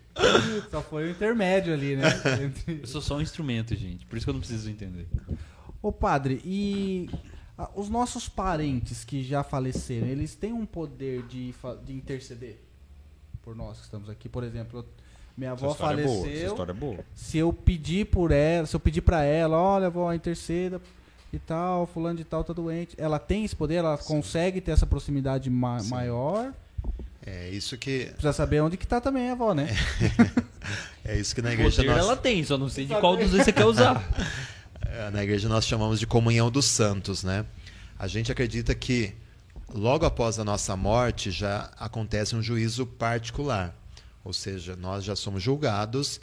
[0.70, 2.04] Só foi o intermédio ali, né?
[2.82, 4.06] Eu sou só um instrumento, gente.
[4.06, 5.08] Por isso que eu não preciso entender.
[5.82, 7.10] Ô padre, e
[7.58, 11.54] ah, os nossos parentes que já faleceram, eles têm um poder de,
[11.84, 12.62] de interceder
[13.42, 14.30] por nós que estamos aqui?
[14.30, 15.03] Por exemplo, eu-
[15.38, 16.04] minha Essa avó é boa.
[16.04, 16.48] Essa faleceu.
[16.50, 17.00] história é boa.
[17.16, 20.80] se eu pedir por ela, se eu pedir pra ela, olha, vó, interceda
[21.32, 24.86] e tal, fulano de tal tá doente, ela tem esse poder, ela consegue ter essa
[24.86, 26.54] proximidade ma- maior.
[27.26, 29.70] É isso que Precisa saber onde que tá também a avó, né?
[31.06, 33.32] é isso que na igreja Poder nós ela tem, só não sei de qual dos
[33.32, 34.04] dois você quer usar.
[34.86, 37.44] É, Na igreja nós chamamos de comunhão dos santos, né?
[37.98, 39.12] A gente acredita que
[39.74, 43.74] logo após a nossa morte já acontece um juízo particular.
[44.24, 46.20] Ou seja, nós já somos julgados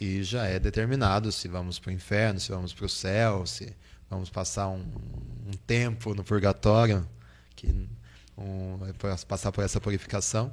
[0.00, 3.74] e já é determinado se vamos para o inferno, se vamos para o céu, se
[4.10, 4.84] vamos passar um,
[5.46, 7.08] um tempo no purgatório,
[7.54, 7.88] que
[8.36, 8.78] um,
[9.28, 10.52] passar por essa purificação.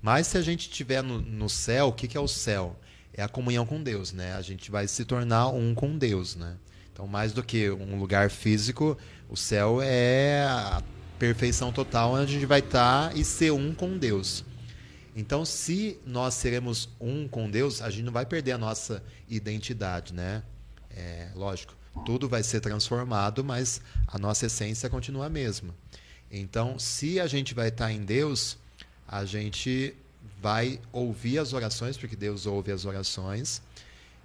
[0.00, 2.78] Mas se a gente estiver no, no céu, o que, que é o céu?
[3.12, 4.34] É a comunhão com Deus, né?
[4.34, 6.56] A gente vai se tornar um com Deus, né?
[6.92, 8.96] Então, mais do que um lugar físico,
[9.28, 10.82] o céu é a
[11.18, 14.44] perfeição total onde a gente vai estar e ser um com Deus.
[15.16, 20.12] Então, se nós seremos um com Deus, a gente não vai perder a nossa identidade,
[20.12, 20.42] né?
[20.90, 21.74] É, lógico,
[22.04, 25.74] tudo vai ser transformado, mas a nossa essência continua a mesma.
[26.30, 28.58] Então, se a gente vai estar em Deus,
[29.08, 29.94] a gente
[30.38, 33.62] vai ouvir as orações, porque Deus ouve as orações,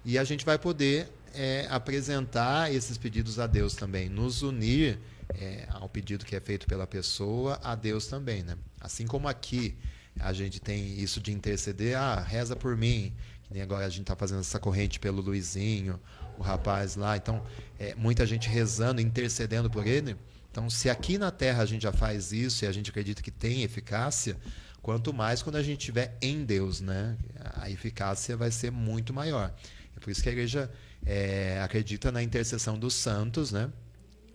[0.04, 4.98] e a gente vai poder é, apresentar esses pedidos a Deus também, nos unir
[5.30, 8.58] é, ao pedido que é feito pela pessoa, a Deus também, né?
[8.78, 9.74] Assim como aqui
[10.18, 13.12] a gente tem isso de interceder, ah, reza por mim,
[13.44, 15.98] que nem agora a gente está fazendo essa corrente pelo Luizinho,
[16.38, 17.42] o rapaz lá, então
[17.78, 20.16] é, muita gente rezando, intercedendo por ele.
[20.50, 23.30] Então, se aqui na Terra a gente já faz isso e a gente acredita que
[23.30, 24.36] tem eficácia,
[24.82, 27.16] quanto mais quando a gente estiver em Deus, né?
[27.54, 29.54] A eficácia vai ser muito maior.
[29.96, 30.70] É por isso que a igreja
[31.06, 33.72] é, acredita na intercessão dos santos, né?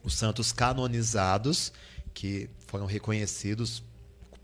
[0.03, 1.71] Os santos canonizados,
[2.13, 3.83] que foram reconhecidos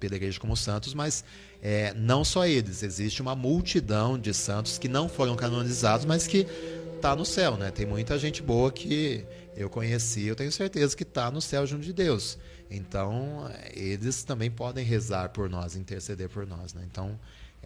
[0.07, 1.23] igreja como santos, mas
[1.61, 2.83] é, não só eles.
[2.83, 6.47] Existe uma multidão de santos que não foram canonizados, mas que
[6.95, 7.71] está no céu, né?
[7.71, 9.25] Tem muita gente boa que
[9.55, 12.37] eu conheci, eu tenho certeza que está no céu junto de Deus.
[12.71, 16.83] Então, eles também podem rezar por nós, interceder por nós, né?
[16.89, 17.19] Então,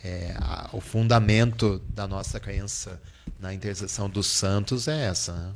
[0.03, 3.01] é, a- o fundamento da nossa crença
[3.39, 5.53] na intercessão dos santos é essa, né?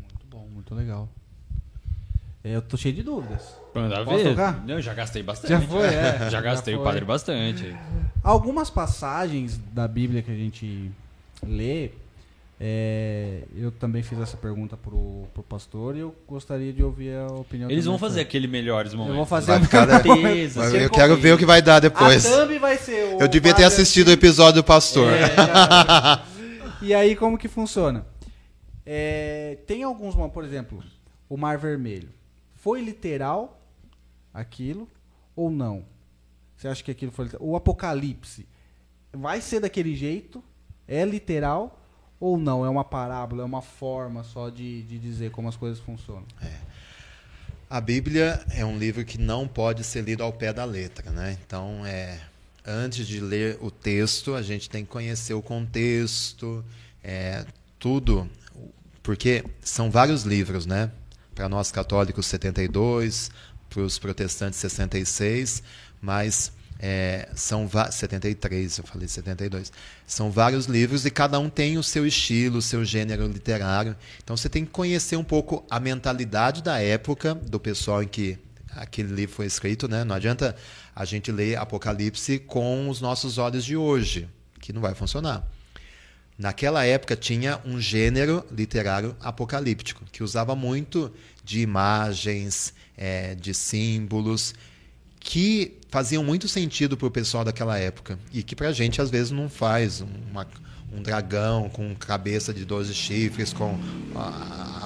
[0.00, 1.08] Muito bom, muito legal.
[2.42, 3.42] É, Eu tô cheio de dúvidas.
[3.82, 4.30] Manda Posso ver.
[4.30, 4.64] tocar?
[4.66, 5.50] Não, já gastei bastante.
[5.50, 6.18] Já foi, é.
[6.30, 6.84] Já Já gastei o foi.
[6.86, 7.76] padre bastante.
[8.22, 10.90] Algumas passagens da Bíblia que a gente
[11.46, 11.90] lê,
[12.58, 17.26] é, eu também fiz essa pergunta pro, pro pastor e eu gostaria de ouvir a
[17.26, 19.10] opinião Eles vão fazer aquele melhores momentos.
[19.10, 20.60] Eu vou fazer Vai ficar- certeza.
[20.60, 22.24] Mas se eu quero ver o que vai dar depois.
[22.24, 25.12] A thumb vai ser o Eu devia ter assistido o episódio do pastor.
[25.12, 26.22] É, já-
[26.80, 28.06] e aí, como que funciona?
[28.86, 30.82] É, tem alguns, por exemplo,
[31.28, 32.08] o Mar Vermelho.
[32.54, 33.60] Foi literal
[34.36, 34.88] aquilo
[35.34, 35.84] ou não?
[36.56, 37.28] Você acha que aquilo foi?
[37.40, 38.46] O Apocalipse
[39.12, 40.42] vai ser daquele jeito?
[40.86, 41.82] É literal
[42.20, 42.64] ou não?
[42.64, 46.26] É uma parábola, é uma forma só de, de dizer como as coisas funcionam?
[47.68, 51.36] A Bíblia é um livro que não pode ser lido ao pé da letra, né?
[51.44, 52.20] Então, é,
[52.64, 56.64] antes de ler o texto, a gente tem que conhecer o contexto,
[57.02, 57.44] é,
[57.78, 58.30] tudo,
[59.02, 60.90] porque são vários livros, né?
[61.34, 63.30] Para nós católicos, 72,
[63.68, 65.62] para os protestantes, 66,
[66.00, 69.72] mas é, são va- 73, eu falei 72.
[70.06, 73.96] São vários livros e cada um tem o seu estilo, o seu gênero literário.
[74.22, 78.38] Então você tem que conhecer um pouco a mentalidade da época do pessoal em que
[78.70, 80.04] aquele livro foi escrito, né?
[80.04, 80.54] Não adianta
[80.94, 84.28] a gente ler Apocalipse com os nossos olhos de hoje,
[84.60, 85.46] que não vai funcionar.
[86.38, 91.10] Naquela época tinha um gênero literário apocalíptico, que usava muito
[91.46, 94.52] de imagens, eh, de símbolos,
[95.20, 98.18] que faziam muito sentido para o pessoal daquela época.
[98.32, 100.00] E que para a gente às vezes não faz.
[100.02, 100.46] Uma-
[100.92, 103.76] um dragão com cabeça de 12 chifres, com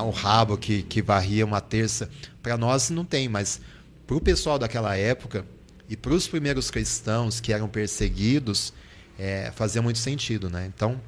[0.03, 2.09] um rabo que, que varria uma terça.
[2.43, 3.61] Para nós não tem, mas
[4.07, 5.45] para o pessoal daquela época
[5.89, 8.73] e para os primeiros cristãos que eram perseguidos,
[9.19, 10.49] eh, fazia muito sentido.
[10.49, 10.71] Né?
[10.75, 11.01] Então,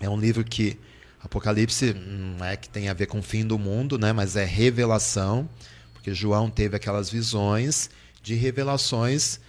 [0.00, 0.78] é um livro que
[1.24, 4.12] Apocalipse não é que tem a ver com o fim do mundo, né?
[4.12, 5.48] mas é revelação,
[5.94, 7.88] porque João teve aquelas visões
[8.22, 9.40] de revelações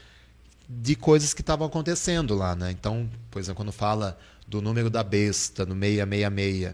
[0.70, 2.56] de coisas que estavam acontecendo lá.
[2.56, 2.72] Né?
[2.72, 6.74] Então, por exemplo, quando fala do número da besta, no 666,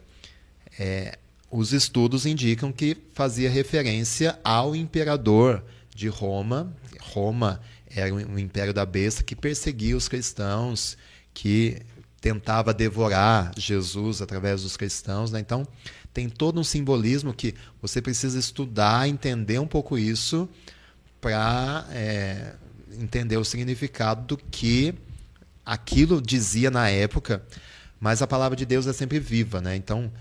[0.80, 1.18] é,
[1.50, 5.64] os estudos indicam que fazia referência ao imperador
[5.94, 6.72] de Roma.
[7.02, 7.60] Roma
[7.90, 10.96] era o império da besta que perseguia os cristãos,
[11.34, 11.82] que
[12.22, 15.32] tentava devorar Jesus através dos cristãos.
[15.32, 15.40] Né?
[15.40, 15.68] Então,
[16.14, 20.48] tem todo um simbolismo que você precisa estudar, entender um pouco isso
[21.20, 22.54] para é,
[23.00, 24.94] entender o significado do que
[25.66, 27.44] aquilo dizia na época.
[28.00, 29.76] Mas a palavra de Deus é sempre viva, né?
[29.76, 30.12] Então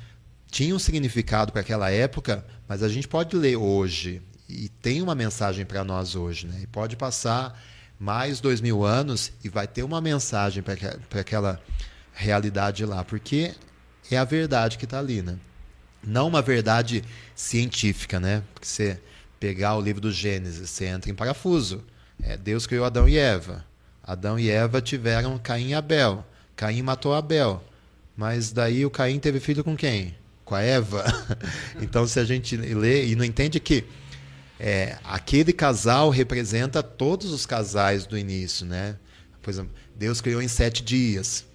[0.50, 5.14] tinha um significado para aquela época, mas a gente pode ler hoje e tem uma
[5.14, 6.60] mensagem para nós hoje, né?
[6.62, 7.58] E pode passar
[7.98, 11.60] mais dois mil anos e vai ter uma mensagem para aquela
[12.20, 13.54] realidade lá, porque
[14.10, 15.38] é a verdade que está ali, né?
[16.02, 17.02] Não uma verdade
[17.34, 18.42] científica, né?
[18.52, 19.00] Porque você
[19.38, 21.82] pegar o livro do Gênesis, você entra em parafuso.
[22.22, 23.64] É, Deus criou Adão e Eva.
[24.02, 26.24] Adão e Eva tiveram Caim e Abel.
[26.54, 27.62] Caim matou Abel.
[28.16, 30.14] Mas daí o Caim teve filho com quem?
[30.44, 31.04] Com a Eva.
[31.80, 33.84] então, se a gente lê e não entende que
[34.58, 38.96] é, aquele casal representa todos os casais do início, né?
[39.40, 41.46] Por exemplo, Deus criou em sete dias.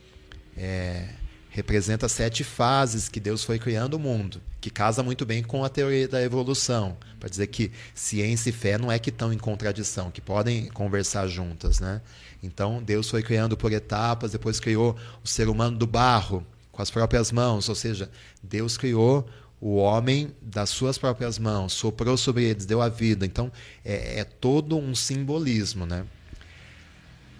[0.57, 1.07] É,
[1.55, 5.69] representa sete fases que Deus foi criando o mundo, que casa muito bem com a
[5.69, 10.11] teoria da evolução, para dizer que ciência e fé não é que estão em contradição,
[10.11, 12.01] que podem conversar juntas, né?
[12.43, 16.91] Então Deus foi criando por etapas, depois criou o ser humano do barro com as
[16.91, 18.11] próprias mãos, ou seja,
[18.43, 19.25] Deus criou
[19.61, 23.25] o homem das suas próprias mãos, soprou sobre eles, deu a vida.
[23.25, 23.49] Então
[23.83, 26.05] é, é todo um simbolismo, né?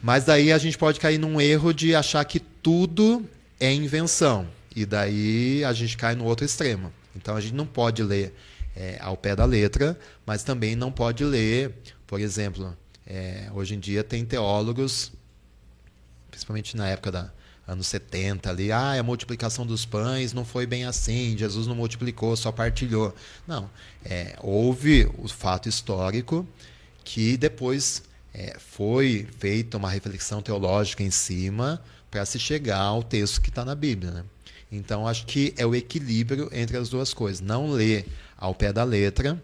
[0.02, 3.24] Mas daí a gente pode cair num erro de achar que tudo
[3.60, 4.48] é invenção.
[4.76, 6.92] E daí a gente cai no outro extremo.
[7.16, 8.34] Então a gente não pode ler
[8.76, 11.76] é, ao pé da letra, mas também não pode ler,
[12.08, 12.76] por exemplo,
[13.06, 15.12] é, hoje em dia tem teólogos,
[16.32, 17.32] principalmente na época da
[17.68, 22.36] anos 70 ali, ah, a multiplicação dos pães não foi bem assim, Jesus não multiplicou,
[22.36, 23.14] só partilhou.
[23.48, 23.70] Não,
[24.04, 26.48] é, houve o fato histórico
[27.04, 28.02] que depois
[28.34, 31.80] é, foi feita uma reflexão teológica em cima,
[32.16, 34.10] para se chegar ao texto que está na Bíblia.
[34.10, 34.24] Né?
[34.72, 37.42] Então, acho que é o equilíbrio entre as duas coisas.
[37.42, 39.38] Não ler ao pé da letra,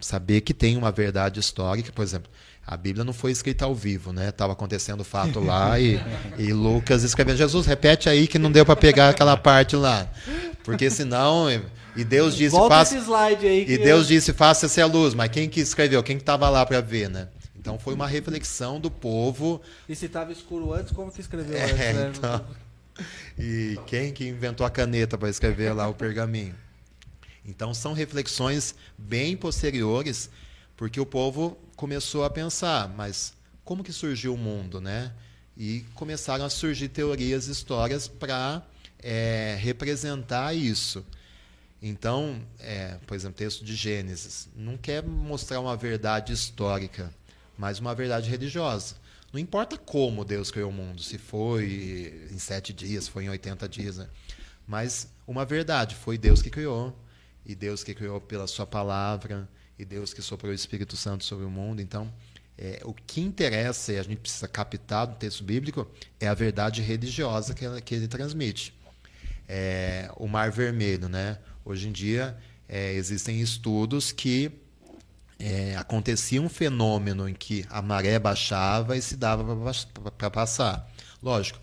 [0.00, 2.30] saber que tem uma verdade histórica, por exemplo.
[2.66, 4.30] A Bíblia não foi escrita ao vivo, né?
[4.30, 6.00] Estava acontecendo o fato lá e,
[6.38, 7.36] e Lucas escrevendo.
[7.36, 10.08] Jesus, repete aí que não deu para pegar aquela parte lá.
[10.64, 11.48] Porque senão.
[11.96, 12.94] E Deus disse, Volta faça.
[12.96, 15.12] esse slide aí E Deus disse, faça-se a luz.
[15.12, 16.02] Mas quem que escreveu?
[16.02, 17.28] Quem que estava lá para ver, né?
[17.60, 19.60] Então foi uma reflexão do povo.
[19.86, 21.78] E se estava escuro antes, como que escreveu É, antes?
[21.78, 22.12] né?
[22.16, 22.46] então.
[23.38, 26.54] E quem que inventou a caneta para escrever lá o pergaminho?
[27.44, 30.30] Então são reflexões bem posteriores,
[30.74, 35.12] porque o povo começou a pensar, mas como que surgiu o mundo, né?
[35.56, 38.62] E começaram a surgir teorias, histórias para
[39.02, 41.04] é, representar isso.
[41.82, 47.10] Então, é, por exemplo, texto de Gênesis não quer mostrar uma verdade histórica,
[47.60, 48.96] mas uma verdade religiosa.
[49.30, 53.68] Não importa como Deus criou o mundo, se foi em sete dias, foi em 80
[53.68, 54.08] dias, né?
[54.66, 56.98] mas uma verdade, foi Deus que criou,
[57.44, 59.46] e Deus que criou pela sua palavra,
[59.78, 61.82] e Deus que soprou o Espírito Santo sobre o mundo.
[61.82, 62.10] Então,
[62.56, 65.86] é, o que interessa, e a gente precisa captar do texto bíblico,
[66.18, 68.74] é a verdade religiosa que, ela, que ele transmite.
[69.46, 71.38] É, o Mar Vermelho, né?
[71.62, 74.50] Hoje em dia, é, existem estudos que
[75.40, 79.74] é, acontecia um fenômeno em que a maré baixava e se dava
[80.16, 80.88] para passar.
[81.22, 81.58] Lógico,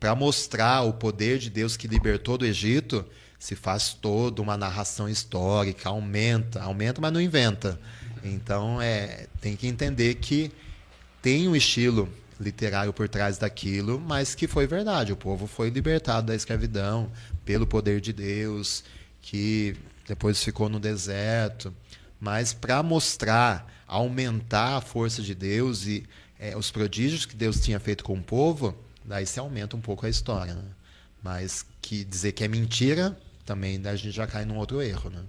[0.00, 3.04] para mostrar o poder de Deus que libertou do Egito,
[3.38, 7.78] se faz toda uma narração histórica, aumenta, aumenta, mas não inventa.
[8.24, 10.50] Então, é, tem que entender que
[11.20, 12.08] tem um estilo
[12.40, 15.12] literário por trás daquilo, mas que foi verdade.
[15.12, 17.10] O povo foi libertado da escravidão
[17.44, 18.84] pelo poder de Deus,
[19.20, 19.76] que
[20.06, 21.74] depois ficou no deserto
[22.20, 26.04] mas para mostrar, aumentar a força de Deus e
[26.38, 28.74] é, os prodígios que Deus tinha feito com o povo,
[29.04, 30.54] daí se aumenta um pouco a história.
[30.54, 30.64] Né?
[31.22, 35.10] Mas que dizer que é mentira, também a gente já cai num outro erro.
[35.10, 35.22] Né?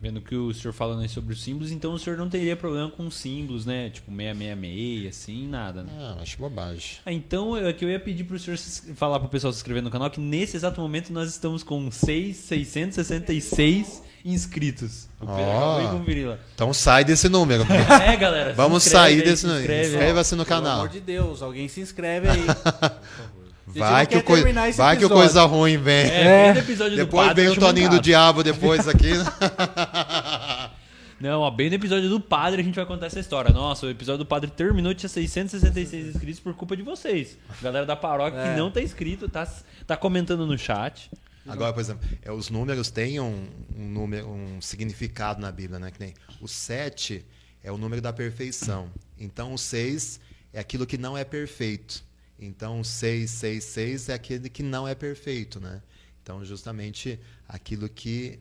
[0.00, 2.90] Vendo que o senhor falando aí sobre os símbolos, então o senhor não teria problema
[2.90, 3.90] com símbolos, né?
[3.90, 5.92] Tipo 666, assim, nada, né?
[5.94, 6.96] Não, acho bobagem.
[7.04, 9.82] Ah, então, é que eu ia pedir pro senhor se- falar pro pessoal se inscrever
[9.82, 15.08] no canal que nesse exato momento nós estamos com 6, 666 inscritos.
[15.20, 15.72] O Pedro Ó.
[15.76, 16.38] acabou de conferir lá.
[16.54, 17.64] Então sai desse número.
[18.06, 18.52] É, galera.
[18.54, 19.72] Vamos inscreve sair desse se número.
[19.72, 20.76] Inscreva-se no Pelo canal.
[20.80, 22.44] amor de Deus, alguém se inscreve aí.
[23.72, 26.10] Vai não que, coi- terminar esse vai que coisa ruim vem.
[26.10, 27.44] É, bem no episódio do Depois padre.
[27.44, 28.00] vem o Toninho do.
[28.00, 29.10] Diabo depois aqui.
[31.20, 33.52] Não, ó, bem no episódio do padre a gente vai contar essa história.
[33.52, 37.36] Nossa, o episódio do padre terminou, tinha 666 inscritos por culpa de vocês.
[37.62, 38.52] Galera da paróquia É.
[38.54, 39.46] que não tá inscrito, tá,
[39.86, 41.10] tá comentando no chat.
[41.46, 45.90] Agora, por exemplo, é, os números têm um, um número, um significado na Bíblia, né?
[45.90, 47.24] Que nem o 7
[47.62, 48.90] é o número da perfeição.
[49.18, 50.20] Então, o 6
[50.52, 52.04] é aquilo que não é perfeito.
[52.38, 55.82] Então, 666 é aquele que não é perfeito, né?
[56.22, 57.18] Então, justamente
[57.48, 58.38] aquilo que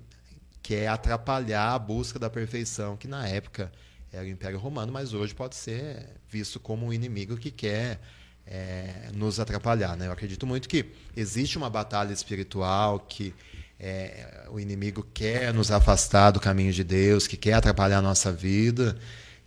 [0.62, 3.72] quer atrapalhar a busca da perfeição, que na época
[4.12, 8.00] era o Império Romano, mas hoje pode ser visto como um inimigo que quer
[8.50, 9.96] é, nos atrapalhar.
[9.96, 10.08] Né?
[10.08, 10.86] Eu acredito muito que
[11.16, 13.34] existe uma batalha espiritual que
[13.80, 18.32] é, o inimigo quer nos afastar do caminho de Deus, que quer atrapalhar a nossa
[18.32, 18.98] vida.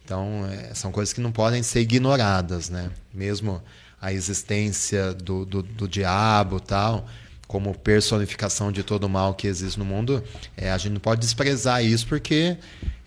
[0.05, 2.91] Então, é, são coisas que não podem ser ignoradas, né?
[3.12, 3.62] Mesmo
[4.01, 7.07] a existência do, do, do diabo tal,
[7.47, 10.24] como personificação de todo o mal que existe no mundo,
[10.57, 12.57] é, a gente não pode desprezar isso porque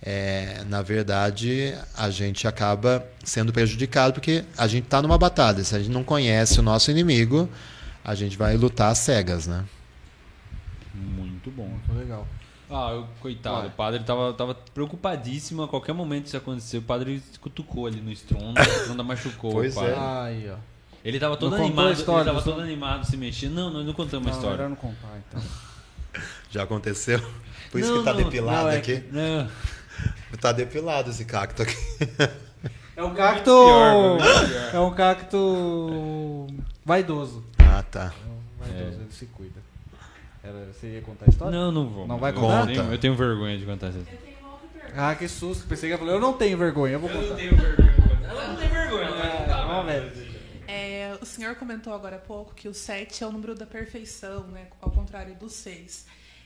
[0.05, 5.63] é, na verdade, a gente acaba sendo prejudicado porque a gente está numa batalha.
[5.63, 7.49] Se a gente não conhece o nosso inimigo,
[8.03, 9.65] a gente vai lutar às cegas, né?
[10.93, 11.67] Muito bom.
[11.67, 12.27] Muito legal.
[12.69, 13.67] Ah, eu, coitado, Vai.
[13.67, 15.63] o padre tava, tava preocupadíssimo.
[15.63, 19.51] A qualquer momento isso aconteceu, o padre se cutucou ali no estronda, o estronda machucou
[19.51, 19.93] Pois o padre.
[19.93, 19.97] é.
[19.97, 20.55] Aí, ó.
[21.03, 23.53] Ele tava todo Não animado, a história, ele tava todo animado, se mexendo.
[23.53, 24.57] Não, nós não contamos a Não, história.
[24.57, 25.41] melhor não contar, então.
[26.49, 27.19] Já aconteceu?
[27.71, 29.03] Por isso Não, que tá não, depilado não, é aqui.
[29.11, 29.47] Não.
[30.39, 31.75] Tá depilado esse cacto aqui.
[32.95, 33.51] É um cacto...
[34.73, 36.47] É um cacto...
[36.83, 37.43] Vaidoso.
[37.59, 38.13] Ah, tá.
[38.59, 39.59] Vaidoso, ele se cuida.
[40.43, 41.57] Era, você ia contar a história?
[41.57, 42.07] Não, não vou.
[42.07, 42.67] Não vai Eu contar?
[42.67, 44.93] tenho- Eu tenho vergonha de contar essa Eu tenho uma outra pergunta.
[45.01, 45.65] Ah, que susto.
[45.67, 47.35] Pensei que ela falou, eu não tenho vergonha, eu vou contar.
[47.35, 47.95] tenho vergonha.
[48.29, 50.09] Ela não tem vergonha, ela vai Ah, contar, vamos velho.
[50.11, 50.63] ver.
[50.67, 54.43] É, o senhor comentou agora há pouco que o 7 é o número da perfeição,
[54.47, 54.67] né?
[54.81, 56.05] Ao contrário do 6.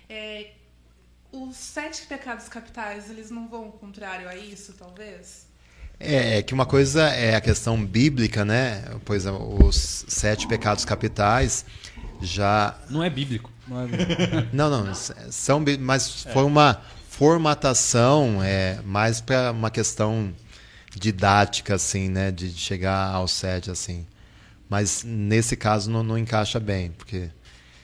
[0.09, 0.51] É,
[1.31, 5.47] os sete pecados capitais, eles não vão contrário a isso, talvez?
[5.99, 8.83] É, é que uma coisa é a questão bíblica, né?
[9.03, 11.65] Pois é, os sete pecados capitais
[12.21, 13.51] já Não é bíblico.
[13.67, 14.05] Não é mesmo.
[14.53, 20.33] Não, não, são, mas foi uma formatação é, mais para uma questão
[20.95, 24.07] didática, assim, né, de chegar ao sete, assim.
[24.69, 27.29] Mas nesse caso não, não encaixa bem, porque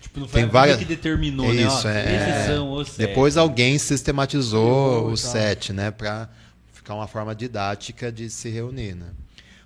[0.06, 1.62] Tipo, não foi Tem várias- que determinou, né?
[1.64, 2.46] Isso, Ó, é.
[2.48, 2.98] São os sete.
[3.08, 6.30] depois alguém sistematizou e os sete, né, para
[6.72, 9.08] ficar uma forma didática de se reunir, né?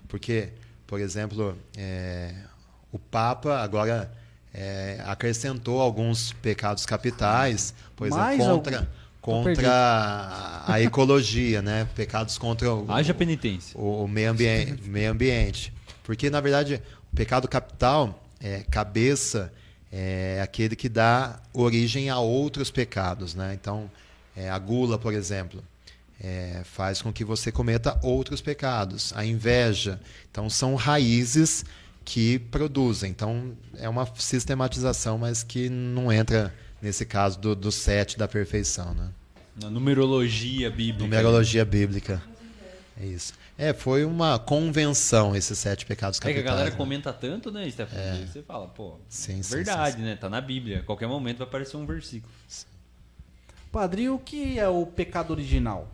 [0.08, 0.48] Porque,
[0.86, 2.32] por exemplo, é,
[2.90, 4.10] o Papa agora
[4.52, 8.90] é, acrescentou alguns pecados capitais, por exemplo, Mais contra algum?
[9.20, 11.86] Contra a, a ecologia, né?
[11.94, 13.78] Pecados contra o, Haja penitência.
[13.78, 15.72] o, o meio, ambiente, meio ambiente.
[16.02, 16.80] Porque, na verdade,
[17.12, 19.52] o pecado capital, é, cabeça,
[19.92, 23.34] é aquele que dá origem a outros pecados.
[23.34, 23.56] Né?
[23.60, 23.90] Então,
[24.36, 25.62] é, a gula, por exemplo,
[26.20, 29.12] é, faz com que você cometa outros pecados.
[29.16, 30.00] A inveja.
[30.30, 31.64] Então, são raízes
[32.04, 33.10] que produzem.
[33.10, 38.94] Então, é uma sistematização, mas que não entra nesse caso do, do sete da perfeição.
[38.94, 39.08] Né?
[39.60, 41.04] Na numerologia bíblica.
[41.04, 42.22] Numerologia bíblica.
[43.00, 43.32] É isso.
[43.62, 46.50] É, foi uma convenção esses sete pecados É que a capitais.
[46.50, 46.76] galera né?
[46.76, 48.26] comenta tanto, né, Stephanie?
[48.26, 50.04] Você fala, pô, Sim, sim, verdade, sim, sim.
[50.06, 50.16] né?
[50.16, 50.78] Tá na Bíblia.
[50.78, 52.32] A qualquer momento vai aparecer um versículo.
[53.70, 55.88] Padre, e o que é o pecado original?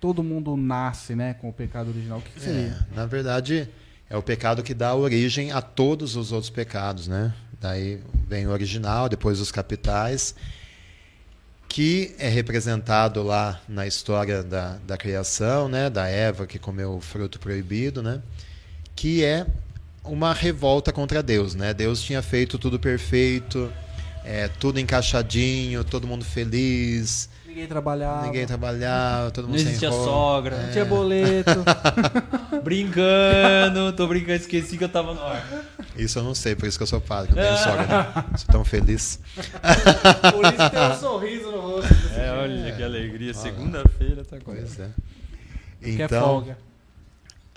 [0.00, 2.18] Todo mundo nasce, né, com o pecado original.
[2.18, 2.86] O que, que seria?
[2.92, 3.68] É, na verdade,
[4.08, 7.34] é o pecado que dá origem a todos os outros pecados, né?
[7.60, 10.34] Daí vem o original, depois os capitais,
[11.72, 15.88] que é representado lá na história da, da criação, né?
[15.88, 18.20] Da Eva que comeu o fruto proibido, né?
[18.94, 19.46] Que é
[20.04, 21.72] uma revolta contra Deus, né?
[21.72, 23.72] Deus tinha feito tudo perfeito,
[24.22, 28.22] é, tudo encaixadinho, todo mundo feliz, Ninguém trabalhava.
[28.26, 30.04] ninguém trabalhava, todo Não mundo sem existia roupa.
[30.06, 30.56] sogra.
[30.62, 31.50] Não tinha boleto.
[32.64, 35.64] Brincando, tô brincando, esqueci que eu tava no ar.
[35.96, 37.86] Isso eu não sei, por isso que eu sou padre, que eu tenho sogra.
[37.86, 38.24] Né?
[38.38, 39.20] Sou tão feliz.
[39.36, 41.94] Por isso tem um sorriso no rosto.
[42.16, 43.34] É, olha que alegria.
[43.34, 44.88] Segunda-feira tá com Pois é.
[45.82, 46.58] Que é Então, folga.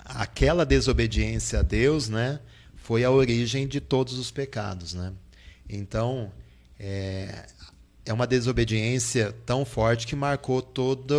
[0.04, 2.38] aquela desobediência a Deus, né,
[2.76, 5.12] foi a origem de todos os pecados, né?
[5.68, 6.30] Então,
[6.78, 7.46] é,
[8.06, 11.14] é uma desobediência tão forte que marcou toda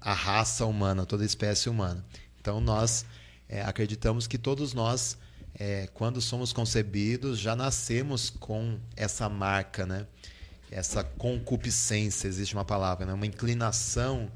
[0.00, 2.04] a, raça humana, toda a espécie humana.
[2.38, 3.06] Então, nós
[3.48, 5.16] é, acreditamos que todos nós,
[5.58, 10.06] é, quando somos concebidos, já nascemos com essa marca, né?
[10.70, 13.14] Essa concupiscência, existe uma palavra, né?
[13.14, 14.30] Uma inclinação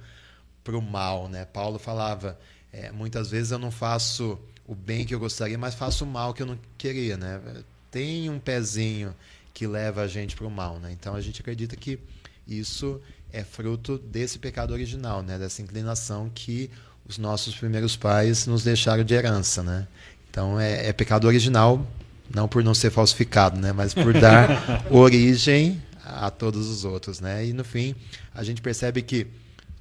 [0.64, 1.44] para o mal, né?
[1.44, 2.38] Paulo falava,
[2.72, 6.32] é, muitas vezes eu não faço o bem que eu gostaria, mas faço o mal
[6.32, 7.62] que eu não queria, né?
[7.90, 9.14] Tem um pezinho
[9.52, 10.90] que leva a gente para o mal, né?
[10.92, 11.98] Então a gente acredita que
[12.46, 13.00] isso
[13.32, 15.38] é fruto desse pecado original, né?
[15.38, 16.70] Dessa inclinação que
[17.06, 19.86] os nossos primeiros pais nos deixaram de herança, né?
[20.30, 21.86] Então é, é pecado original,
[22.32, 23.72] não por não ser falsificado, né?
[23.72, 27.46] Mas por dar origem a todos os outros, né?
[27.46, 27.94] E no fim
[28.34, 29.26] a gente percebe que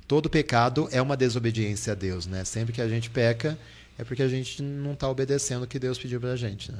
[0.07, 2.43] todo pecado é uma desobediência a Deus, né?
[2.45, 3.57] Sempre que a gente peca
[3.97, 6.79] é porque a gente não está obedecendo o que Deus pediu para a gente, né?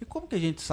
[0.00, 0.60] E como que a gente